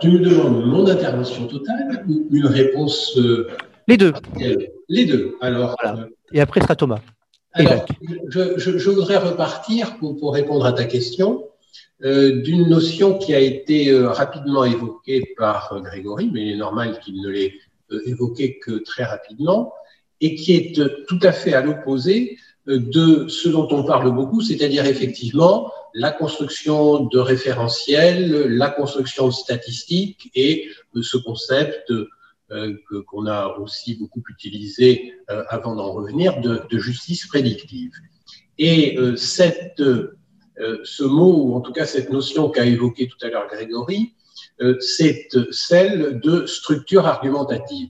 [0.00, 3.48] Tu me demandes mon intervention totale ou une réponse euh,
[3.86, 4.12] Les deux.
[4.88, 5.36] Les deux.
[5.40, 5.76] Alors.
[5.84, 7.00] Euh, Et après sera Thomas.
[7.52, 7.84] Alors,
[8.28, 11.48] je, voudrais repartir pour, répondre à ta question
[12.02, 17.20] euh, d'une notion qui a été rapidement évoquée par Grégory, mais il est normal qu'il
[17.20, 17.54] ne l'ait
[18.06, 19.72] évoquée que très rapidement,
[20.20, 22.38] et qui est tout à fait à l'opposé
[22.78, 29.32] de ce dont on parle beaucoup, c'est-à-dire effectivement la construction de référentiels, la construction de
[29.32, 30.68] statistiques et
[31.00, 31.92] ce concept
[32.52, 32.74] euh,
[33.06, 37.92] qu'on a aussi beaucoup utilisé euh, avant d'en revenir de, justice prédictive.
[38.58, 39.82] Et euh, cette,
[40.84, 44.14] ce mot, ou en tout cas cette notion qu'a évoqué tout à l'heure Grégory,
[44.80, 47.88] c'est celle de structure argumentative.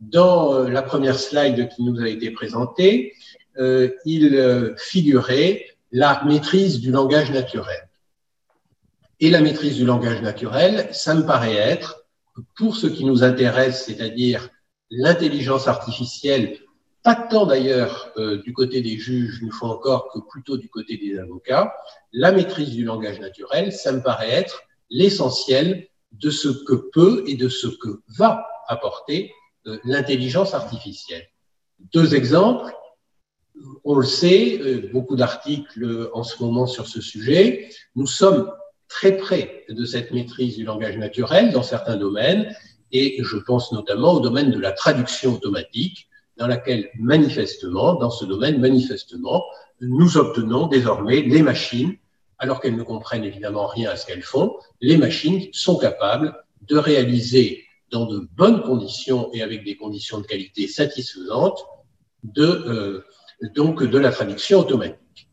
[0.00, 3.21] Dans la première slide qui nous a été présentée, euh,
[3.58, 7.88] il euh, figurait la maîtrise du langage naturel.
[9.20, 12.04] Et la maîtrise du langage naturel, ça me paraît être,
[12.56, 14.48] pour ce qui nous intéresse, c'est-à-dire
[14.90, 16.58] l'intelligence artificielle,
[17.02, 20.96] pas tant d'ailleurs euh, du côté des juges, une fois encore, que plutôt du côté
[20.96, 21.74] des avocats,
[22.12, 27.34] la maîtrise du langage naturel, ça me paraît être l'essentiel de ce que peut et
[27.34, 29.32] de ce que va apporter
[29.84, 31.26] l'intelligence artificielle.
[31.92, 32.72] Deux exemples
[33.84, 37.68] on le sait, euh, beaucoup d'articles en ce moment sur ce sujet.
[37.94, 38.50] Nous sommes
[38.88, 42.54] très près de cette maîtrise du langage naturel dans certains domaines,
[42.92, 48.24] et je pense notamment au domaine de la traduction automatique, dans laquelle manifestement, dans ce
[48.24, 49.44] domaine manifestement,
[49.80, 51.96] nous obtenons désormais les machines,
[52.38, 56.76] alors qu'elles ne comprennent évidemment rien à ce qu'elles font, les machines sont capables de
[56.76, 61.64] réaliser dans de bonnes conditions et avec des conditions de qualité satisfaisantes
[62.24, 63.04] de euh,
[63.54, 65.28] donc de la traduction automatique.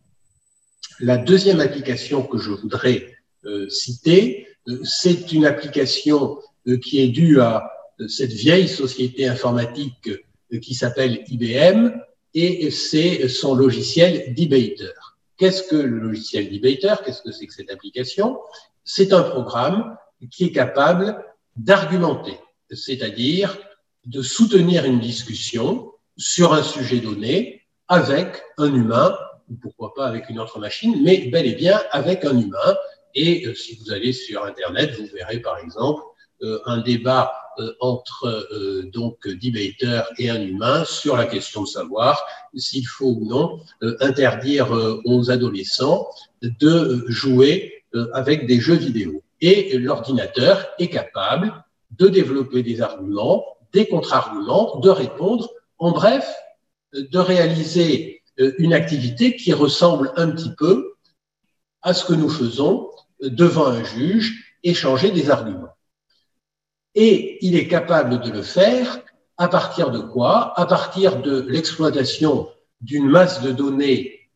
[0.99, 3.15] La deuxième application que je voudrais
[3.45, 7.71] euh, citer, euh, c'est une application euh, qui est due à
[8.07, 10.09] cette vieille société informatique
[10.61, 11.91] qui s'appelle IBM
[12.33, 14.93] et c'est son logiciel Debater.
[15.35, 16.95] Qu'est-ce que le logiciel Debater?
[17.03, 18.39] Qu'est-ce que c'est que cette application?
[18.85, 19.97] C'est un programme
[20.31, 21.21] qui est capable
[21.57, 22.39] d'argumenter,
[22.71, 23.57] c'est-à-dire
[24.05, 27.58] de soutenir une discussion sur un sujet donné
[27.89, 29.17] avec un humain,
[29.49, 32.75] ou pourquoi pas avec une autre machine, mais bel et bien avec un humain.
[33.15, 36.03] Et euh, si vous allez sur Internet, vous verrez par exemple
[36.43, 38.47] euh, un débat euh, entre
[38.93, 42.23] donc debater et un humain sur la question de savoir
[42.55, 43.59] s'il faut ou non
[43.99, 44.71] interdire
[45.03, 46.07] aux adolescents
[46.41, 47.83] de jouer
[48.13, 49.21] avec des jeux vidéo.
[49.41, 51.63] Et l'ordinateur est capable
[51.97, 53.43] de développer des arguments,
[53.73, 56.25] des contre-arguments, de répondre, en bref,
[56.93, 60.95] de réaliser euh, une activité qui ressemble un petit peu
[61.81, 62.89] à ce que nous faisons
[63.21, 65.75] devant un juge, échanger des arguments.
[66.95, 69.01] Et il est capable de le faire
[69.37, 70.59] à partir de quoi?
[70.59, 72.49] À partir de l'exploitation
[72.81, 74.29] d'une masse de données,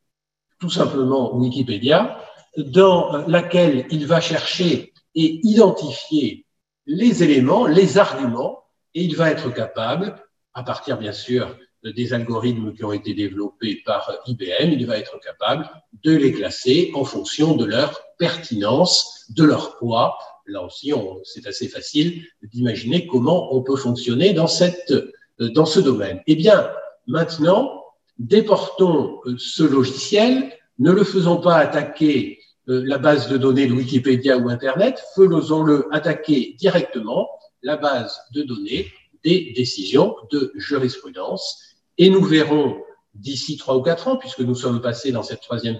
[0.59, 2.19] tout simplement Wikipédia,
[2.57, 6.45] dans laquelle il va chercher et identifier
[6.85, 8.63] les éléments, les arguments,
[8.93, 10.15] et il va être capable,
[10.53, 15.19] à partir bien sûr des algorithmes qui ont été développés par IBM, il va être
[15.19, 15.69] capable
[16.03, 20.17] de les classer en fonction de leur pertinence, de leur poids.
[20.47, 20.91] Là aussi,
[21.23, 24.93] c'est assez facile d'imaginer comment on peut fonctionner dans, cette,
[25.39, 26.21] dans ce domaine.
[26.27, 26.69] Eh bien,
[27.07, 27.83] maintenant,
[28.19, 32.39] déportons euh, ce logiciel, ne le faisons pas attaquer
[32.69, 37.29] euh, la base de données de Wikipédia ou Internet, faisons-le attaquer directement
[37.61, 38.87] la base de données
[39.23, 42.77] des décisions de jurisprudence et nous verrons
[43.13, 45.79] d'ici trois ou quatre ans, puisque nous sommes passés dans cette troisième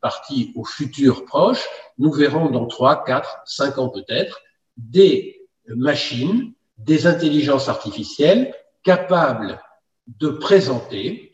[0.00, 1.66] partie au futur proche,
[1.98, 4.40] nous verrons dans trois, quatre, cinq ans peut-être
[4.76, 9.60] des machines, des intelligences artificielles capables
[10.06, 11.32] de présenter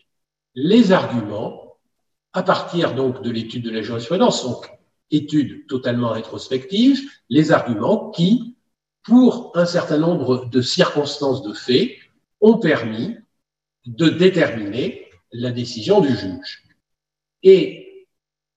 [0.54, 1.78] les arguments
[2.32, 4.44] à partir donc de l'étude de la jurisprudence.
[4.44, 4.68] Donc,
[5.10, 8.56] étude totalement rétrospective, les arguments qui,
[9.04, 11.96] pour un certain nombre de circonstances de fait,
[12.40, 13.16] ont permis
[13.86, 16.64] de déterminer la décision du juge.
[17.42, 18.08] Et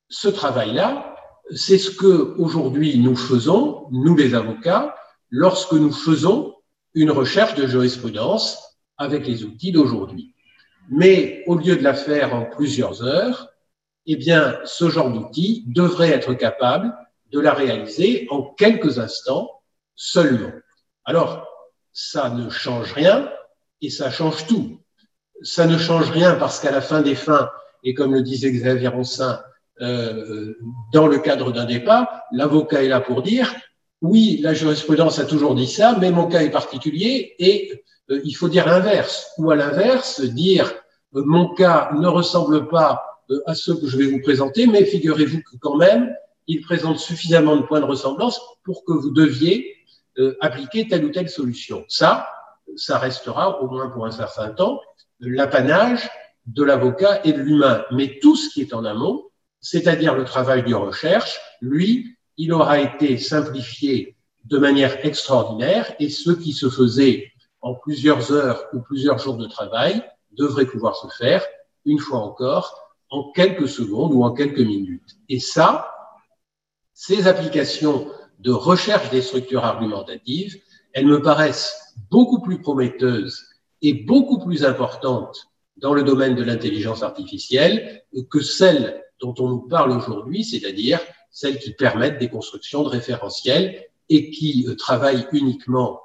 [0.09, 1.15] ce travail-là,
[1.55, 4.95] c'est ce que aujourd'hui nous faisons, nous les avocats,
[5.29, 6.55] lorsque nous faisons
[6.93, 10.35] une recherche de jurisprudence avec les outils d'aujourd'hui.
[10.89, 13.49] Mais au lieu de la faire en plusieurs heures,
[14.07, 16.95] eh bien, ce genre d'outil devrait être capable
[17.31, 19.61] de la réaliser en quelques instants
[19.95, 20.51] seulement.
[21.05, 21.47] Alors,
[21.93, 23.31] ça ne change rien
[23.81, 24.79] et ça change tout.
[25.41, 27.49] Ça ne change rien parce qu'à la fin des fins,
[27.83, 29.41] et comme le disait Xavier Ronsin,
[29.81, 30.53] euh,
[30.91, 33.53] dans le cadre d'un débat, l'avocat est là pour dire
[34.01, 38.33] oui, la jurisprudence a toujours dit ça, mais mon cas est particulier et euh, il
[38.33, 39.31] faut dire l'inverse.
[39.37, 40.73] Ou à l'inverse, dire
[41.15, 44.85] euh, mon cas ne ressemble pas euh, à ceux que je vais vous présenter, mais
[44.85, 46.13] figurez-vous que quand même,
[46.47, 49.75] il présente suffisamment de points de ressemblance pour que vous deviez
[50.41, 51.85] appliquer telle ou telle solution.
[51.87, 52.27] Ça,
[52.75, 54.81] ça restera, au moins pour un certain temps,
[55.19, 56.09] l'apanage
[56.45, 57.83] de l'avocat et de l'humain.
[57.91, 59.25] Mais tout ce qui est en amont,
[59.61, 64.15] c'est-à-dire le travail de recherche, lui, il aura été simplifié
[64.45, 67.31] de manière extraordinaire et ce qui se faisait
[67.61, 70.01] en plusieurs heures ou plusieurs jours de travail
[70.31, 71.43] devrait pouvoir se faire,
[71.85, 75.17] une fois encore, en quelques secondes ou en quelques minutes.
[75.27, 75.91] Et ça,
[76.93, 78.07] ces applications
[78.39, 80.55] de recherche des structures argumentatives,
[80.93, 83.48] elles me paraissent beaucoup plus prometteuses
[83.81, 89.61] et beaucoup plus importantes dans le domaine de l'intelligence artificielle que celles dont on nous
[89.61, 90.99] parle aujourd'hui, c'est-à-dire
[91.31, 96.01] celles qui permettent des constructions de référentiels et qui euh, travaillent uniquement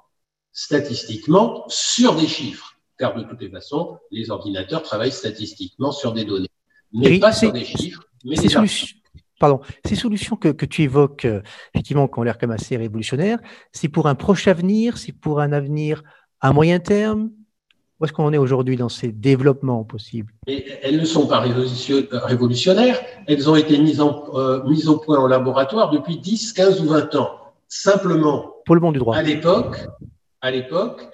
[0.52, 2.76] statistiquement sur des chiffres.
[2.98, 6.48] Car de toutes les façons, les ordinateurs travaillent statistiquement sur des données.
[6.92, 8.96] Mais pas sur des chiffres, mais des solutions,
[9.40, 11.42] Pardon, ces solutions que, que tu évoques, euh,
[11.74, 13.40] effectivement, qui ont l'air comme assez révolutionnaires,
[13.72, 16.04] c'est pour un proche avenir, c'est pour un avenir
[16.40, 17.30] à moyen terme,
[18.00, 20.32] où est-ce qu'on est aujourd'hui dans ces développements possibles?
[20.46, 25.28] Elles ne sont pas révolutionnaires, elles ont été mises, en, euh, mises au point en
[25.28, 27.30] laboratoire depuis 10, 15 ou 20 ans.
[27.68, 29.16] Simplement, pour le monde du droit.
[29.16, 29.86] À l'époque,
[30.40, 31.08] à l'époque,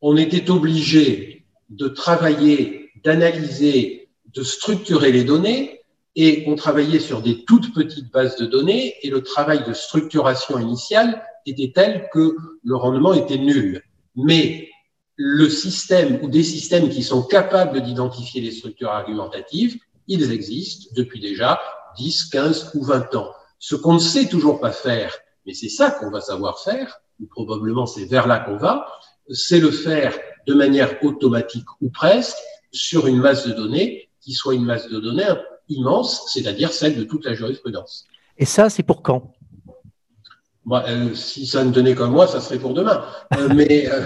[0.00, 5.80] on était obligé de travailler, d'analyser, de structurer les données
[6.16, 10.58] et on travaillait sur des toutes petites bases de données et le travail de structuration
[10.58, 13.82] initiale était tel que le rendement était nul.
[14.16, 14.68] Mais
[15.16, 19.78] le système ou des systèmes qui sont capables d'identifier les structures argumentatives,
[20.08, 21.60] ils existent depuis déjà
[21.96, 23.30] 10, 15 ou 20 ans.
[23.58, 25.16] Ce qu'on ne sait toujours pas faire,
[25.46, 28.86] mais c'est ça qu'on va savoir faire, ou probablement c'est vers là qu'on va,
[29.30, 32.36] c'est le faire de manière automatique ou presque
[32.72, 35.28] sur une masse de données qui soit une masse de données
[35.68, 38.06] immense, c'est-à-dire celle de toute la jurisprudence.
[38.38, 39.34] Et ça, c'est pour quand?
[40.70, 43.04] Euh, si ça ne tenait comme moi, ça serait pour demain.
[43.36, 44.02] Euh, mais euh,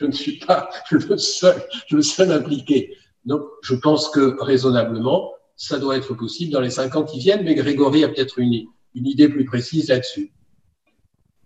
[0.00, 2.96] je ne suis pas le seul, le seul impliqué.
[3.24, 7.44] Donc, je pense que raisonnablement, ça doit être possible dans les cinq ans qui viennent.
[7.44, 10.32] Mais Grégory a peut-être une, une idée plus précise là-dessus.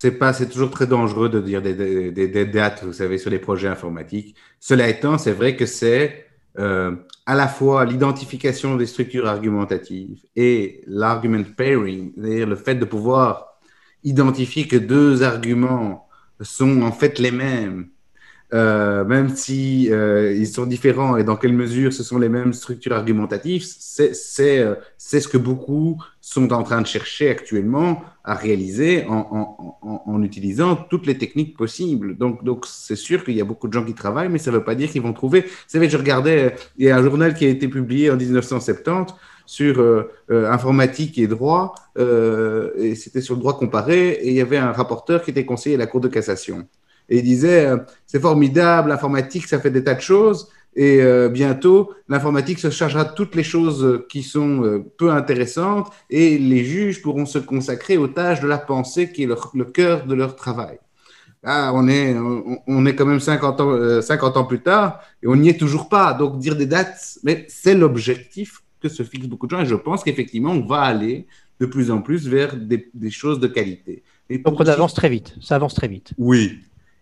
[0.01, 3.31] C'est pas, c'est toujours très dangereux de dire des, des, des, dates, vous savez, sur
[3.31, 4.35] les projets informatiques.
[4.59, 6.27] Cela étant, c'est vrai que c'est
[6.57, 13.50] à la fois l'identification des structures argumentatives et l'argument pairing, c'est-à-dire le fait de pouvoir
[14.05, 16.09] identifier que deux arguments
[16.41, 17.89] sont en fait les mêmes,
[18.53, 22.53] euh, même si euh, ils sont différents et dans quelle mesure ce sont les mêmes
[22.53, 29.05] structures argumentatives, c'est euh, ce que beaucoup sont en train de chercher actuellement à réaliser
[29.07, 32.17] en, en, en utilisant toutes les techniques possibles.
[32.17, 34.57] Donc, donc c'est sûr qu'il y a beaucoup de gens qui travaillent, mais ça ne
[34.57, 35.43] veut pas dire qu'ils vont trouver.
[35.43, 39.15] Vous savez, je regardais, il y a un journal qui a été publié en 1970
[39.51, 44.35] sur euh, euh, informatique et droit, euh, et c'était sur le droit comparé, et il
[44.35, 46.69] y avait un rapporteur qui était conseiller à la Cour de cassation.
[47.09, 47.69] Et il disait,
[48.07, 51.01] c'est formidable, l'informatique, ça fait des tas de choses, et
[51.33, 57.03] bientôt, l'informatique se chargera de toutes les choses qui sont peu intéressantes, et les juges
[57.03, 60.79] pourront se consacrer aux tâches de la pensée qui est le cœur de leur travail.
[61.43, 62.15] Ah, on est,
[62.69, 65.89] on, est quand même 50 ans, 50 ans plus tard et on n'y est toujours
[65.89, 66.13] pas.
[66.13, 69.63] Donc, dire des dates, mais c'est l'objectif que se fixent beaucoup de gens.
[69.63, 71.27] Et je pense qu'effectivement, on va aller
[71.61, 74.03] de plus en plus vers des, choses de qualité.
[74.29, 76.13] Et Donc on avance très vite, ça avance très vite.
[76.17, 76.61] Oui.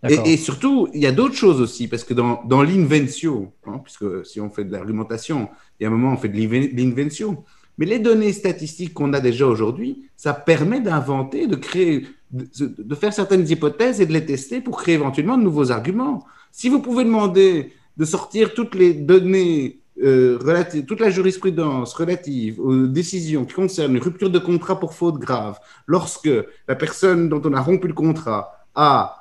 [0.09, 4.25] Et, surtout, il y a d'autres choses aussi, parce que dans, dans l'inventio, hein, puisque
[4.25, 5.49] si on fait de l'argumentation,
[5.79, 7.45] il y a un moment, on fait de l'invention.
[7.79, 13.13] Mais les données statistiques qu'on a déjà aujourd'hui, ça permet d'inventer, de créer, de, faire
[13.13, 16.25] certaines hypothèses et de les tester pour créer éventuellement de nouveaux arguments.
[16.51, 22.87] Si vous pouvez demander de sortir toutes les données relative, toute la jurisprudence relative aux
[22.87, 26.31] décisions qui concernent une rupture de contrat pour faute grave, lorsque
[26.69, 29.19] la personne dont on a rompu le contrat a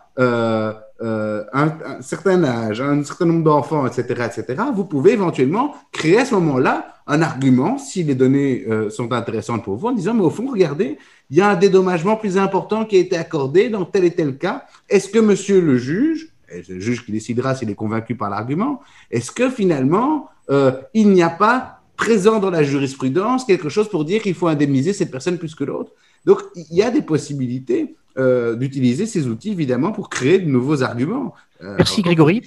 [0.99, 6.25] euh, un, certain âge, un certain nombre d'enfants, etc., etc., vous pouvez éventuellement créer à
[6.25, 10.23] ce moment-là un argument, si les données euh, sont intéressantes pour vous, en disant, mais
[10.23, 10.97] au fond, regardez,
[11.29, 14.37] il y a un dédommagement plus important qui a été accordé dans tel et tel
[14.39, 14.65] cas.
[14.89, 18.29] Est-ce que monsieur le juge, et c'est le juge qui décidera s'il est convaincu par
[18.29, 23.89] l'argument, est-ce que finalement, euh, il n'y a pas présent dans la jurisprudence quelque chose
[23.89, 25.91] pour dire qu'il faut indemniser cette personne plus que l'autre?
[26.25, 30.83] Donc, il y a des possibilités euh, d'utiliser ces outils, évidemment, pour créer de nouveaux
[30.83, 31.33] arguments.
[31.61, 32.41] Euh, Merci Grégory.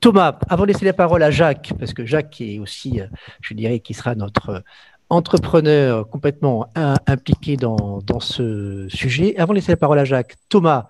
[0.00, 3.00] Thomas, avant de laisser la parole à Jacques, parce que Jacques est aussi,
[3.40, 4.62] je dirais, qui sera notre
[5.10, 6.70] entrepreneur complètement
[7.06, 9.36] impliqué dans, dans, ce sujet.
[9.36, 10.88] Avant de laisser la parole à Jacques, Thomas,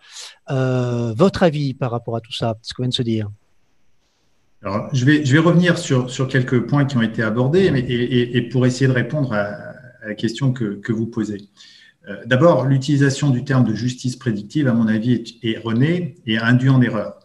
[0.48, 3.28] votre avis par rapport à tout ça, ce qu'on vient de se dire?
[4.64, 7.80] Alors, je vais, je vais revenir sur, sur quelques points qui ont été abordés mais,
[7.80, 9.44] et, pour essayer de répondre à,
[10.02, 11.48] à la question que, que vous posez.
[12.08, 16.70] Euh, d'abord, l'utilisation du terme de justice prédictive, à mon avis, est erronée et induit
[16.70, 17.17] en erreur.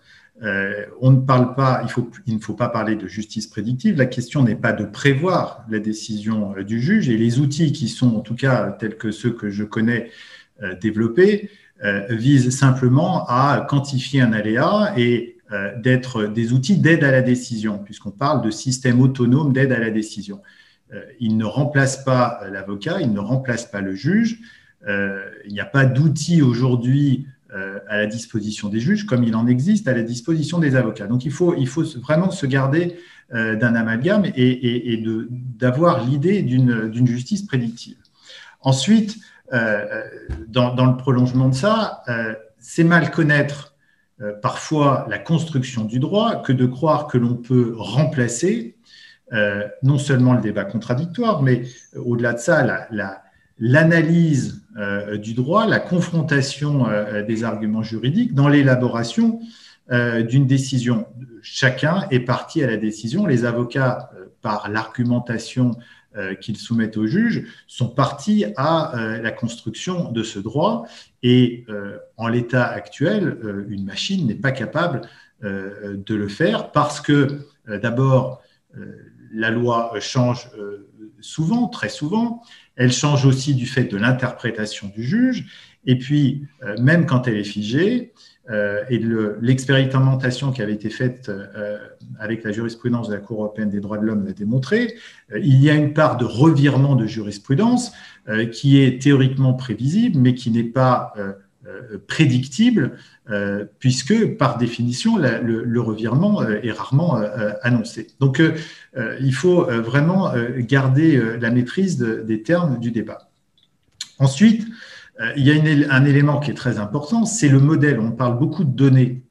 [0.43, 1.85] Euh, on ne parle pas,
[2.25, 3.97] il, ne faut pas parler de justice prédictive.
[3.97, 7.87] La question n'est pas de prévoir la décision euh, du juge et les outils qui
[7.87, 10.11] sont, en tout cas, tels que ceux que je connais
[10.79, 11.49] développés,
[12.09, 15.39] visent simplement à quantifier un aléa et
[15.77, 19.89] d'être des outils d'aide à la décision, puisqu'on parle de système autonome d'aide à la
[19.89, 20.41] décision.
[21.19, 24.39] Il ne remplace pas l'avocat, il ne remplace pas le juge.
[24.87, 27.42] Euh, il n'y a pas d'outils aujourd'hui euh,
[27.87, 31.07] à la disposition des juges comme il en existe à la disposition des avocats.
[31.07, 31.55] Donc il faut,
[32.01, 32.97] vraiment se garder
[33.33, 35.03] euh, d'un amalgame et,
[35.59, 37.97] d'avoir l'idée d'une justice prédictive.
[38.61, 39.17] Ensuite,
[40.47, 42.01] dans, dans, le prolongement de ça,
[42.57, 43.75] c'est mal connaître
[44.41, 48.77] parfois la construction du droit que de croire que l'on peut remplacer
[49.83, 51.63] non seulement le débat contradictoire, mais
[51.95, 53.23] au-delà de ça, la, la,
[53.59, 59.39] l'analyse euh, du droit, la confrontation euh, des arguments juridiques dans l'élaboration
[59.91, 61.05] euh, d'une décision.
[61.41, 63.25] Chacun est parti à la décision.
[63.25, 64.09] Les avocats,
[64.41, 65.71] par l'argumentation
[66.41, 70.85] qu'ils soumettent au juge, sont partis à la construction de ce droit.
[71.23, 71.65] Et
[72.17, 73.37] en l'état actuel,
[73.67, 75.01] une machine n'est pas capable
[75.41, 78.43] de le faire parce que, d'abord,
[79.33, 80.51] la loi change
[81.19, 82.43] souvent, très souvent.
[82.75, 85.45] Elle change aussi du fait de l'interprétation du juge.
[85.85, 88.13] Et puis, euh, même quand elle est figée,
[88.49, 88.99] euh, et
[89.41, 91.77] l'expérimentation qui avait été faite euh,
[92.19, 94.95] avec la jurisprudence de la Cour européenne des droits de l'homme l'a démontré,
[95.35, 97.93] il y a une part de revirement de jurisprudence
[98.51, 101.13] qui est théoriquement prévisible, mais qui n'est pas
[102.07, 102.97] prédictible,
[103.79, 107.21] puisque par définition, le, revirement est rarement
[107.61, 108.07] annoncé.
[108.19, 108.41] Donc,
[108.97, 113.29] euh, il faut euh, vraiment euh, garder la maîtrise des termes du débat.
[114.19, 114.65] Ensuite,
[115.35, 117.99] il y a un élément qui est très important, c'est le modèle.
[117.99, 119.23] On parle beaucoup de données,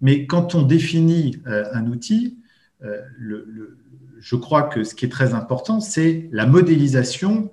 [0.00, 2.38] mais quand on définit un outil,
[2.80, 7.50] je crois que ce qui est très important, c'est la modélisation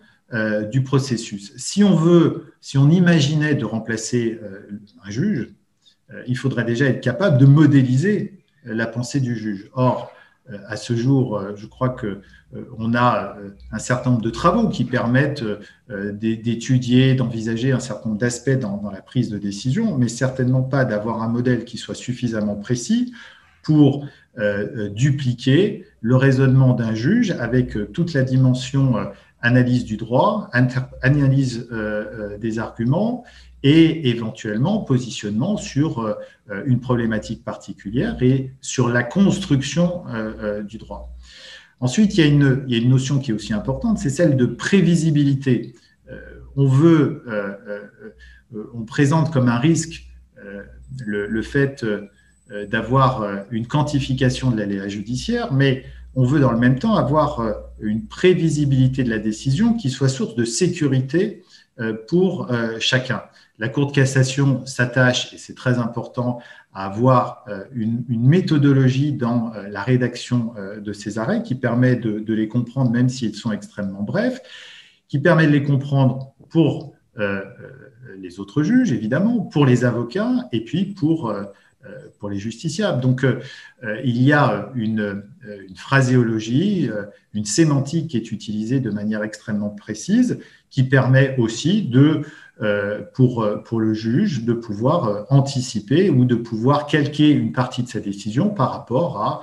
[0.72, 1.54] du processus.
[1.56, 4.40] Si on veut, si on imaginait de remplacer
[5.06, 5.54] un juge,
[6.28, 9.70] il faudrait déjà être capable de modéliser la pensée du juge.
[9.74, 10.12] Or,
[10.52, 12.22] euh, à ce jour, euh, je crois que
[12.56, 13.36] euh, on a
[13.72, 15.44] un certain nombre de travaux qui permettent
[15.90, 21.22] d'étudier, d'envisager un certain nombre d'aspects dans, la prise de décision, mais certainement pas d'avoir
[21.22, 23.14] un modèle qui soit suffisamment précis
[23.64, 24.08] pour
[24.96, 28.96] dupliquer le raisonnement d'un juge avec toute la dimension
[29.42, 30.50] analyse du droit,
[31.02, 31.70] analyse
[32.40, 33.24] des arguments
[33.64, 36.16] et éventuellement positionnement sur euh,
[36.66, 41.14] une problématique particulière et sur la construction euh, euh, du droit.
[41.80, 45.76] Ensuite, il y, a une, notion qui est aussi importante, c'est celle de prévisibilité.
[46.56, 47.24] on veut,
[48.74, 50.08] on présente comme un risque
[51.06, 51.86] le, le, fait
[52.68, 55.86] d'avoir une quantification de l'aléa judiciaire, mais
[56.18, 57.42] on veut dans le même temps avoir
[57.80, 61.44] une prévisibilité de la décision qui soit source de sécurité
[62.08, 62.50] pour
[62.80, 63.22] chacun.
[63.60, 66.40] La Cour de cassation s'attache, et c'est très important,
[66.74, 71.96] à avoir euh, une, méthodologie dans euh, la rédaction euh, de ces arrêts qui permet
[71.96, 74.40] de, les comprendre, même s'ils sont extrêmement brefs,
[75.08, 76.94] qui permet de les comprendre pour
[78.20, 81.34] les autres juges, évidemment, pour les avocats et puis pour,
[82.20, 83.02] pour les justiciables.
[83.02, 83.26] Donc,
[84.04, 86.90] il y a une, une phraséologie,
[87.34, 92.24] une sémantique qui est utilisée de manière extrêmement précise, qui permet aussi de
[92.60, 97.52] euh, pour, euh, pour le juge de pouvoir euh, anticiper ou de pouvoir calquer une
[97.52, 99.42] partie de sa décision par rapport à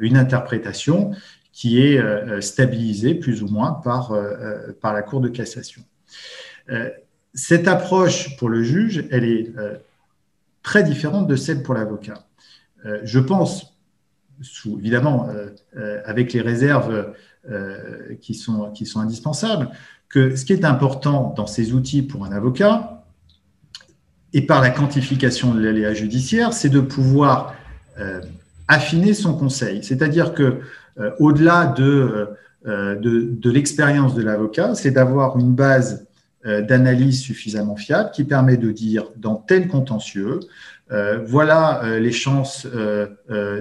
[0.00, 1.12] une interprétation
[1.50, 1.98] qui est
[2.42, 4.14] stabilisée plus ou moins par,
[4.82, 5.80] par la Cour de cassation.
[7.32, 9.50] cette approche pour le juge, elle est
[10.62, 12.26] très différente de celle pour l'avocat.
[13.02, 13.75] je pense,
[14.78, 15.28] évidemment,
[16.04, 17.12] avec les réserves
[18.20, 19.70] qui, sont, qui sont indispensables,
[20.08, 22.96] que ce qui est important dans ces outils pour un avocat,
[24.32, 27.54] et par la quantification de l'aléa judiciaire, c'est de pouvoir
[27.98, 28.20] euh,
[28.68, 29.82] affiner son conseil.
[29.82, 30.60] C'est-à-dire que
[30.98, 32.28] euh, au-delà de,
[32.66, 36.06] euh, de, de l'expérience de l'avocat, c'est d'avoir une base
[36.44, 40.38] d'analyse suffisamment fiable qui permet de dire dans tel contentieux,
[40.88, 42.66] voilà les chances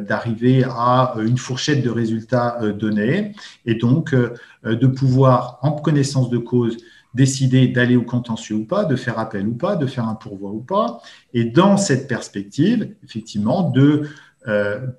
[0.07, 3.33] d'arriver à une fourchette de résultats donnés
[3.65, 4.13] et donc
[4.63, 6.77] de pouvoir, en connaissance de cause,
[7.15, 10.51] décider d'aller au contentieux ou pas, de faire appel ou pas, de faire un pourvoi
[10.51, 11.01] ou pas.
[11.33, 14.07] Et dans cette perspective, effectivement, de euh,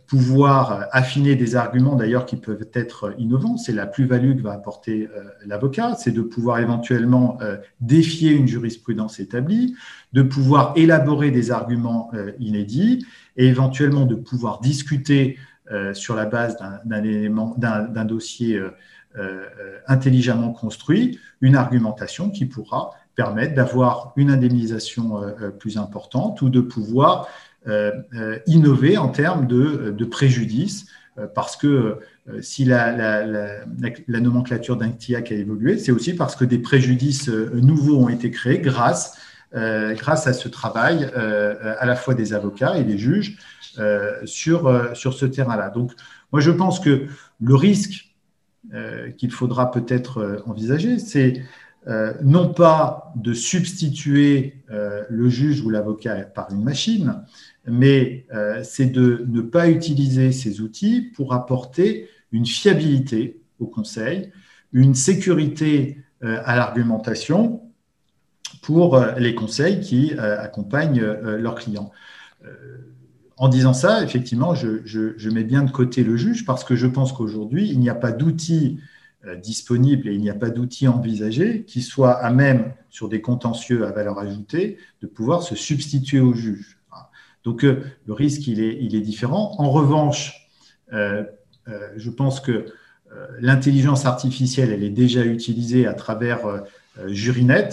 [0.08, 5.08] pouvoir affiner des arguments d'ailleurs qui peuvent être innovants, c'est la plus-value que va apporter
[5.14, 9.76] euh, l'avocat, c'est de pouvoir éventuellement euh, défier une jurisprudence établie,
[10.12, 12.10] de pouvoir élaborer des arguments
[12.40, 13.06] inédits
[13.36, 15.38] et éventuellement de pouvoir discuter
[15.92, 18.62] sur la base d'un élément, d'un dossier
[19.18, 26.42] euh, intelligemment construit une argumentation qui pourra permettre d'avoir une indemnisation euh, euh, plus importante
[26.42, 27.26] ou de pouvoir
[28.46, 30.86] innover en termes de, de préjudice,
[31.34, 31.98] parce que
[32.40, 37.98] si la, la, la, nomenclature d'INCTIAC a évolué, c'est aussi parce que des préjudices nouveaux
[37.98, 39.18] ont été créés grâce,
[39.52, 43.38] grâce à ce travail à la fois des avocats et des juges
[44.24, 45.70] sur, sur ce terrain-là.
[45.70, 45.92] Donc,
[46.32, 47.06] moi, je pense que
[47.40, 48.06] le risque
[48.74, 51.40] euh, qu'il faudra peut-être euh, envisager, c'est
[51.86, 54.64] euh, non pas de substituer
[55.08, 57.22] le juge ou l'avocat par une machine,
[57.66, 58.26] mais
[58.62, 64.30] c'est de ne pas utiliser ces outils pour apporter une fiabilité au conseil,
[64.72, 67.62] une sécurité à l'argumentation
[68.62, 71.90] pour les conseils qui accompagnent leurs clients
[73.38, 77.12] en disant ça, effectivement, je, mets bien de côté le juge parce que je pense
[77.12, 78.80] qu'aujourd'hui, il n'y a pas d'outils
[79.26, 83.20] euh, disponibles et il n'y a pas d'outils envisagés qui soient à même, sur des
[83.20, 86.75] contentieux à valeur ajoutée, de pouvoir se substituer au juge.
[87.46, 89.54] Donc, euh, le risque, il est, il est, différent.
[89.58, 90.50] En revanche,
[90.92, 91.24] euh,
[91.96, 92.66] je pense que
[93.40, 96.40] l'intelligence artificielle, elle est déjà utilisée à travers
[97.06, 97.68] Jurinet,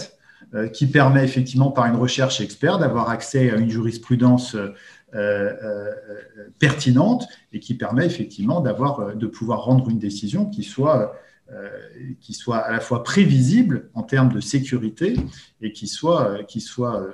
[0.72, 4.56] qui permet effectivement, par une recherche expert, d'avoir accès à une jurisprudence
[5.14, 5.92] euh, euh,
[6.58, 11.14] pertinente et qui permet effectivement d'avoir, euh, de pouvoir rendre une décision qui soit,
[12.20, 15.14] qui soit à la fois prévisible en termes de sécurité
[15.60, 17.06] et qui soit, qui soit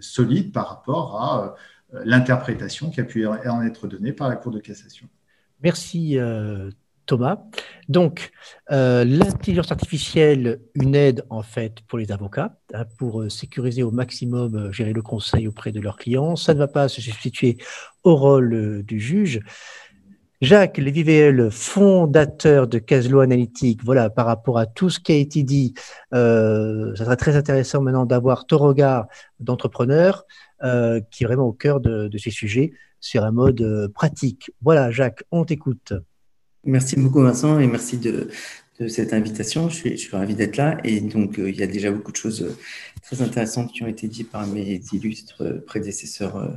[0.00, 1.56] solide par rapport à
[2.04, 5.08] l'interprétation qui a pu en être donnée par la Cour de cassation.
[5.62, 6.18] Merci
[7.10, 7.38] Thomas.
[7.88, 8.30] Donc,
[8.70, 13.90] euh, l'intelligence artificielle, une aide en fait pour les avocats, hein, pour euh, sécuriser au
[13.90, 16.36] maximum, euh, gérer le conseil auprès de leurs clients.
[16.36, 17.58] Ça ne va pas se substituer
[18.04, 19.40] au rôle du juge.
[20.40, 25.42] Jacques Lévy-VL, fondateur de Caslo Analytique, voilà, par rapport à tout ce qui a été
[25.42, 25.74] dit,
[26.12, 29.06] ça sera très intéressant maintenant d'avoir ton regard
[29.38, 30.24] d'entrepreneur
[30.62, 34.50] qui est vraiment au cœur de, ces sujets sur un mode pratique.
[34.62, 35.92] Voilà, Jacques, on t'écoute.
[36.64, 38.28] Merci beaucoup Vincent et merci de,
[38.88, 39.68] cette invitation.
[39.68, 42.42] Je suis, ravi d'être là et donc euh, il y a déjà beaucoup de choses
[42.42, 42.56] euh,
[43.02, 46.48] très intéressantes qui ont été dites par mes illustres prédécesseurs euh,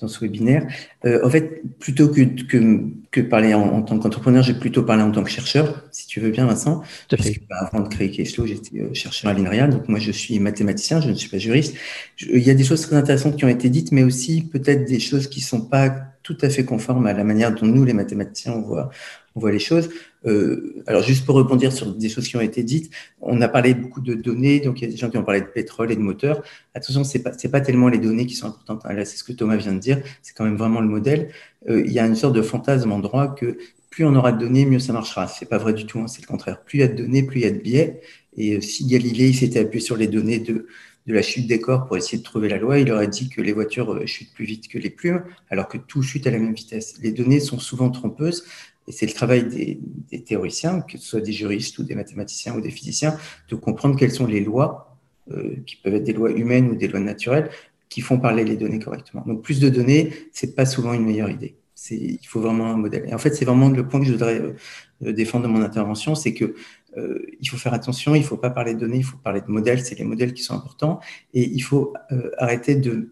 [0.00, 0.66] dans ce webinaire.
[1.04, 5.22] en fait, plutôt que, que, que parler en, tant qu'entrepreneur, j'ai plutôt parlé en tant
[5.22, 6.82] que chercheur, si tu veux bien Vincent.
[7.08, 10.38] Parce que, bah, avant de créer Cashflow, j'étais chercheur à l'INRIA, donc moi je suis
[10.38, 11.76] mathématicien, je ne suis pas juriste.
[12.20, 15.00] il y a des choses très intéressantes qui ont été dites, mais aussi peut-être des
[15.00, 15.94] choses qui ne sont pas
[16.26, 18.90] tout à fait conformes à la manière dont nous, les mathématiciens, on voit,
[19.36, 19.88] on voit les choses.
[20.26, 22.90] Euh, alors, juste pour rebondir sur des choses qui ont été dites,
[23.20, 25.40] on a parlé beaucoup de données, donc il y a des gens qui ont parlé
[25.40, 26.42] de pétrole et de moteur.
[26.74, 28.82] Attention, c'est pas, pas tellement les données qui sont importantes.
[28.84, 31.30] Là, c'est ce que Thomas vient de dire, c'est quand même vraiment le modèle.
[31.68, 33.58] Euh, il y a une sorte de fantasme en droit que
[33.90, 35.26] plus on aura de données, mieux ça marchera.
[35.26, 36.62] C'est pas vrai du tout, hein, c'est le contraire.
[36.62, 38.00] Plus il y a de données, plus il y a de biais.
[38.36, 40.66] Et euh, si Galilée s'était appuyé sur les données de,
[41.06, 43.40] de la chute des corps pour essayer de trouver la loi, il aurait dit que
[43.40, 46.52] les voitures chutent plus vite que les plumes, alors que tout chute à la même
[46.52, 46.96] vitesse.
[47.00, 48.44] Les données sont souvent trompeuses.
[48.88, 52.60] Et c'est le travail des, théoriciens, que ce soit des juristes ou des mathématiciens ou
[52.60, 53.16] des physiciens,
[53.48, 54.96] de comprendre quelles sont les lois,
[55.30, 57.50] euh, qui peuvent être des lois humaines ou des lois naturelles,
[57.88, 59.24] qui font parler les données correctement.
[59.26, 61.56] Donc plus de données, c'est pas souvent une meilleure idée.
[61.90, 63.04] Il faut vraiment un modèle.
[63.06, 66.14] Et en fait, c'est vraiment le point que je voudrais euh, défendre de mon intervention,
[66.14, 66.54] c'est que
[66.96, 69.42] euh, il faut faire attention, il ne faut pas parler de données, il faut parler
[69.42, 71.00] de modèles, c'est les modèles qui sont importants,
[71.34, 71.92] et il faut
[72.38, 73.10] arrêter de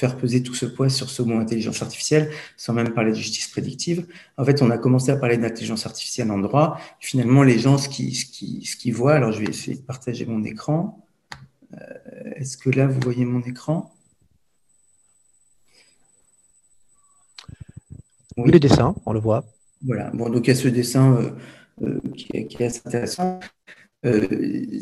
[0.00, 3.48] faire peser tout ce poids sur ce mot intelligence artificielle, sans même parler de justice
[3.48, 4.06] prédictive.
[4.38, 6.80] En fait, on a commencé à parler d'intelligence artificielle en droit.
[7.00, 9.82] Finalement, les gens, ce qu'ils ce qui, ce qui voient, alors je vais essayer de
[9.82, 11.06] partager mon écran.
[11.74, 13.94] Euh, est-ce que là, vous voyez mon écran?
[18.38, 19.44] Oui, le dessin, on le voit.
[19.84, 21.30] Voilà, bon, donc il y a ce dessin euh,
[21.82, 23.40] euh, qui, est, qui, est, assez intéressant.
[24.06, 24.26] Euh,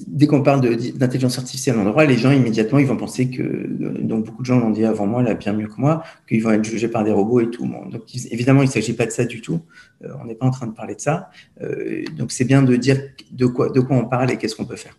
[0.07, 3.67] dès qu'on parle d'intelligence artificielle en droit, les gens immédiatement ils vont penser que,
[4.01, 6.53] donc beaucoup de gens l'ont dit avant moi, là bien mieux que moi, qu'ils vont
[6.53, 7.67] être jugés par des robots et tout.
[7.67, 9.61] donc évidemment, il ne s'agit pas de ça du tout.
[10.05, 11.31] Euh, on n'est pas en train de parler de ça.
[11.63, 13.01] Euh, donc c'est bien de dire
[13.33, 14.97] de quoi, de quoi on parle et qu'est-ce qu'on peut faire.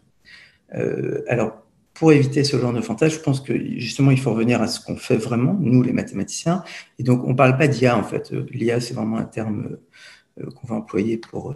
[1.28, 1.64] Alors
[1.94, 4.80] pour éviter ce genre de fantasme, je pense que justement il faut revenir à ce
[4.80, 6.64] qu'on fait vraiment, nous les mathématiciens.
[7.00, 8.32] Et donc on ne parle pas d'IA en fait.
[8.52, 9.78] L'IA c'est vraiment un terme
[10.38, 11.56] qu'on va employer pour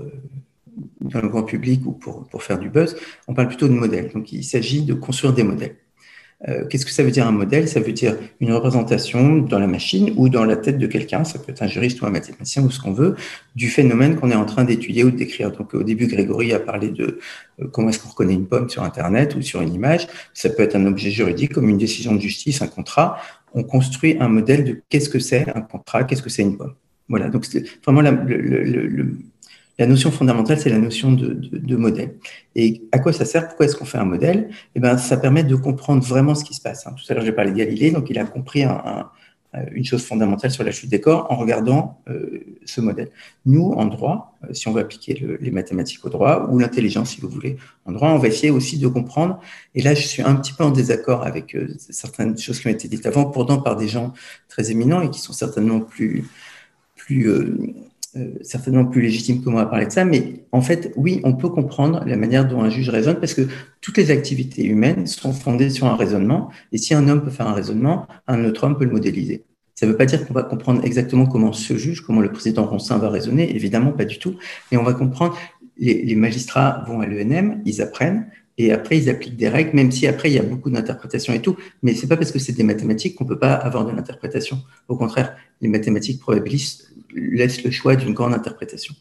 [1.02, 2.96] dans le grand public ou pour, pour faire du buzz,
[3.28, 4.12] on parle plutôt de modèles.
[4.14, 5.76] Donc il s'agit de construire des modèles.
[6.48, 7.68] Euh, Qu'est-ce que ça veut dire un modèle?
[7.70, 11.40] Ça veut dire une représentation dans la machine ou dans la tête de quelqu'un, ça
[11.40, 13.16] peut être un juriste ou un mathématicien ou ce qu'on veut,
[13.56, 15.52] du phénomène qu'on est en train d'étudier ou de décrire.
[15.52, 17.20] Donc au début, Grégory a parlé de
[17.62, 20.08] euh, comment est-ce qu'on reconnaît une pomme sur Internet ou sur une image.
[20.34, 23.18] Ça peut être un objet juridique comme une décision de justice, un contrat.
[23.54, 26.74] On construit un modèle de qu'est-ce que c'est un contrat, qu'est-ce que c'est une pomme.
[27.08, 29.08] Voilà, donc c'est vraiment le
[29.80, 32.16] la notion fondamentale, c'est la notion de, de, de, modèle.
[32.56, 33.48] Et à quoi ça sert?
[33.48, 34.50] Pourquoi est-ce qu'on fait un modèle?
[34.76, 36.86] Eh ben, ça permet de comprendre vraiment ce qui se passe.
[36.86, 36.94] Hein.
[36.94, 39.10] Tout à l'heure, j'ai parlé de Galilée, donc il a compris un,
[39.72, 43.10] une chose fondamentale sur la chute des corps en regardant euh, ce modèle.
[43.46, 47.12] Nous, en droit, euh, si on veut appliquer le, les mathématiques au droit, ou l'intelligence,
[47.12, 49.40] si vous voulez, en droit, on va essayer aussi de comprendre.
[49.76, 52.72] Et là, je suis un petit peu en désaccord avec euh, certaines choses qui ont
[52.72, 54.14] été dites avant, pourtant par des gens
[54.48, 56.26] très éminents et qui sont certainement plus
[56.96, 57.58] plus euh,
[58.16, 61.34] euh, certainement plus légitime que moi à parler de ça, mais en fait, oui, on
[61.34, 63.48] peut comprendre la manière dont un juge raisonne parce que
[63.82, 67.48] toutes les activités humaines sont fondées sur un raisonnement, et si un homme peut faire
[67.48, 69.44] un raisonnement, un autre homme peut le modéliser.
[69.74, 72.66] Ça ne veut pas dire qu'on va comprendre exactement comment ce juge, comment le président
[72.66, 74.36] Roncin va raisonner, évidemment pas du tout,
[74.72, 75.36] mais on va comprendre,
[75.78, 78.28] les, les magistrats vont à l'ENM, ils apprennent,
[78.58, 81.42] et après ils appliquent des règles, même si après il y a beaucoup d'interprétations et
[81.42, 84.60] tout, mais c'est pas parce que c'est des mathématiques qu'on peut pas avoir de l'interprétation.
[84.88, 88.96] Au contraire, les mathématiques probabilistes laisse le choix d'une grande interprétation.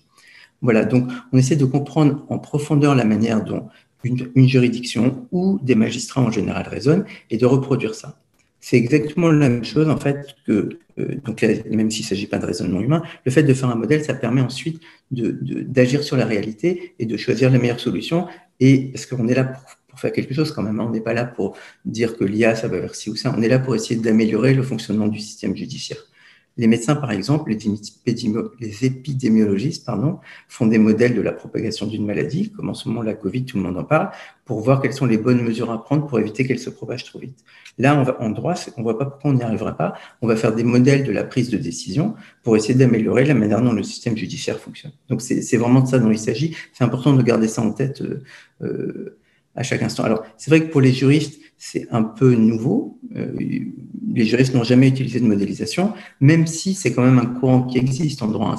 [0.63, 3.69] Voilà, donc on essaie de comprendre en profondeur la manière dont
[4.05, 8.19] une, juridiction ou des magistrats en général raisonnent et de reproduire ça.
[8.61, 12.39] C'est exactement la même chose en fait que, euh, donc même s'il ne s'agit pas
[12.39, 14.81] de raisonnement humain, le fait de faire un modèle, ça permet ensuite
[15.11, 18.29] d'agir sur la réalité et de choisir la meilleure solution.
[18.61, 20.87] Et parce qu'on est là pour, pour, faire quelque chose quand même, hein.
[20.89, 23.43] on n'est pas là pour dire que l'IA, ça va vers ci ou ça, on
[23.43, 25.99] est là pour essayer d'améliorer le fonctionnement du système judiciaire.
[26.59, 30.19] Les médecins, par exemple, les épidémiologistes, pardon,
[30.49, 33.57] font des modèles de la propagation d'une maladie, comme en ce moment la Covid, tout
[33.57, 34.11] le monde en parle,
[34.45, 37.19] pour voir quelles sont les bonnes mesures à prendre pour éviter qu'elle se propage trop
[37.19, 37.39] vite.
[37.79, 39.95] Là, on va, en droit, on voit pas pourquoi on n'y arrivera pas.
[40.21, 43.63] On va faire des modèles de la prise de décision pour essayer d'améliorer la manière
[43.63, 44.93] dont le système judiciaire fonctionne.
[45.09, 46.55] Donc, c'est vraiment de ça dont il s'agit.
[46.75, 48.23] C'est important de garder ça en tête euh,
[48.63, 49.19] euh,
[49.55, 50.05] à chaque instant.
[50.05, 52.99] Alors, c'est vrai que pour les juristes, c'est un peu nouveau.
[53.15, 53.31] Euh,
[54.13, 57.79] les juristes n'ont jamais utilisé de modélisation, même si c'est quand même un courant qui
[57.79, 58.57] existe en droit,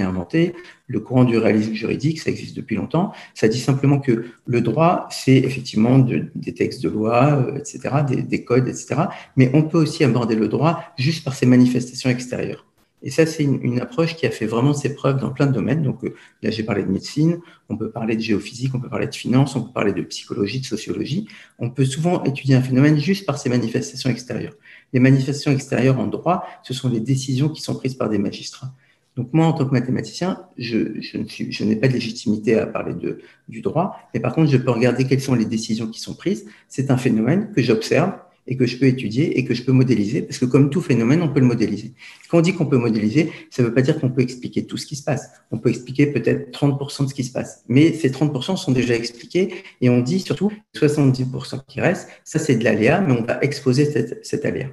[0.00, 0.54] inventé.
[0.88, 3.12] Le courant du réalisme juridique, ça existe depuis longtemps.
[3.34, 7.78] Ça dit simplement que le droit, c'est effectivement de, des textes de loi, euh, etc.,
[8.08, 9.02] des codes, etc.
[9.36, 12.66] Mais on peut aussi aborder le droit juste par ses manifestations extérieures.
[13.02, 15.52] Et ça, c'est une, une, approche qui a fait vraiment ses preuves dans plein de
[15.52, 15.82] domaines.
[15.82, 19.06] Donc euh, là, j'ai parlé de médecine, on peut parler de géophysique, on peut parler
[19.06, 21.26] de finance, on peut parler de psychologie, de sociologie.
[21.58, 24.54] On peut souvent étudier un phénomène juste par ses manifestations extérieures.
[24.92, 28.72] Les manifestations extérieures en droit, ce sont les décisions qui sont prises par des magistrats.
[29.16, 32.66] Donc moi, en tant que mathématicien, je, je, suis, je n'ai pas de légitimité à
[32.66, 36.00] parler de, du droit, mais par contre, je peux regarder quelles sont les décisions qui
[36.00, 36.46] sont prises.
[36.68, 38.12] C'est un phénomène que j'observe
[38.46, 41.22] et que je peux étudier et que je peux modéliser, parce que comme tout phénomène,
[41.22, 41.94] on peut le modéliser.
[42.28, 44.76] Quand on dit qu'on peut modéliser, ça ne veut pas dire qu'on peut expliquer tout
[44.76, 45.30] ce qui se passe.
[45.50, 48.94] On peut expliquer peut-être 30% de ce qui se passe, mais ces 30% sont déjà
[48.94, 53.38] expliqués et on dit surtout 70% qui restent, ça c'est de l'aléa, mais on va
[53.42, 54.70] exposer cet, cet aléa.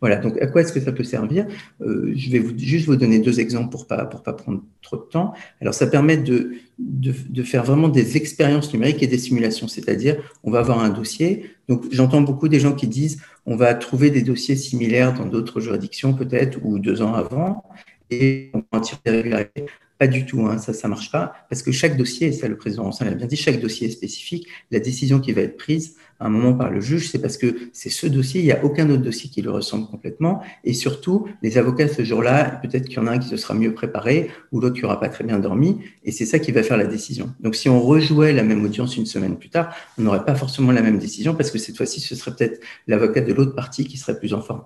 [0.00, 1.46] Voilà, donc à quoi est-ce que ça peut servir?
[1.82, 5.02] Euh, Je vais juste vous donner deux exemples pour pas pour pas prendre trop de
[5.02, 5.34] temps.
[5.60, 10.16] Alors ça permet de, de, de faire vraiment des expériences numériques et des simulations, c'est-à-dire
[10.42, 11.50] on va avoir un dossier.
[11.70, 15.60] Donc j'entends beaucoup des gens qui disent on va trouver des dossiers similaires dans d'autres
[15.60, 17.62] juridictions peut-être ou deux ans avant
[18.10, 19.66] et on va en tirer des régularités.
[20.00, 22.86] Pas du tout, hein, ça, ça marche pas, parce que chaque dossier, ça le président
[22.86, 24.48] Ancien l'a bien dit, chaque dossier est spécifique.
[24.70, 27.54] La décision qui va être prise à un moment par le juge, c'est parce que
[27.74, 30.42] c'est ce dossier, il n'y a aucun autre dossier qui le ressemble complètement.
[30.64, 33.52] Et surtout, les avocats ce jour-là, peut-être qu'il y en a un qui se sera
[33.52, 35.78] mieux préparé ou l'autre qui n'aura pas très bien dormi.
[36.02, 37.34] Et c'est ça qui va faire la décision.
[37.40, 40.72] Donc, si on rejouait la même audience une semaine plus tard, on n'aurait pas forcément
[40.72, 43.98] la même décision parce que cette fois-ci, ce serait peut-être l'avocat de l'autre partie qui
[43.98, 44.62] serait plus en forme.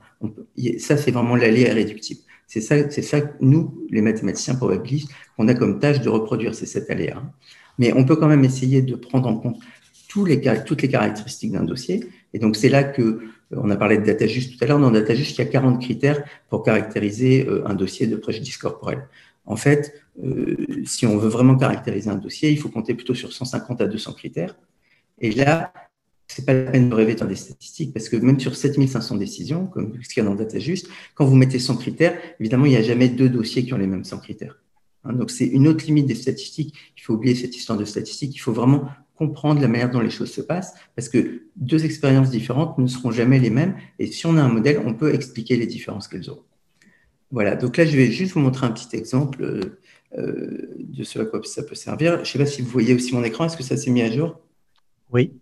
[0.78, 2.20] ça, c'est vraiment l'allée irréductible.
[2.46, 6.54] C'est ça, c'est ça que nous, les mathématiciens probabilistes, on a comme tâche de reproduire,
[6.54, 7.22] c'est cet aléa.
[7.78, 9.58] Mais on peut quand même essayer de prendre en compte
[10.08, 12.04] toutes les caractéristiques d'un dossier.
[12.32, 14.78] Et donc, c'est là que, euh, on a parlé de data juste tout à l'heure,
[14.78, 18.56] dans data juste, il y a 40 critères pour caractériser euh, un dossier de préjudice
[18.56, 19.08] corporel.
[19.46, 19.92] En fait,
[20.22, 23.86] euh, si on veut vraiment caractériser un dossier, il faut compter plutôt sur 150 à
[23.86, 24.56] 200 critères.
[25.20, 25.72] Et là,
[26.26, 29.66] c'est pas la peine de rêver dans des statistiques parce que même sur 7500 décisions,
[29.66, 32.70] comme ce qu'il y a dans Data Juste, quand vous mettez 100 critères, évidemment, il
[32.70, 34.58] n'y a jamais deux dossiers qui ont les mêmes 100 critères.
[35.04, 36.74] Hein, donc, c'est une autre limite des statistiques.
[36.96, 38.34] Il faut oublier cette histoire de statistiques.
[38.34, 42.30] Il faut vraiment comprendre la manière dont les choses se passent parce que deux expériences
[42.30, 43.76] différentes ne seront jamais les mêmes.
[43.98, 46.42] Et si on a un modèle, on peut expliquer les différences qu'elles ont.
[47.30, 47.54] Voilà.
[47.54, 49.70] Donc là, je vais juste vous montrer un petit exemple
[50.18, 52.16] euh, de ce à quoi ça peut servir.
[52.16, 53.44] Je ne sais pas si vous voyez aussi mon écran.
[53.46, 54.40] Est-ce que ça s'est mis à jour?
[55.12, 55.32] Oui.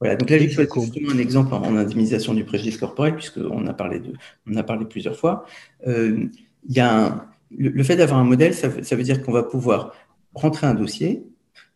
[0.00, 3.74] Voilà, donc là, j'ai choisi justement un exemple en, indemnisation du préjudice corporel, puisqu'on a
[3.74, 4.14] parlé de,
[4.50, 5.44] on a parlé plusieurs fois.
[5.86, 6.26] Euh,
[6.68, 9.94] il y a le, fait d'avoir un modèle, ça, veut dire qu'on va pouvoir
[10.34, 11.24] rentrer un dossier,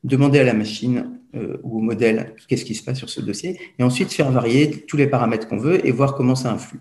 [0.05, 3.59] demander à la machine euh, ou au modèle qu'est-ce qui se passe sur ce dossier,
[3.79, 6.81] et ensuite faire varier tous les paramètres qu'on veut et voir comment ça influe.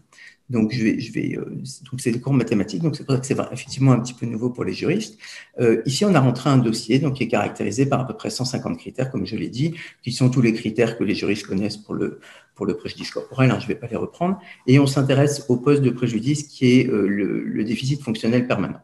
[0.50, 1.64] Donc, je vais, euh,
[1.98, 4.50] c'est des cours mathématiques, donc c'est pour ça que c'est effectivement un petit peu nouveau
[4.50, 5.18] pour les juristes.
[5.60, 8.30] Euh, ici, on a rentré un dossier donc, qui est caractérisé par à peu près
[8.30, 11.78] 150 critères, comme je l'ai dit, qui sont tous les critères que les juristes connaissent
[11.78, 12.20] pour le,
[12.56, 14.38] pour le préjudice corporel, hein, je ne vais pas les reprendre,
[14.68, 18.82] et on s'intéresse au poste de préjudice qui est euh, le, déficit fonctionnel permanent.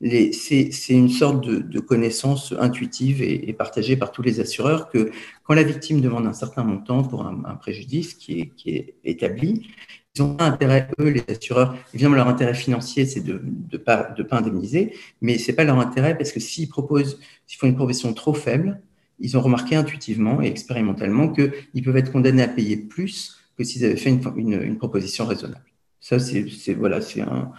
[0.00, 5.10] C'est une sorte de, de connaissance intuitive et, partagée par tous les assureurs que
[5.44, 9.66] quand la victime demande un certain montant pour un, préjudice qui est établi,
[10.16, 14.14] ils ont pas intérêt, eux, les assureurs, évidemment, leur intérêt financier, c'est de ne pas,
[14.28, 17.76] pas indemniser, mais ce n'est pas leur intérêt parce que s'ils proposent, s'ils font une
[17.76, 18.80] proposition trop faible,
[19.18, 23.84] ils ont remarqué intuitivement et expérimentalement qu'ils peuvent être condamnés à payer plus que s'ils
[23.84, 25.64] avaient fait une, proposition raisonnable.
[26.00, 27.50] Ça, c'est voilà, un,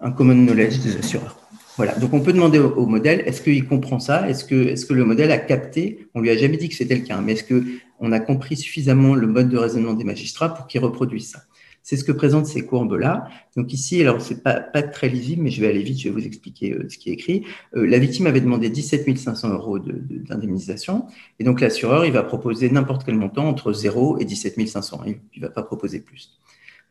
[0.00, 1.36] un common knowledge des assureurs.
[1.76, 1.94] Voilà.
[1.94, 4.28] Donc, on peut demander au, modèle, est-ce qu'il comprend ça?
[4.28, 6.08] Est-ce que, est que le modèle a capté?
[6.14, 9.14] On lui a jamais dit que c'était le cas, mais est-ce qu'on a compris suffisamment
[9.14, 11.42] le mode de raisonnement des magistrats pour qu'ils reproduisent ça?
[11.90, 13.28] C'est ce que présentent ces courbes-là.
[13.56, 16.14] Donc ici, alors c'est pas, pas très lisible, mais je vais aller vite, je vais
[16.14, 17.42] vous expliquer euh, ce qui est écrit.
[17.74, 21.06] Euh, la victime avait demandé 17 500 euros d'indemnisation,
[21.40, 25.00] et donc l'assureur, il va proposer n'importe quel montant entre 0 et 17 500.
[25.04, 26.38] Il ne va pas proposer plus.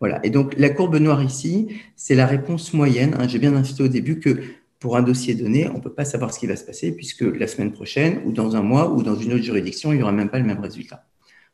[0.01, 0.19] Voilà.
[0.25, 3.15] Et donc la courbe noire ici, c'est la réponse moyenne.
[3.17, 3.29] Hein.
[3.29, 4.41] J'ai bien insisté au début que
[4.79, 7.21] pour un dossier donné, on ne peut pas savoir ce qui va se passer puisque
[7.21, 10.11] la semaine prochaine ou dans un mois ou dans une autre juridiction, il n'y aura
[10.11, 11.08] même pas le même résultat.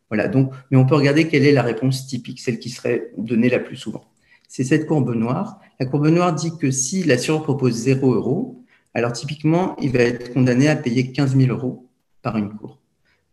[0.09, 3.49] Voilà, donc, mais on peut regarder quelle est la réponse typique, celle qui serait donnée
[3.49, 4.05] la plus souvent.
[4.47, 5.59] C'est cette courbe noire.
[5.79, 8.63] La courbe noire dit que si l'assureur propose 0 euros,
[8.93, 11.89] alors typiquement, il va être condamné à payer 15 000 euros
[12.21, 12.79] par une cour.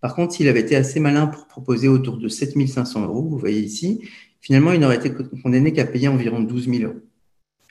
[0.01, 3.39] Par contre, s'il avait été assez malin pour proposer autour de 7 500 euros, vous
[3.39, 4.09] voyez ici,
[4.41, 5.13] finalement, il n'aurait été
[5.43, 7.01] condamné qu'à payer environ 12 000 euros.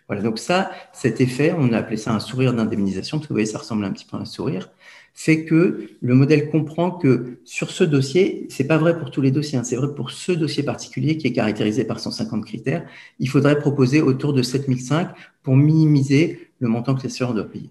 [0.08, 3.36] Voilà, donc ça, cet effet, on a appelé ça un sourire d'indemnisation, parce que vous
[3.36, 4.70] voyez, ça ressemble un petit peu à un sourire
[5.14, 9.32] fait que le modèle comprend que sur ce dossier, c'est pas vrai pour tous les
[9.32, 12.86] dossiers, hein, c'est vrai pour ce dossier particulier qui est caractérisé par 150 critères,
[13.20, 15.10] il faudrait proposer autour de 7005
[15.44, 17.70] pour minimiser le montant que l'assureur doit payer.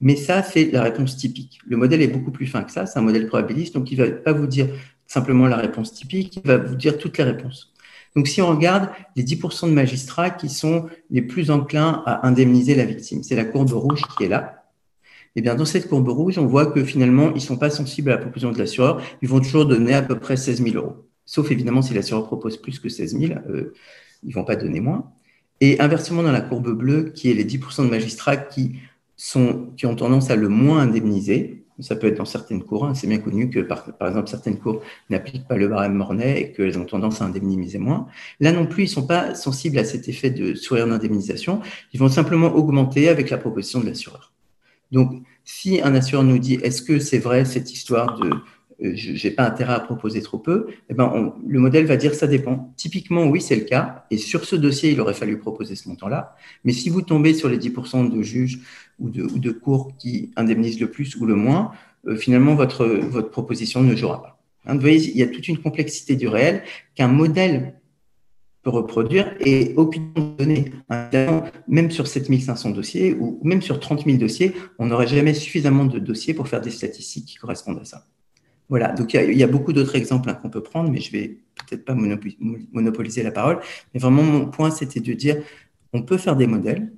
[0.00, 1.60] Mais ça, c'est la réponse typique.
[1.64, 4.04] Le modèle est beaucoup plus fin que ça, c'est un modèle probabiliste, donc il ne
[4.04, 4.68] va pas vous dire
[5.06, 7.72] simplement la réponse typique, il va vous dire toutes les réponses.
[8.16, 12.74] Donc si on regarde les 10% de magistrats qui sont les plus enclins à indemniser
[12.74, 14.61] la victime, c'est la courbe rouge qui est là.
[15.34, 18.16] Eh bien, dans cette courbe rouge, on voit que finalement, ils sont pas sensibles à
[18.16, 19.00] la proposition de l'assureur.
[19.22, 20.96] Ils vont toujours donner à peu près 16 000 euros.
[21.24, 23.72] Sauf évidemment si l'assureur propose plus que 16 000, euh,
[24.22, 25.10] ils vont pas donner moins.
[25.60, 28.72] Et inversement, dans la courbe bleue, qui est les 10% de magistrats qui,
[29.16, 32.94] sont, qui ont tendance à le moins indemniser, ça peut être dans certaines cours, hein,
[32.94, 36.52] c'est bien connu que par, par, exemple certaines cours n'appliquent pas le barème Mornay et
[36.52, 38.06] qu'elles ont tendance à indemniser moins.
[38.40, 41.60] Là non plus, ils ne sont pas sensibles à cet effet de sourire d'indemnisation,
[41.92, 44.31] ils vont simplement augmenter avec la proposition de l'assureur.
[44.92, 48.30] Donc, si un assureur nous dit est-ce que c'est vrai cette histoire de
[48.82, 52.14] euh, je n'ai pas intérêt à proposer trop peu, eh ben le modèle va dire
[52.14, 52.72] ça dépend.
[52.76, 54.06] Typiquement, oui, c'est le cas.
[54.10, 56.34] Et sur ce dossier, il aurait fallu proposer ce montant-là.
[56.64, 58.60] Mais si vous tombez sur les 10% de juges
[58.98, 61.72] ou de, ou de, cours qui indemnisent le plus ou le moins,
[62.06, 64.42] euh, finalement, votre, votre proposition ne jouera pas.
[64.66, 66.62] Hein, vous voyez, il y a toute une complexité du réel
[66.94, 67.74] qu'un modèle
[68.62, 70.72] peut reproduire et aucune donnée.
[71.68, 75.98] Même sur 7500 dossiers ou même sur 30 000 dossiers, on n'aurait jamais suffisamment de
[75.98, 78.06] dossiers pour faire des statistiques qui correspondent à ça.
[78.68, 81.40] Voilà, donc il y, a beaucoup d'autres exemples hein, qu'on peut prendre, mais je vais
[81.68, 83.60] peut-être pas monopoliser la parole.
[83.92, 85.42] Mais vraiment, mon point, c'était de dire,
[85.92, 86.90] on peut faire des modèles,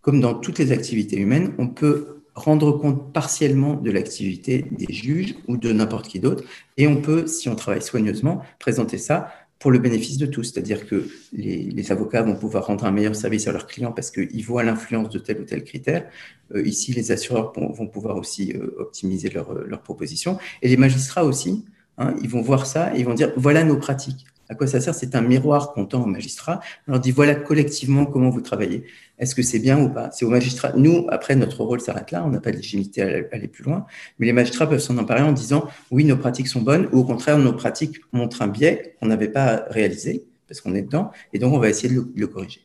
[0.00, 5.34] comme dans toutes les activités humaines, on peut rendre compte partiellement de l'activité des juges
[5.48, 6.44] ou de n'importe qui d'autre,
[6.76, 10.44] et on peut, si on travaille soigneusement, présenter ça pour le bénéfice de tous.
[10.44, 14.44] C'est-à-dire que les, avocats vont pouvoir rendre un meilleur service à leurs clients parce qu'ils
[14.44, 16.06] voient l'influence de tel ou tel critère.
[16.54, 20.38] Euh, ici, les assureurs vont, pouvoir aussi euh, optimiser leurs leur propositions.
[20.62, 21.64] Et les magistrats aussi,
[21.96, 24.26] hein, ils vont voir ça et ils vont dire, voilà nos pratiques.
[24.48, 24.94] À quoi ça sert?
[24.94, 26.60] C'est un miroir qu'on tend aux magistrats.
[26.86, 28.84] On leur dit voilà collectivement comment vous travaillez.
[29.18, 30.10] Est-ce que c'est bien ou pas?
[30.12, 30.72] C'est aux magistrats.
[30.76, 32.24] Nous, après, notre rôle s'arrête là.
[32.24, 33.86] On n'a pas de légitimité à aller plus loin.
[34.18, 37.04] Mais les magistrats peuvent s'en emparer en disant oui, nos pratiques sont bonnes ou au
[37.04, 41.10] contraire, nos pratiques montrent un biais qu'on n'avait pas réalisé parce qu'on est dedans.
[41.32, 42.62] Et donc, on va essayer de le, corriger.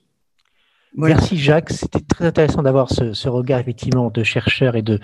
[0.95, 4.99] Merci Jacques, c'était très intéressant d'avoir ce, regard effectivement de chercheur et de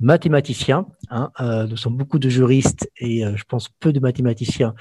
[0.00, 0.86] mathématicien.
[1.10, 4.74] Hein, euh, nous sommes beaucoup de juristes et euh, je pense peu de mathématiciens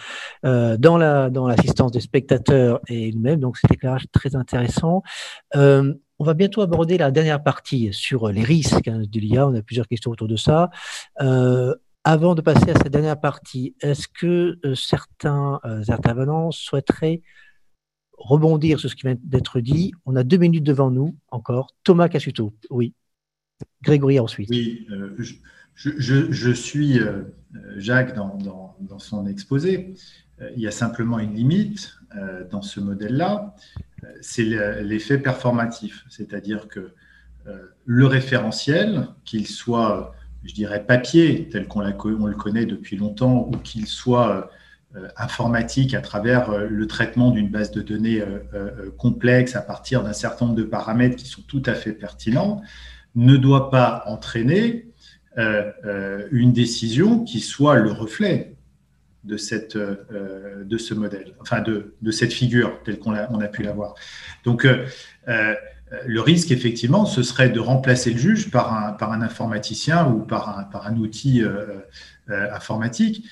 [0.46, 3.40] euh, dans la dans l'assistance des spectateurs et nous-mêmes.
[3.40, 5.04] Donc, c'est éclairage très intéressant.
[6.18, 9.48] Euh, on va bientôt aborder la dernière partie sur les risques hein, de l'IA.
[9.48, 10.70] On a plusieurs questions autour de ça.
[12.04, 17.22] avant de passer à cette dernière partie, est-ce que certains intervenants souhaiteraient
[18.18, 19.92] rebondir sur ce qui vient d'être dit?
[20.06, 21.74] On a deux minutes devant nous encore.
[21.84, 22.94] Thomas Cassuto, oui.
[23.82, 24.50] Grégory ensuite.
[24.50, 25.16] Oui, euh,
[25.76, 27.24] je, suis euh,
[27.78, 28.70] Jacques dans,
[29.00, 29.94] son exposé.
[30.42, 31.97] Euh, il y a simplement une limite
[32.50, 33.56] dans ce modèle-là,
[34.22, 34.44] c'est
[34.82, 36.94] l'effet performatif, c'est-à-dire que
[37.86, 40.14] le référentiel, qu'il soit,
[40.44, 44.50] je dirais, papier, tel qu'on le connaît depuis longtemps, ou qu'il soit
[45.18, 48.24] informatique à travers le traitement d'une base de données
[48.98, 52.62] complexe à partir d'un certain nombre de paramètres qui sont tout à fait pertinents,
[53.16, 54.88] ne doit pas entraîner
[55.38, 58.57] euh, euh, une décision qui soit le reflet
[59.28, 63.40] de, cette, euh, de ce modèle, enfin de, de cette figure telle qu'on a, on
[63.40, 63.96] a pu la voir.
[64.44, 64.68] Donc,
[66.06, 70.20] le risque, effectivement, ce serait de remplacer le juge par un, par un informaticien ou
[70.20, 71.44] par un, par un outil
[72.28, 73.26] informatique.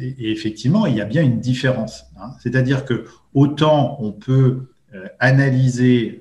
[0.00, 2.04] Et, effectivement, il y a bien une différence.
[2.20, 2.30] Hein.
[2.40, 3.04] C'est-à-dire que
[3.34, 4.70] autant on peut
[5.18, 6.20] analyser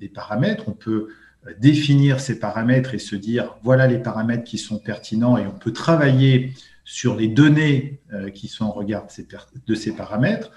[0.00, 1.08] des paramètres, on peut
[1.58, 5.72] définir ces paramètres et se dire voilà les paramètres qui sont pertinents et on peut
[5.72, 6.52] travailler
[6.88, 9.06] sur les données euh, qui sont en regard
[9.66, 10.50] de ces paramètres.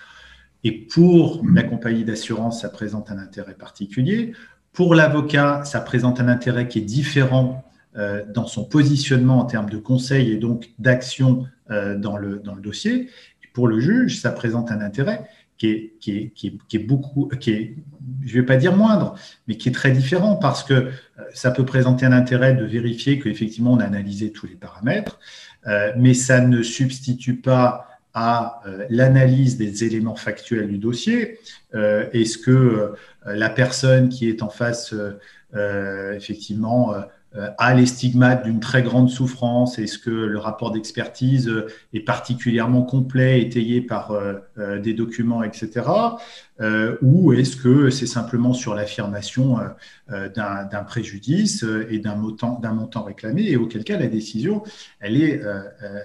[0.63, 4.31] Et pour la compagnie d'assurance, ça présente un intérêt particulier.
[4.71, 7.65] Pour l'avocat, ça présente un intérêt qui est différent
[7.97, 13.09] euh, dans son positionnement en termes de conseil et donc d'action euh, dans, le, dossier.
[13.43, 15.27] Et pour le juge, ça présente un intérêt
[15.57, 17.75] qui est, qui est, beaucoup, qui est,
[18.21, 19.15] je ne vais pas dire moindre,
[19.47, 20.89] mais qui est très différent parce que
[21.35, 25.19] ça peut présenter un intérêt de vérifier qu'effectivement on a analysé tous les paramètres,
[25.97, 31.39] mais ça ne substitue pas à euh, l'analyse des éléments factuels du dossier.
[31.73, 32.93] Est-ce que
[33.25, 34.93] la personne qui est en face,
[35.53, 37.01] effectivement, euh,
[37.57, 42.83] a les stigmates d'une très grande souffrance Est-ce que le rapport d'expertise euh, est particulièrement
[42.83, 45.89] complet, étayé par euh, des documents, etc.
[47.01, 49.57] Ou est-ce que c'est simplement sur l'affirmation
[50.07, 54.61] d'un préjudice et d'un montant, réclamé Et auquel cas, la décision,
[54.99, 55.41] elle, est,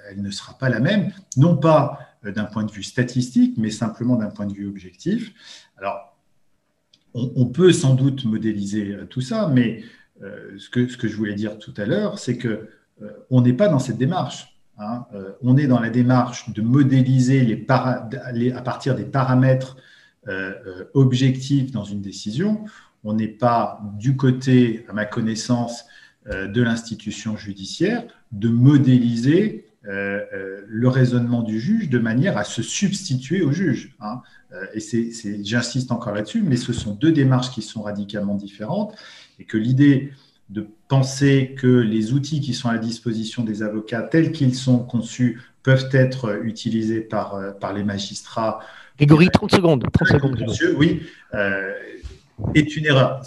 [0.09, 4.17] elle ne sera pas la même, non pas d'un point de vue statistique, mais simplement
[4.17, 5.35] d'un point de vue objectif.
[5.77, 6.17] Alors,
[7.13, 9.83] on, peut sans doute modéliser tout ça, mais euh,
[10.21, 12.69] ce, que, ce que je voulais dire tout à l'heure, c'est que
[13.03, 14.59] euh, on n'est pas dans cette démarche.
[14.79, 15.05] Hein.
[15.15, 19.77] Euh, on est dans la démarche de modéliser à partir des paramètres
[20.95, 22.65] objectifs dans une décision.
[23.05, 25.85] On n'est pas du côté, à ma connaissance,
[26.27, 28.03] de l'institution judiciaire,
[28.33, 33.97] de modéliser le raisonnement du juge de manière à se substituer au juge.
[34.01, 34.21] Hein.
[34.75, 34.81] et
[35.45, 38.97] j'insiste encore là-dessus, mais ce sont deux démarches qui sont radicalement différentes
[39.39, 40.13] et que l'idée
[40.51, 44.79] de penser que les outils qui sont à la disposition des avocats tels qu'ils sont
[44.79, 48.61] conçus peuvent être utilisés par, euh, par les magistrats.
[48.97, 49.85] Grégory, 30 secondes.
[49.93, 50.45] 30 secondes.
[50.77, 51.03] oui,
[51.35, 51.73] euh,
[52.55, 53.23] est une erreur.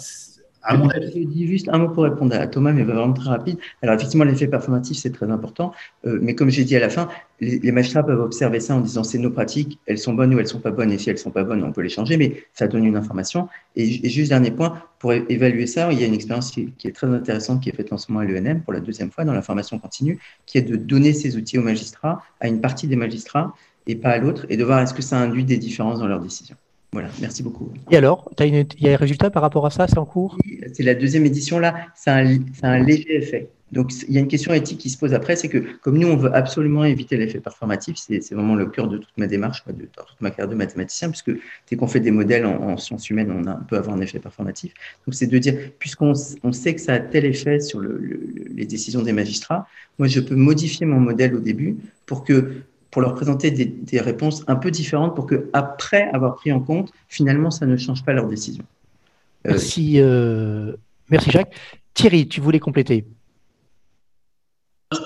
[0.62, 0.88] À mon.
[0.90, 3.58] Je dis juste un mot pour répondre à Thomas, mais vraiment très rapide.
[3.82, 5.72] Alors, effectivement, l'effet performatif, c'est très important.
[6.06, 7.08] Euh, mais comme j'ai dit à la fin,
[7.40, 10.46] les, magistrats peuvent observer ça en disant c'est nos pratiques, elles sont bonnes ou elles
[10.46, 10.92] sont pas bonnes.
[10.92, 13.48] Et si elles sont pas bonnes, on peut les changer, mais ça donne une information.
[13.76, 17.06] Et, juste dernier point, pour évaluer ça, il y a une expérience qui, est très
[17.06, 19.42] intéressante qui est faite en ce moment à l'ENM pour la deuxième fois dans la
[19.42, 23.54] formation continue, qui est de donner ces outils aux magistrats, à une partie des magistrats
[23.86, 26.20] et pas à l'autre, et de voir est-ce que ça induit des différences dans leurs
[26.20, 26.56] décisions.
[26.92, 27.72] Voilà, merci beaucoup.
[27.90, 30.36] Et alors, il y a un résultat par rapport à ça C'est en cours?
[30.72, 33.48] C'est la deuxième édition là, c'est un, un, léger effet.
[33.70, 36.08] Donc il y a une question éthique qui se pose après, c'est que comme nous,
[36.08, 39.84] on veut absolument éviter l'effet performatif, c'est vraiment le cœur de toute ma démarche, de,
[39.84, 41.30] toute ma carrière de mathématicien, puisque
[41.70, 44.74] dès qu'on fait des modèles en, sciences humaines, on, a, peut avoir un effet performatif.
[45.06, 48.02] Donc c'est de dire, puisqu'on on sait que ça a tel effet sur le,
[48.52, 49.68] les décisions des magistrats,
[50.00, 51.76] moi je peux modifier mon modèle au début
[52.06, 56.52] pour que pour leur présenter des, réponses un peu différentes pour que, après avoir pris
[56.52, 58.64] en compte, finalement, ça ne change pas leur décision.
[59.46, 60.72] Euh, merci, euh,
[61.08, 61.54] merci Jacques.
[61.94, 63.06] Thierry, tu voulais compléter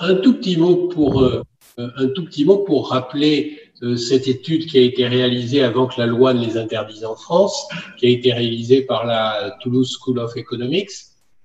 [0.01, 1.43] un, tout petit mot pour euh,
[1.77, 3.59] un tout petit mot pour rappeler
[3.97, 7.67] cette étude qui a été réalisée avant que la loi ne les interdise en France,
[7.99, 10.89] qui a été réalisée par la Toulouse School of Economics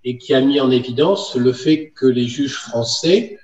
[0.05, 3.39] et qui a mis en évidence le fait que les juges français,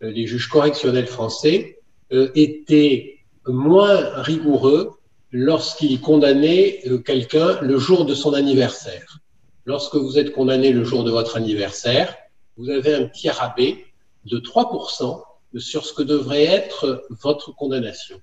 [0.00, 1.79] les juges correctionnels français, euh,
[2.10, 5.00] était moins rigoureux
[5.32, 9.18] lorsqu'il condamnait euh, quelqu'un le jour de son anniversaire.
[9.64, 12.16] Lorsque vous êtes condamné le jour de votre anniversaire,
[12.56, 13.84] vous avez un petit rabais
[14.24, 15.22] de 3%
[15.56, 18.20] sur ce que devrait être votre condamnation.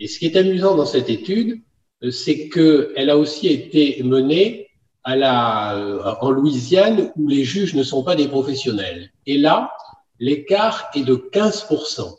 [0.00, 1.60] Et ce qui est amusant dans cette étude,
[2.02, 4.68] euh, c'est qu'elle a aussi été menée
[5.04, 9.10] à la, en Louisiane où les juges ne sont pas des professionnels.
[9.26, 9.72] Et là,
[10.18, 12.18] l'écart est de 15%.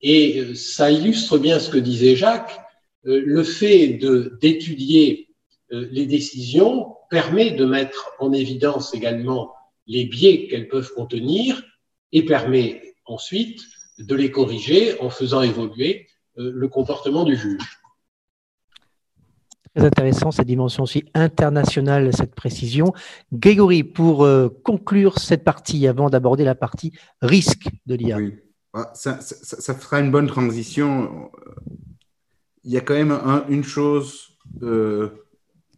[0.00, 2.58] Et euh, ça illustre bien ce que disait Jacques.
[3.06, 3.98] Euh, le fait
[4.40, 5.28] d'étudier
[5.72, 9.54] euh, les décisions permet de mettre en évidence également
[9.86, 11.62] les biais qu'elles peuvent contenir
[12.12, 13.62] et permet ensuite
[13.98, 16.06] de les corriger en faisant évoluer
[16.36, 17.80] le comportement du juge.
[19.74, 22.92] Très intéressant cette dimension aussi internationale, cette précision.
[23.32, 24.28] Grégory, pour
[24.62, 26.92] conclure cette partie, avant d'aborder la partie
[27.22, 28.18] risque de l'IA.
[28.94, 31.30] Ça, fera une bonne transition.
[32.64, 33.12] Il y a quand même
[33.48, 35.08] une chose euh,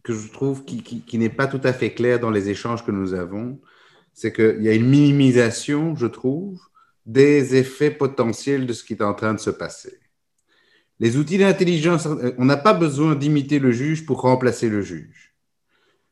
[0.03, 3.13] que je trouve qui, n'est pas tout à fait claire dans les échanges que nous
[3.13, 3.59] avons,
[4.13, 6.59] c'est qu'il y a une minimisation, je trouve,
[7.05, 9.99] des effets potentiels de ce qui est en train de se passer.
[10.99, 12.07] Les outils d'intelligence,
[12.37, 15.35] on n'a pas besoin d'imiter le juge pour remplacer le juge.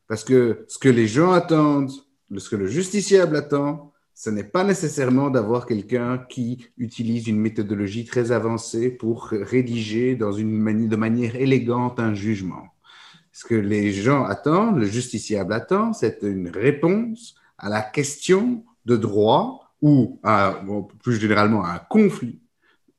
[0.08, 1.92] Parce que ce que les gens attendent,
[2.36, 8.04] ce que le justiciable attend, ce n'est pas nécessairement d'avoir quelqu'un qui utilise une méthodologie
[8.04, 12.66] très avancée pour rédiger de manière élégante un jugement.
[13.32, 18.96] Ce que les gens attendent, le justiciable attend, c'est une réponse à la question de
[18.96, 20.20] droit ou
[21.02, 22.40] plus généralement à un conflit.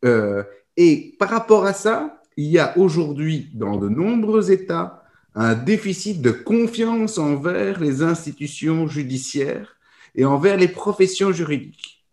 [0.03, 0.43] Euh,
[0.77, 5.03] et par rapport à ça, il y a aujourd'hui dans de nombreux États
[5.35, 9.77] un déficit de confiance envers les institutions judiciaires
[10.15, 12.05] et envers les professions juridiques.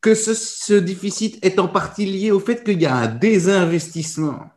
[0.00, 4.50] Que ce, déficit est en partie lié au fait qu'il y a un désinvestissement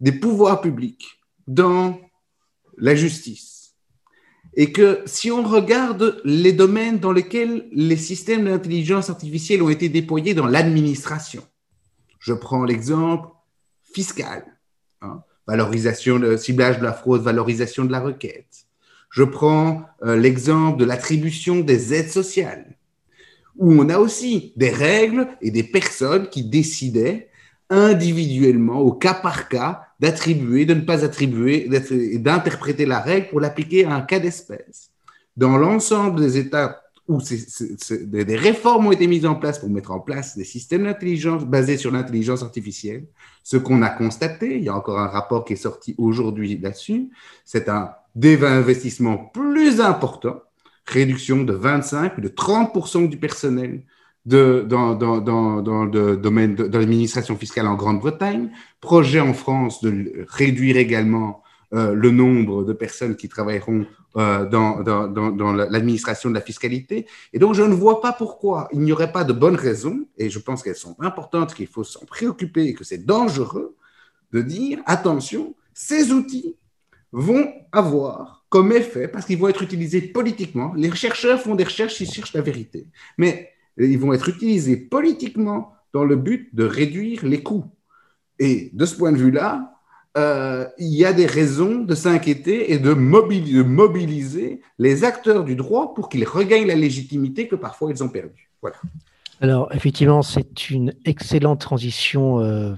[0.00, 2.00] des pouvoirs publics dans
[2.78, 3.74] la justice.
[4.54, 9.88] Et que si on regarde les domaines dans lesquels les systèmes d'intelligence artificielle ont été
[9.88, 11.42] déployés dans l'administration,
[12.18, 13.28] je prends l'exemple
[13.82, 14.46] fiscal,
[15.02, 18.63] hein, valorisation, ciblage de la fraude, valorisation de la requête,
[19.14, 22.76] je prends euh, l'exemple de l'attribution des aides sociales,
[23.56, 27.28] où on a aussi des règles et des personnes qui décidaient
[27.70, 31.68] individuellement, au cas par cas, d'attribuer, de ne pas attribuer,
[32.18, 34.90] d'interpréter la règle pour l'appliquer à un cas d'espèce.
[35.36, 40.00] Dans l'ensemble des États où des réformes ont été mises en place pour mettre en
[40.00, 43.04] place des systèmes d'intelligence basés sur l'intelligence artificielle,
[43.44, 47.10] ce qu'on a constaté, il y a encore un rapport qui est sorti aujourd'hui là-dessus,
[47.44, 50.40] c'est un d'investissement plus important,
[50.86, 53.82] réduction de 25 ou de 30 du personnel
[54.26, 58.50] de, dans, dans, dans, dans, le domaine de, l'administration fiscale en Grande-Bretagne,
[58.80, 61.42] projet en France de réduire également
[61.74, 63.86] euh, le nombre de personnes qui travailleront
[64.16, 67.06] euh, dans l'administration de la fiscalité.
[67.32, 70.30] Et donc, je ne vois pas pourquoi il n'y aurait pas de bonnes raisons, et
[70.30, 73.76] je pense qu'elles sont importantes, qu'il faut s'en préoccuper et que c'est dangereux
[74.32, 76.56] de dire, attention, ces outils
[77.14, 82.00] vont avoir comme effet, parce qu'ils vont être utilisés politiquement, les chercheurs font des recherches,
[82.00, 82.88] ils cherchent la vérité,
[83.18, 87.64] mais ils vont être utilisés politiquement dans le but de réduire les coûts.
[88.38, 89.74] Et de ce point de vue-là,
[90.16, 95.94] euh, il y a des raisons de s'inquiéter et de mobiliser, les acteurs du droit
[95.94, 98.50] pour qu'ils regagnent la légitimité que parfois ils ont perdue.
[98.60, 98.76] Voilà.
[99.40, 102.74] Alors, effectivement, c'est une excellente transition euh,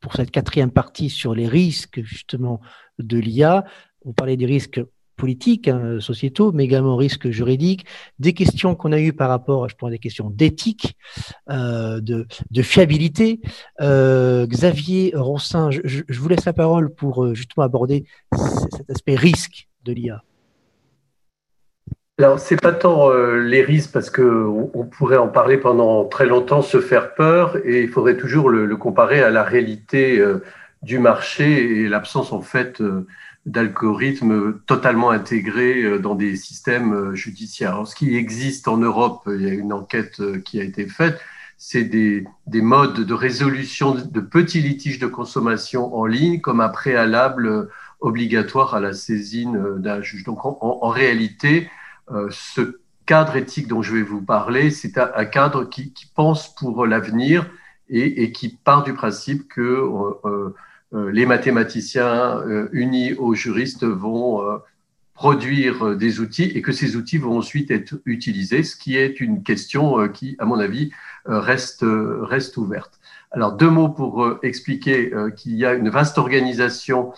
[0.00, 2.60] pour cette quatrième partie sur les risques, justement,
[3.02, 3.64] de l'IA.
[4.04, 4.80] On parlait des risques
[5.20, 7.84] politiques, hein, sociétaux, mais également risques juridiques,
[8.18, 10.96] des questions qu'on a eues par rapport, je prends des questions d'éthique,
[11.50, 12.26] euh, de,
[12.62, 13.40] fiabilité.
[13.82, 18.04] Euh, Xavier Ronsin, je, vous laisse la parole pour euh, justement aborder
[18.72, 20.22] cet aspect risque de l'IA.
[22.18, 26.60] Alors, c'est pas tant les risques parce qu'on on pourrait en parler pendant très longtemps,
[26.60, 30.22] se faire peur, et il faudrait toujours le comparer à la réalité
[30.82, 32.82] du marché et l'absence en fait
[33.46, 37.86] d'algorithmes totalement intégrés euh, dans des systèmes euh, judiciaires.
[37.86, 41.18] Ce qui existe en Europe, il y a une enquête euh, qui a été faite,
[41.56, 46.70] c'est des, des, modes de résolution de petits litiges de consommation en ligne comme un
[46.70, 47.68] préalable
[48.00, 50.24] obligatoire à la saisine d'un juge.
[50.24, 51.68] Donc en, réalité,
[52.30, 56.54] ce cadre éthique dont je vais vous parler, c'est un, un, cadre qui, qui pense
[56.54, 57.44] pour l'avenir
[57.90, 60.54] et, et, qui part du principe que euh, euh,
[60.92, 64.58] les mathématiciens euh, unis aux juristes vont euh,
[65.14, 69.42] produire des outils et que ces outils vont ensuite être utilisés, ce qui est une
[69.42, 70.92] question qui, à mon avis,
[71.26, 72.98] reste, reste ouverte.
[73.30, 77.12] Alors, deux mots pour expliquer qu'il y a une vaste organisation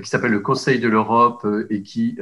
[0.00, 2.16] qui s'appelle le Conseil de l'Europe et qui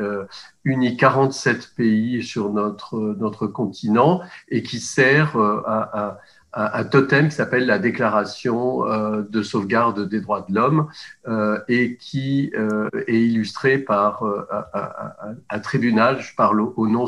[0.64, 6.18] unit 47 pays sur notre, notre continent et qui sert à,
[6.56, 10.88] un totem qui s'appelle la Déclaration euh, de sauvegarde des droits de l'homme
[11.28, 14.24] euh, et qui euh, est illustré par
[15.50, 17.06] un, tribunal, je parle au, nom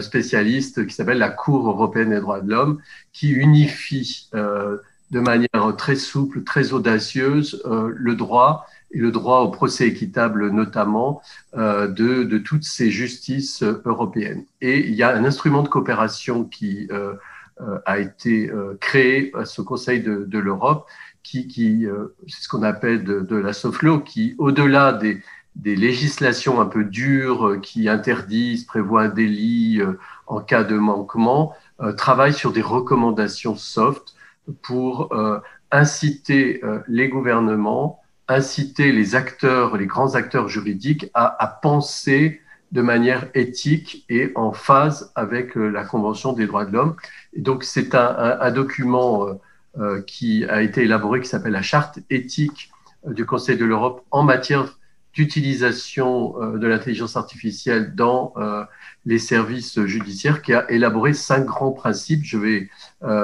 [0.00, 2.80] spécialiste, qui s'appelle la Cour européenne des droits de l'homme,
[3.12, 9.86] qui unifie de manière très souple, très audacieuse le droit et le droit au procès
[9.88, 11.20] équitable notamment
[11.54, 14.44] de, de, toutes ces justices européennes.
[14.60, 17.14] Et il y a un instrument de coopération qui euh,
[17.86, 20.88] a été euh, créé à ce Conseil de, de l'Europe,
[21.22, 25.22] qui, qui euh, c'est ce qu'on appelle de, de, la soft law, qui, au-delà des,
[25.56, 29.80] des législations un peu dures qui interdisent, prévoient un délit
[30.26, 31.54] en cas de manquement,
[31.96, 34.14] travaille sur des recommandations soft
[34.62, 35.14] pour
[35.70, 42.40] inciter les gouvernements, inciter les acteurs, les grands acteurs juridiques à, à penser
[42.74, 46.96] de manière éthique et en phase avec euh, la Convention des droits de l'homme.
[47.36, 49.34] Donc, c'est un, document euh,
[49.78, 52.72] euh, qui a été élaboré qui s'appelle la Charte éthique
[53.06, 54.76] du Conseil de l'Europe en matière
[55.12, 58.34] d'utilisation de l'intelligence artificielle dans
[59.04, 62.24] les services judiciaires, qui a élaboré cinq grands principes.
[62.24, 62.68] Je vais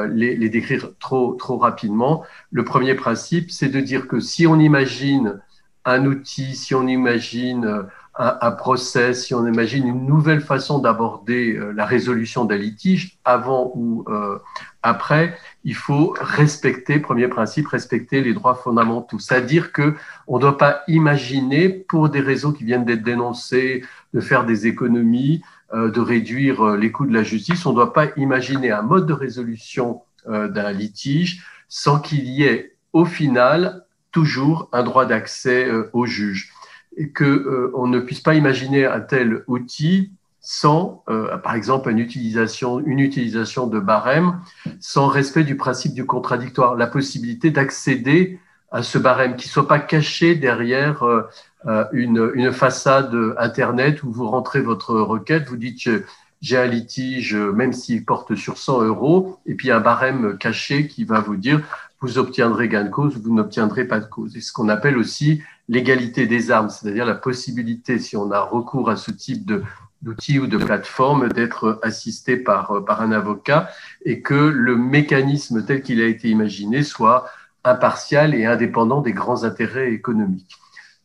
[0.08, 2.22] les, les, décrire trop, trop rapidement.
[2.52, 5.40] Le premier principe, c'est de dire que si on imagine
[5.84, 7.88] un outil, si on imagine
[8.18, 13.72] un, procès, si on imagine une nouvelle façon d'aborder euh, la résolution d'un litige, avant
[13.76, 14.38] ou euh,
[14.82, 19.18] après, il faut respecter, premier principe, respecter les droits fondamentaux.
[19.18, 19.94] C'est-à-dire que
[20.26, 24.66] on ne doit pas imaginer, pour des raisons qui viennent d'être dénoncées, de faire des
[24.66, 25.42] économies,
[25.72, 27.64] euh, de réduire les coûts de la justice.
[27.64, 32.76] On ne doit pas imaginer un mode de résolution d'un litige sans qu'il y ait
[32.92, 36.52] au final toujours un droit d'accès au juge
[36.96, 41.90] et que euh, on ne puisse pas imaginer un tel outil sans, euh, par exemple,
[41.90, 44.40] une utilisation, une utilisation de barème,
[44.80, 48.40] sans respect du principe du contradictoire, la possibilité d'accéder
[48.70, 54.10] à ce barème, qui ne soit pas caché derrière euh, une, une, façade Internet où
[54.10, 55.90] vous rentrez votre requête, vous dites
[56.40, 61.04] j'ai un litige, même s'il porte sur 100 euros, et puis un barème caché qui
[61.04, 61.60] va vous dire
[62.00, 64.36] vous obtiendrez gain de cause, vous n'obtiendrez pas de cause.
[64.36, 68.90] Et ce qu'on appelle aussi l'égalité des armes, c'est-à-dire la possibilité, si on a recours
[68.90, 69.62] à ce type de
[70.02, 73.68] d'outils ou de plateforme, d'être assisté par, par un avocat
[74.04, 77.26] et que le mécanisme tel qu'il a été imaginé soit
[77.64, 80.56] impartial et indépendant des grands intérêts économiques.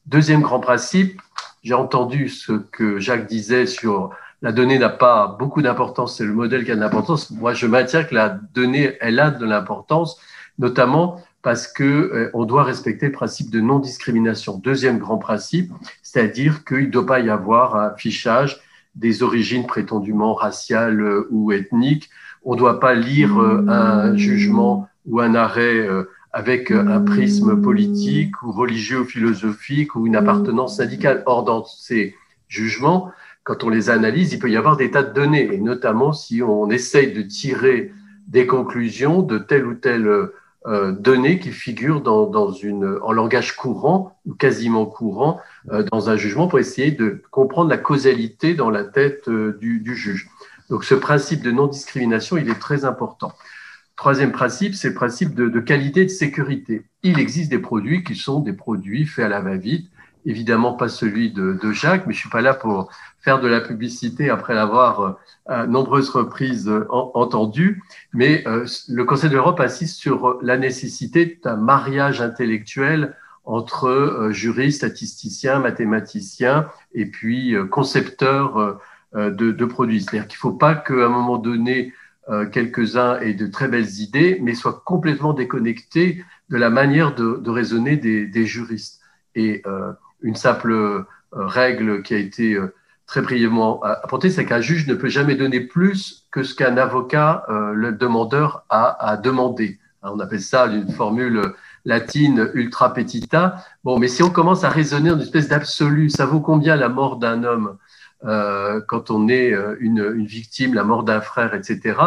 [0.06, 1.22] Deuxième grand principe,
[1.64, 4.12] j'ai entendu ce que Jacques disait sur
[4.42, 7.32] la donnée n'a pas beaucoup d'importance, c'est le modèle qui a de l'importance.
[7.32, 10.20] Moi, je maintiens que la donnée, elle a de l'importance,
[10.60, 14.58] notamment parce que euh, on doit respecter le principe de non-discrimination.
[14.58, 15.72] Deuxième grand principe,
[16.02, 18.60] c'est-à-dire qu'il ne doit pas y avoir un fichage
[18.96, 22.10] des origines prétendument raciales euh, ou ethniques.
[22.44, 25.88] On ne doit pas lire euh, un jugement ou un arrêt
[26.34, 31.22] avec un prisme politique ou religieux ou philosophique ou une appartenance syndicale.
[31.28, 32.16] Or, dans ces
[32.48, 33.12] jugements,
[33.44, 36.42] quand on les analyse, il peut y avoir des tas de données, et notamment si
[36.42, 37.94] on essaye de tirer
[38.28, 40.32] des conclusions de telle ou telle
[40.68, 45.40] euh, données qui figurent dans, dans, une, en langage courant ou quasiment courant
[45.72, 49.80] euh, dans un jugement pour essayer de comprendre la causalité dans la tête euh, du,
[49.80, 50.28] du, juge.
[50.70, 53.32] Donc ce principe de non-discrimination, il est très important.
[53.96, 56.86] Troisième principe, c'est le principe de, de, qualité et de sécurité.
[57.04, 59.90] Il existe des produits qui sont des produits faits à la va-vite
[60.26, 62.90] évidemment pas celui de, Jacques, mais je suis pas là pour
[63.26, 65.12] faire de la publicité après l'avoir euh,
[65.48, 67.84] à nombreuses reprises entendu.
[68.14, 68.44] Mais
[68.88, 76.68] le Conseil de l'Europe insiste sur la nécessité d'un mariage intellectuel entre juristes, statisticiens, mathématiciens
[76.96, 78.80] et puis concepteurs
[79.14, 80.02] de, de produits.
[80.02, 81.94] C'est-à-dire qu'il ne faut pas qu'à un moment donné,
[82.28, 87.38] euh, quelques-uns aient de très belles idées, mais soient complètement déconnectés de la manière de,
[87.38, 89.00] de raisonner des, des, juristes.
[89.36, 89.92] Et euh,
[90.22, 92.58] une simple euh, règle qui a été
[93.06, 97.46] très brièvement apportée, c'est qu'un juge ne peut jamais donner plus que ce qu'un avocat,
[97.50, 99.80] le demandeur, a, a demandé.
[100.02, 101.54] on appelle ça une formule
[101.86, 103.64] latine ultra petita.
[103.84, 106.90] Bon, mais si on commence à raisonner en une espèce d'absolu, ça vaut combien la
[106.90, 107.78] mort d'un homme
[108.26, 112.00] euh, quand on est euh, une, une, victime, la mort d'un frère, etc.,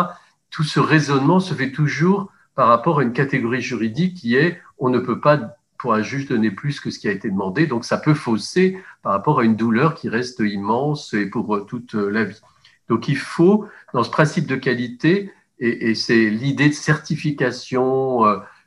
[0.51, 4.89] tout ce raisonnement se fait toujours par rapport à une catégorie juridique qui est on
[4.89, 7.85] ne peut pas pour un juge donner plus que ce qui a été demandé, donc
[7.85, 11.95] ça peut fausser par rapport à une douleur qui reste immense et pour euh, toute
[11.95, 12.41] la vie.
[12.89, 18.25] Donc il faut, dans ce principe de qualité, et, c'est l'idée de certification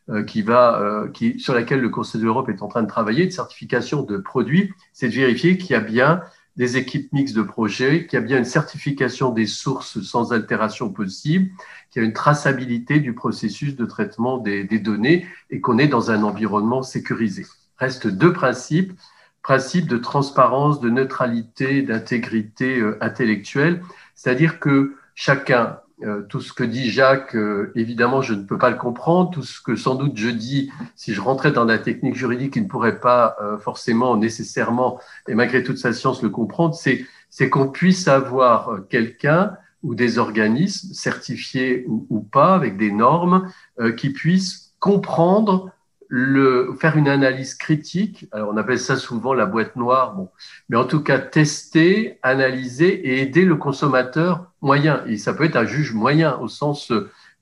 [0.09, 2.87] euh, qui va, euh, qui, sur laquelle le Conseil de l'Europe est en train de
[2.87, 6.21] travailler, de certification de produits, c'est de vérifier qu'il y a bien
[6.61, 10.91] des équipes mixtes de projets, qu'il y a bien une certification des sources sans altération
[10.93, 11.49] possible,
[11.89, 16.11] qu'il y a une traçabilité du processus de traitement des, données et qu'on est dans
[16.11, 17.47] un environnement sécurisé.
[17.77, 18.93] Restent deux principes,
[19.41, 23.81] principe de transparence, de neutralité, d'intégrité euh, intellectuelle,
[24.13, 28.69] c'est-à-dire que chacun euh, tout ce que dit Jacques, euh, évidemment, je ne peux pas
[28.69, 29.31] le comprendre.
[29.31, 32.63] Tout ce que sans doute je dis, si je rentrais dans la technique juridique, il
[32.63, 37.49] ne pourrait pas euh, forcément, nécessairement, et malgré toute sa science, le comprendre, c'est, c'est
[37.49, 43.51] qu'on puisse avoir quelqu'un ou des organismes certifiés ou, ou pas, avec des normes,
[43.97, 45.71] qui puissent comprendre
[46.13, 50.29] le, faire une analyse critique, alors on appelle ça souvent la boîte noire, bon,
[50.67, 55.05] mais en tout cas tester, analyser et aider le consommateur moyen.
[55.07, 56.91] Et ça peut être un juge moyen au sens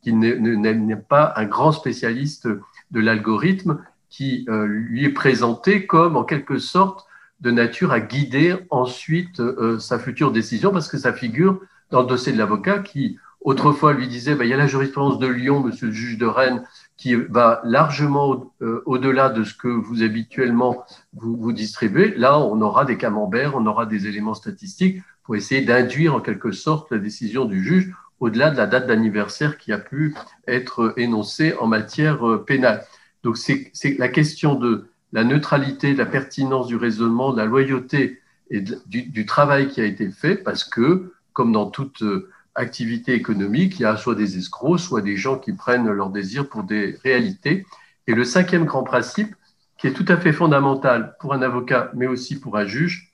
[0.04, 2.48] qu'il n'est pas un grand spécialiste
[2.92, 7.08] de l'algorithme qui euh, lui est présenté comme en quelque sorte
[7.42, 11.60] de nature à guider ensuite euh, sa future décision parce que ça figure
[11.90, 15.18] dans le dossier de l'avocat qui autrefois lui disait bah, il y a la jurisprudence
[15.18, 16.64] de Lyon, monsieur le juge de Rennes,
[17.00, 22.14] qui va largement euh, au-delà de ce que vous habituellement vous, vous, distribuez.
[22.18, 26.52] Là, on aura des camemberts, on aura des éléments statistiques pour essayer d'induire en quelque
[26.52, 30.14] sorte la décision du juge au-delà de la date d'anniversaire qui a pu
[30.46, 32.84] être énoncée en matière euh, pénale.
[33.24, 38.20] Donc, c'est la question de la neutralité, de la pertinence du raisonnement, de la loyauté
[38.50, 42.30] et du, du, travail qui a été fait, parce que, comme dans toute euh,
[42.60, 46.48] activité économique, il y a soit des escrocs, soit des gens qui prennent leur désir
[46.48, 47.66] pour des réalités.
[48.06, 49.36] Et le cinquième grand principe,
[49.78, 53.14] qui est tout à fait fondamental pour un avocat, mais aussi pour un juge,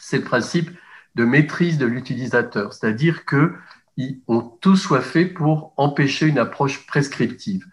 [0.00, 0.70] c'est le principe
[1.14, 3.54] de maîtrise de l'utilisateur, c'est-à-dire que
[4.28, 7.66] on, tout soit fait pour empêcher une approche prescriptive.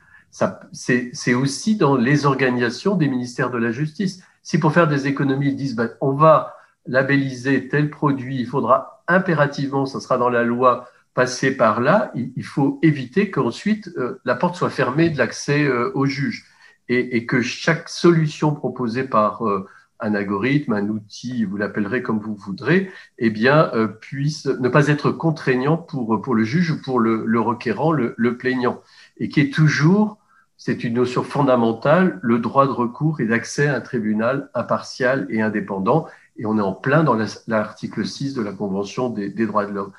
[0.72, 4.24] C'est aussi dans les organisations des ministères de la Justice.
[4.42, 6.56] Si pour faire des économies, ils disent ben, on va
[6.88, 12.44] labelliser tel produit, il faudra impérativement, ça sera dans la loi, passer par là, il,
[12.44, 16.46] faut éviter qu'ensuite euh, la porte soit fermée de l'accès euh, au juge.
[16.90, 19.66] Et, et, que chaque solution proposée par euh,
[20.00, 23.72] un algorithme, un outil, vous l'appellerez comme vous voudrez, eh bien,
[24.02, 28.14] puisse ne pas être contraignant pour, pour le juge ou pour le, le requérant, le,
[28.18, 28.84] le plaignant,
[29.18, 30.20] et qui est toujours
[30.58, 35.42] c'est une notion fondamentale, le droit de recours et d'accès à un tribunal impartial et
[35.42, 37.18] indépendant et on est en plein dans
[37.48, 39.92] l'article 6 de la Convention des, droits de l'homme.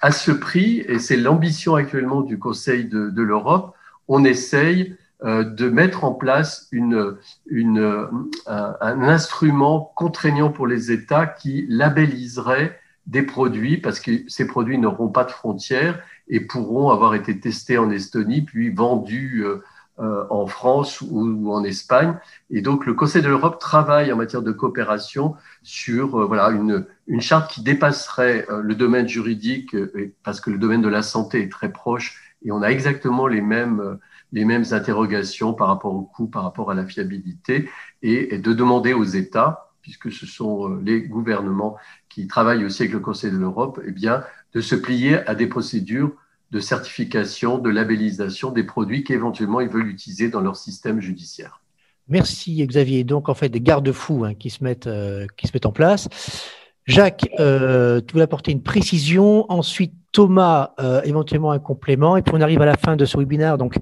[0.00, 3.74] À ce prix, et c'est l'ambition actuellement du Conseil de, l'Europe,
[4.06, 7.16] on essaye euh, de mettre en place une,
[7.46, 12.78] une, un, un, instrument contraignant pour les États qui labelliserait
[13.08, 17.78] des produits, parce que ces produits n'auront pas de frontières et pourront avoir été testés
[17.78, 19.62] en Estonie, puis vendus euh, euh,
[19.98, 22.14] en France ou, en Espagne.
[22.50, 26.86] Et donc, le Conseil de l'Europe travaille en matière de coopération sur euh, voilà, une,
[27.06, 29.76] une, charte qui dépasserait euh, le domaine juridique,
[30.22, 33.40] parce que le domaine de la santé est très proche et on a exactement les
[33.40, 33.98] mêmes,
[34.32, 37.68] les mêmes interrogations par rapport au coût, par rapport à la fiabilité,
[38.02, 41.76] et, et de demander aux États, puisque ce sont les gouvernements
[42.08, 44.22] qui travaillent aussi avec le Conseil de l'Europe, eh bien,
[44.52, 46.12] de se plier à des procédures
[46.50, 51.60] de certification, de labellisation des produits qu'éventuellement ils veulent utiliser dans leur système judiciaire.
[52.08, 53.04] Merci Xavier.
[53.04, 56.08] Donc en fait des garde-fous hein, qui se mettent euh, qui se mettent en place.
[56.86, 59.44] Jacques, euh, tu voulais apporter une précision.
[59.52, 62.16] Ensuite Thomas, euh, éventuellement un complément.
[62.16, 63.58] Et puis on arrive à la fin de ce webinaire.
[63.58, 63.76] Donc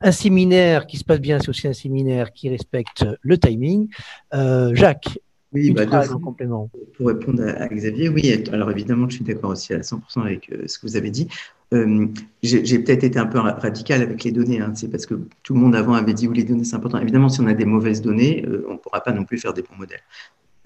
[0.00, 3.88] un séminaire qui se passe bien, c'est aussi un séminaire qui respecte le timing.
[4.34, 5.18] Euh, Jacques,
[5.52, 6.70] Oui, bah, en complément.
[6.96, 10.64] Pour répondre à, Xavier, oui, alors évidemment, je suis d'accord aussi à 100% avec euh,
[10.66, 11.28] ce que vous avez dit.
[11.74, 12.06] Euh,
[12.42, 15.60] j'ai peut-être été un peu radical avec les données, hein, c'est parce que tout le
[15.60, 16.98] monde avant avait dit oui, les données c'est important.
[16.98, 19.52] Évidemment, si on a des mauvaises données, euh, on ne pourra pas non plus faire
[19.52, 20.00] des bons modèles.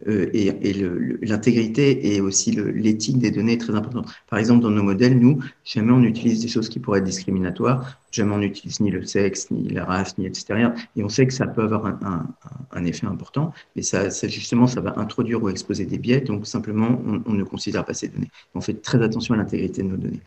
[0.09, 0.75] Euh, et,
[1.23, 4.13] l'intégrité et aussi l'éthique des données est très importante.
[4.29, 7.99] Par exemple, dans nos modèles, nous, jamais on utilise des choses qui pourraient être discriminatoires,
[8.11, 10.71] jamais on n'utilise ni le sexe, ni la race, ni etc.
[10.97, 14.95] Et on sait que ça peut avoir un, effet important, mais ça, justement, ça va
[14.99, 18.31] introduire ou exposer des biais, donc simplement, on ne considère pas ces données.
[18.55, 20.21] On fait très attention à l'intégrité de nos données.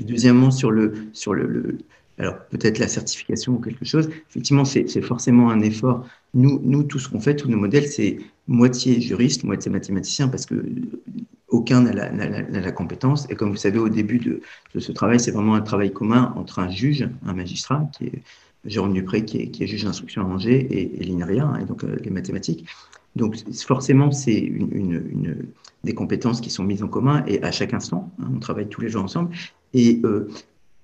[0.00, 1.78] Deuxièmement, sur le, sur le,
[2.18, 6.06] alors peut-être la certification ou quelque chose, effectivement, c'est forcément un effort.
[6.34, 10.46] Nous, nous tout ce qu'on fait, tous nos modèles, c'est moitié juriste, moitié mathématicien, parce
[10.46, 10.64] que
[11.48, 13.26] aucun n'a la, compétence.
[13.30, 14.40] Et comme vous savez, au début de,
[14.78, 18.22] ce travail, c'est vraiment un travail commun entre un juge, un magistrat, qui est
[18.64, 21.96] Jérôme Dupré, qui est, juge d'instruction à Angers, et, et l'INRIA, hein, et donc euh,
[22.02, 22.66] les mathématiques.
[23.16, 24.52] Donc forcément, c'est
[25.84, 28.80] des compétences qui sont mises en commun, et à chaque instant, hein, on travaille tous
[28.80, 29.30] les jours ensemble.
[29.74, 30.28] Et euh,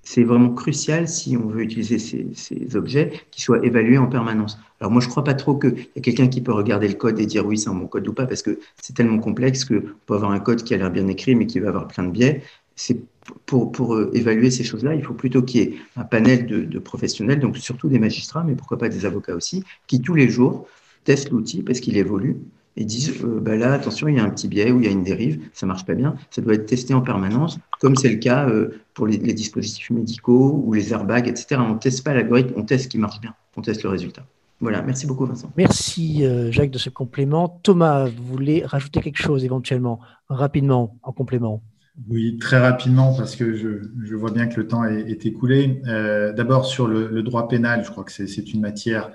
[0.02, 4.58] c'est vraiment crucial si on veut utiliser ces, objets qu'ils soient évalués en permanence.
[4.80, 6.94] Alors moi, je ne crois pas trop qu'il y a quelqu'un qui peut regarder le
[6.94, 9.64] code et dire oui, c'est un bon code ou pas, parce que c'est tellement complexe
[9.64, 12.04] que peut avoir un code qui a l'air bien écrit, mais qui va avoir plein
[12.04, 12.42] de biais.
[12.76, 13.00] C'est
[13.46, 17.40] pour, euh, évaluer ces choses-là, il faut plutôt qu'il y ait un panel de, professionnels,
[17.40, 20.66] donc surtout des magistrats, mais pourquoi pas des avocats aussi, qui tous les jours
[21.04, 22.36] testent l'outil parce qu'il évolue
[22.76, 24.88] et disent euh, bah là, attention, il y a un petit biais ou il y
[24.88, 26.16] a une dérive, ça marche pas bien.
[26.30, 30.62] Ça doit être testé en permanence, comme c'est le cas euh, pour les, dispositifs médicaux
[30.64, 31.60] ou les airbags, etc.
[31.60, 34.24] On ne teste pas l'algorithme, on teste ce qui marche bien, on teste le résultat.
[34.60, 35.52] Voilà, merci beaucoup Vincent.
[35.56, 37.60] Merci euh, Jacques de ce complément.
[37.62, 41.62] Thomas, vous voulez rajouter quelque chose éventuellement, rapidement, en complément?
[42.08, 45.80] Oui, très rapidement, parce que je, vois bien que le temps est, écoulé.
[45.84, 49.12] D'abord, sur le, le, droit pénal, je crois que c'est une matière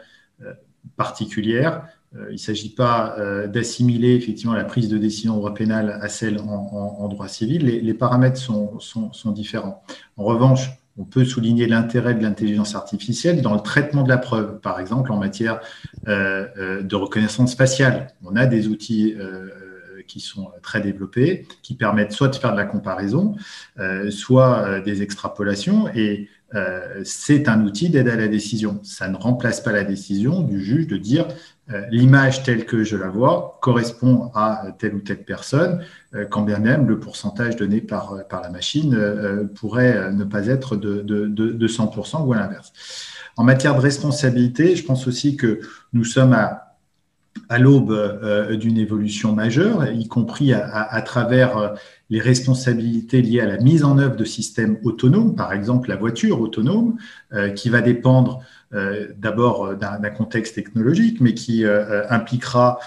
[0.95, 1.83] particulière.
[2.15, 5.99] Euh, il ne s'agit pas euh, d'assimiler effectivement la prise de décision en droit pénal
[6.01, 7.65] à celle en, droit civil.
[7.65, 9.83] Les, paramètres sont, différents.
[10.17, 14.59] En revanche, on peut souligner l'intérêt de l'intelligence artificielle dans le traitement de la preuve,
[14.59, 15.61] par exemple en matière
[16.07, 18.07] euh, de reconnaissance faciale.
[18.23, 19.15] On a des outils
[20.07, 23.35] qui sont très développés, qui permettent soit de faire de la comparaison,
[24.09, 25.87] soit des extrapolations.
[25.93, 26.27] Et
[27.03, 28.79] c'est un outil d'aide à la décision.
[28.83, 31.27] Ça ne remplace pas la décision du juge de dire
[31.91, 35.83] l'image telle que je la vois correspond à telle ou telle personne,
[36.15, 38.97] euh, quand bien même le pourcentage donné par, euh, par la machine
[39.55, 42.73] pourrait ne pas être de, de, de, 100% ou à l'inverse.
[43.37, 45.59] En matière de responsabilité, je pense aussi que
[45.93, 46.77] nous sommes à,
[47.47, 47.95] à l'aube
[48.57, 51.75] d'une évolution majeure, y compris à, à, travers
[52.09, 56.41] les responsabilités liées à la mise en œuvre de systèmes autonomes, par exemple la voiture
[56.41, 56.97] autonome,
[57.55, 62.79] qui va dépendre euh, d'abord euh, d'un contexte technologique, mais qui euh, impliquera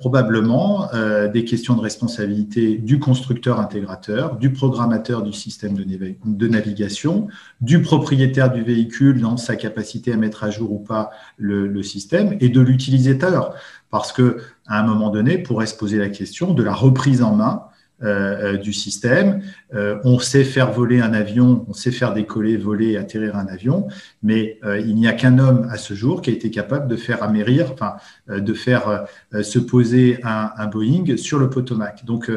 [0.00, 0.88] probablement
[1.34, 7.28] des questions de responsabilité du constructeur intégrateur, du programmateur du système de, navigation,
[7.60, 11.82] du propriétaire du véhicule dans sa capacité à mettre à jour ou pas le, le
[11.82, 13.54] système, et de l'utilisateur.
[13.90, 17.34] Parce que à un moment donné, pourrait se poser la question de la reprise en
[17.34, 17.64] main
[18.02, 19.42] euh, euh, du système.
[19.72, 23.88] Euh, on sait faire voler un avion, on sait faire décoller, voler, atterrir un avion,
[24.22, 27.22] mais il n'y a qu'un homme à ce jour qui a été capable de faire
[27.22, 27.96] amérir, enfin,
[28.28, 29.06] de faire
[29.40, 32.04] se poser un, un, Boeing sur le Potomac.
[32.04, 32.30] Donc,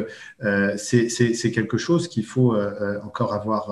[0.78, 2.56] c'est quelque chose qu'il faut
[3.04, 3.70] encore avoir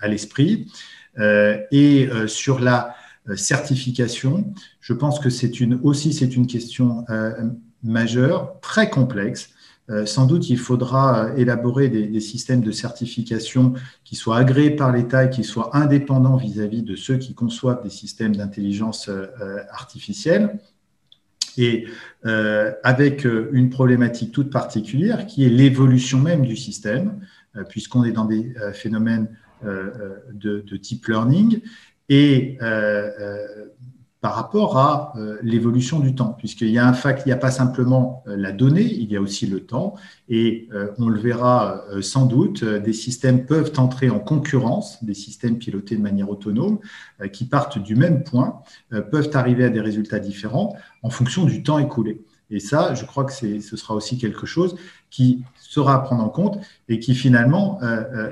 [0.00, 0.72] à l'esprit.
[1.18, 2.94] et sur la
[3.36, 4.50] certification,
[4.80, 7.04] je pense que c'est une aussi c'est une question
[7.82, 9.50] majeure, très complexe.
[9.90, 13.74] Euh, sans doute, il faudra euh, élaborer des, systèmes de certification
[14.04, 17.90] qui soient agréés par l'État et qui soient indépendants vis-à-vis de ceux qui conçoivent des
[17.90, 19.26] systèmes d'intelligence euh,
[19.70, 20.58] artificielle.
[21.56, 21.86] Et
[22.84, 27.18] avec une problématique toute particulière qui est l'évolution même du système,
[27.68, 29.26] puisqu'on est dans des phénomènes
[29.64, 31.60] de, de, deep learning.
[32.08, 32.58] Et
[34.20, 37.36] par rapport à euh, l'évolution du temps, puisqu'il y a un fact, il n'y a
[37.36, 39.94] pas simplement euh, la donnée, il y a aussi le temps,
[40.28, 45.58] et euh, on le verra sans doute, des systèmes peuvent entrer en concurrence, des systèmes
[45.58, 46.78] pilotés de manière autonome,
[47.32, 48.60] qui partent du même point,
[49.10, 52.22] peuvent arriver à des résultats différents en fonction du temps écoulé.
[52.50, 54.76] Et ça, je crois que ce sera aussi quelque chose
[55.10, 56.58] qui sera à prendre en compte
[56.88, 57.80] et qui finalement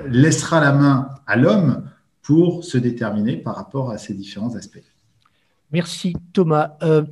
[0.09, 1.83] laissera la main à l'homme
[2.21, 4.83] pour se déterminer par rapport à ces différents aspects.
[5.71, 6.77] Merci Thomas.
[6.81, 7.03] Euh,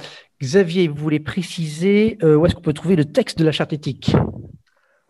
[0.41, 3.73] Xavier, vous voulez préciser euh, où est-ce qu'on peut trouver le texte de la charte
[3.73, 4.15] éthique?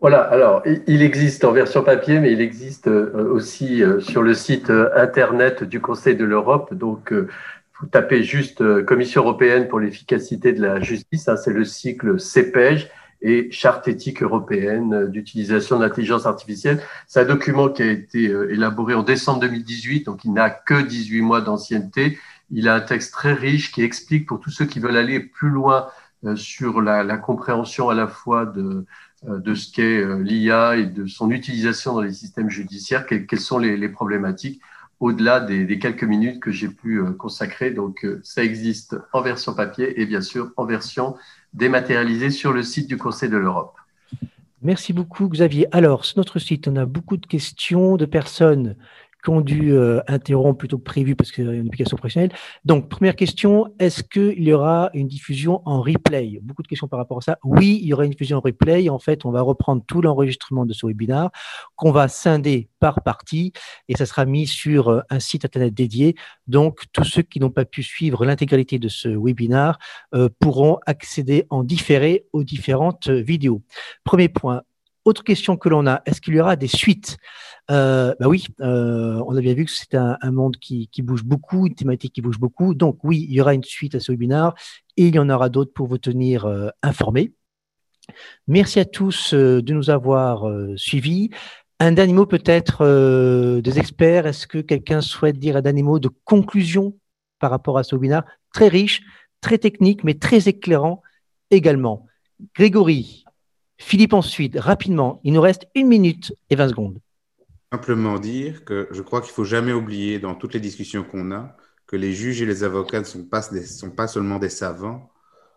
[0.00, 4.70] Voilà, alors il existe en version papier, mais il existe euh, aussi sur le site
[4.94, 6.74] internet du Conseil de l'Europe.
[6.74, 12.18] Donc, vous tapez juste Commission européenne pour l'efficacité de la justice, hein, c'est le cycle
[12.18, 12.88] CEPEJ,
[13.22, 16.80] et charte éthique européenne d'utilisation de l'intelligence artificielle.
[17.06, 21.22] C'est un document qui a été élaboré en décembre 2018, donc il n'a que 18
[21.22, 22.18] mois d'ancienneté.
[22.50, 25.50] Il a un texte très riche qui explique pour tous ceux qui veulent aller plus
[25.50, 25.88] loin
[26.34, 28.84] sur la, compréhension à la fois de,
[29.24, 33.88] de ce qu'est l'IA et de son utilisation dans les systèmes judiciaires, quelles, sont les,
[33.88, 34.60] problématiques
[35.00, 37.70] au-delà des, quelques minutes que j'ai pu euh, consacrer.
[37.70, 41.16] Donc, euh, ça existe en version papier et bien sûr en version
[41.52, 43.74] dématérialisée sur le site du Conseil de l'Europe.
[44.62, 45.66] Merci beaucoup, Xavier.
[45.70, 48.74] Alors, sur notre site, on a beaucoup de questions de personnes
[49.28, 52.32] euh, interrompre plutôt que prévu parce qu'il y une application professionnelle.
[52.64, 56.38] Donc, première question, est-ce qu'il y aura une diffusion en replay?
[56.42, 57.38] Beaucoup de questions par rapport à ça.
[57.44, 58.88] Oui, il y aura une diffusion en replay.
[58.88, 61.30] En fait, on va reprendre tout l'enregistrement de ce webinaire
[61.76, 63.52] qu'on va scinder par partie
[63.88, 66.14] et ça sera mis sur euh, un site internet dédié.
[66.46, 69.78] Donc, tous ceux qui n'ont pas pu suivre l'intégralité de ce webinaire
[70.14, 73.62] euh, pourront accéder en différé aux différentes vidéos.
[74.04, 74.62] Premier point.
[75.06, 77.16] Autre question que l'on a, est-ce qu'il y aura des suites?
[77.70, 81.68] Euh, bah oui, euh, on a bien vu que c'est un, monde qui, bouge beaucoup,
[81.68, 82.74] une thématique qui bouge beaucoup.
[82.74, 84.52] Donc oui, il y aura une suite à ce webinaire
[84.96, 87.32] et il y en aura d'autres pour vous tenir euh, informés.
[88.48, 90.44] Merci à tous de nous avoir
[90.76, 91.30] suivis.
[91.78, 94.26] Un dernier mot peut-être des experts.
[94.26, 96.96] Est-ce que quelqu'un souhaite dire un dernier mot de conclusion
[97.38, 99.02] par rapport à ce webinaire Très riche,
[99.40, 101.00] très technique, mais très éclairant
[101.50, 102.06] également.
[102.54, 103.25] Grégory,
[103.78, 106.98] Philippe ensuite, rapidement, il nous reste une minute et 20 secondes.
[107.72, 111.32] Simplement dire que je crois qu'il ne faut jamais oublier dans toutes les discussions qu'on
[111.32, 115.10] a que les juges et les avocats ne sont pas, sont pas seulement des savants,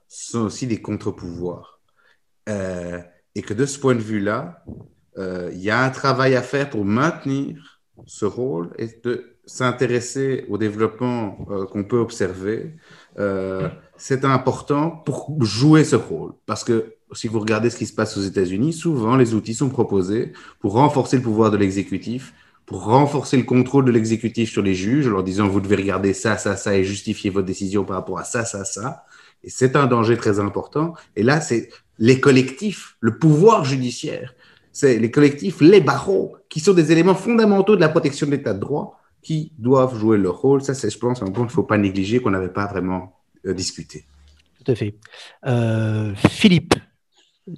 [0.08, 1.80] sont aussi des contre-pouvoirs.
[2.48, 3.00] Euh,
[3.36, 4.64] et que de ce point de vue-là,
[5.18, 10.46] euh, il y a un travail à faire pour maintenir ce rôle et de s'intéresser
[10.50, 12.76] au développement euh, qu'on peut observer.
[13.98, 16.34] c'est important pour jouer ce rôle.
[16.46, 19.70] Parce que si vous regardez ce qui se passe aux États-Unis, souvent les outils sont
[19.70, 22.34] proposés pour renforcer le pouvoir de l'exécutif,
[22.66, 26.14] pour renforcer le contrôle de l'exécutif sur les juges, en leur disant vous devez regarder
[26.14, 29.06] ça, ça, ça et justifier votre décision par rapport à ça, ça, ça.
[29.44, 30.94] Et c'est un danger très important.
[31.16, 34.36] Et là, c'est les collectifs, le pouvoir judiciaire,
[34.72, 38.54] c'est les collectifs, les barreaux, qui sont des éléments fondamentaux de la protection de l'état
[38.54, 40.62] de droit, qui doivent jouer leur rôle.
[40.62, 43.20] Ça, c'est, je pense, un point qu'il ne faut pas négliger, qu'on n'avait pas vraiment
[43.46, 44.06] euh, discuté.
[44.64, 44.96] Tout à fait.
[45.46, 46.76] Euh, Philippe,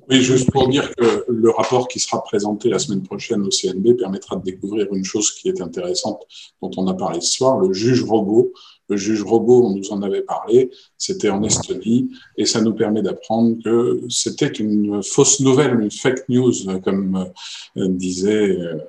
[0.09, 3.97] oui, juste pour dire que le rapport qui sera présenté la semaine prochaine au CNB
[3.97, 6.21] permettra de découvrir une chose qui est intéressante,
[6.61, 8.53] dont on a parlé ce soir, le juge robot.
[8.89, 13.01] Le juge robot, on nous en avait parlé, c'était en Estonie, et ça nous permet
[13.01, 16.51] d'apprendre que c'était une fausse nouvelle, une fake news,
[16.83, 17.31] comme
[17.77, 18.79] euh, disait euh,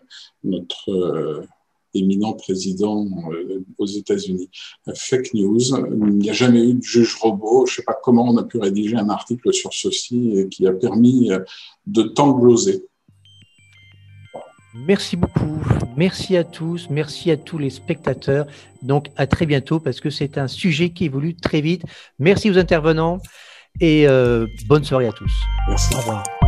[0.43, 1.47] notre euh,
[1.95, 4.51] éminent président euh, aux États-Unis.
[4.95, 7.67] Fake news, il n'y a jamais eu de juge robot.
[7.67, 10.73] Je ne sais pas comment on a pu rédiger un article sur ceci qui a
[10.73, 11.41] permis euh,
[11.87, 12.85] de t'engloser.
[14.75, 15.61] Merci beaucoup.
[15.97, 16.89] Merci à tous.
[16.89, 18.47] Merci à tous les spectateurs.
[18.81, 21.83] Donc, à très bientôt parce que c'est un sujet qui évolue très vite.
[22.19, 23.19] Merci aux intervenants
[23.81, 25.33] et euh, bonne soirée à tous.
[25.69, 25.95] Merci.
[25.95, 26.42] Au revoir.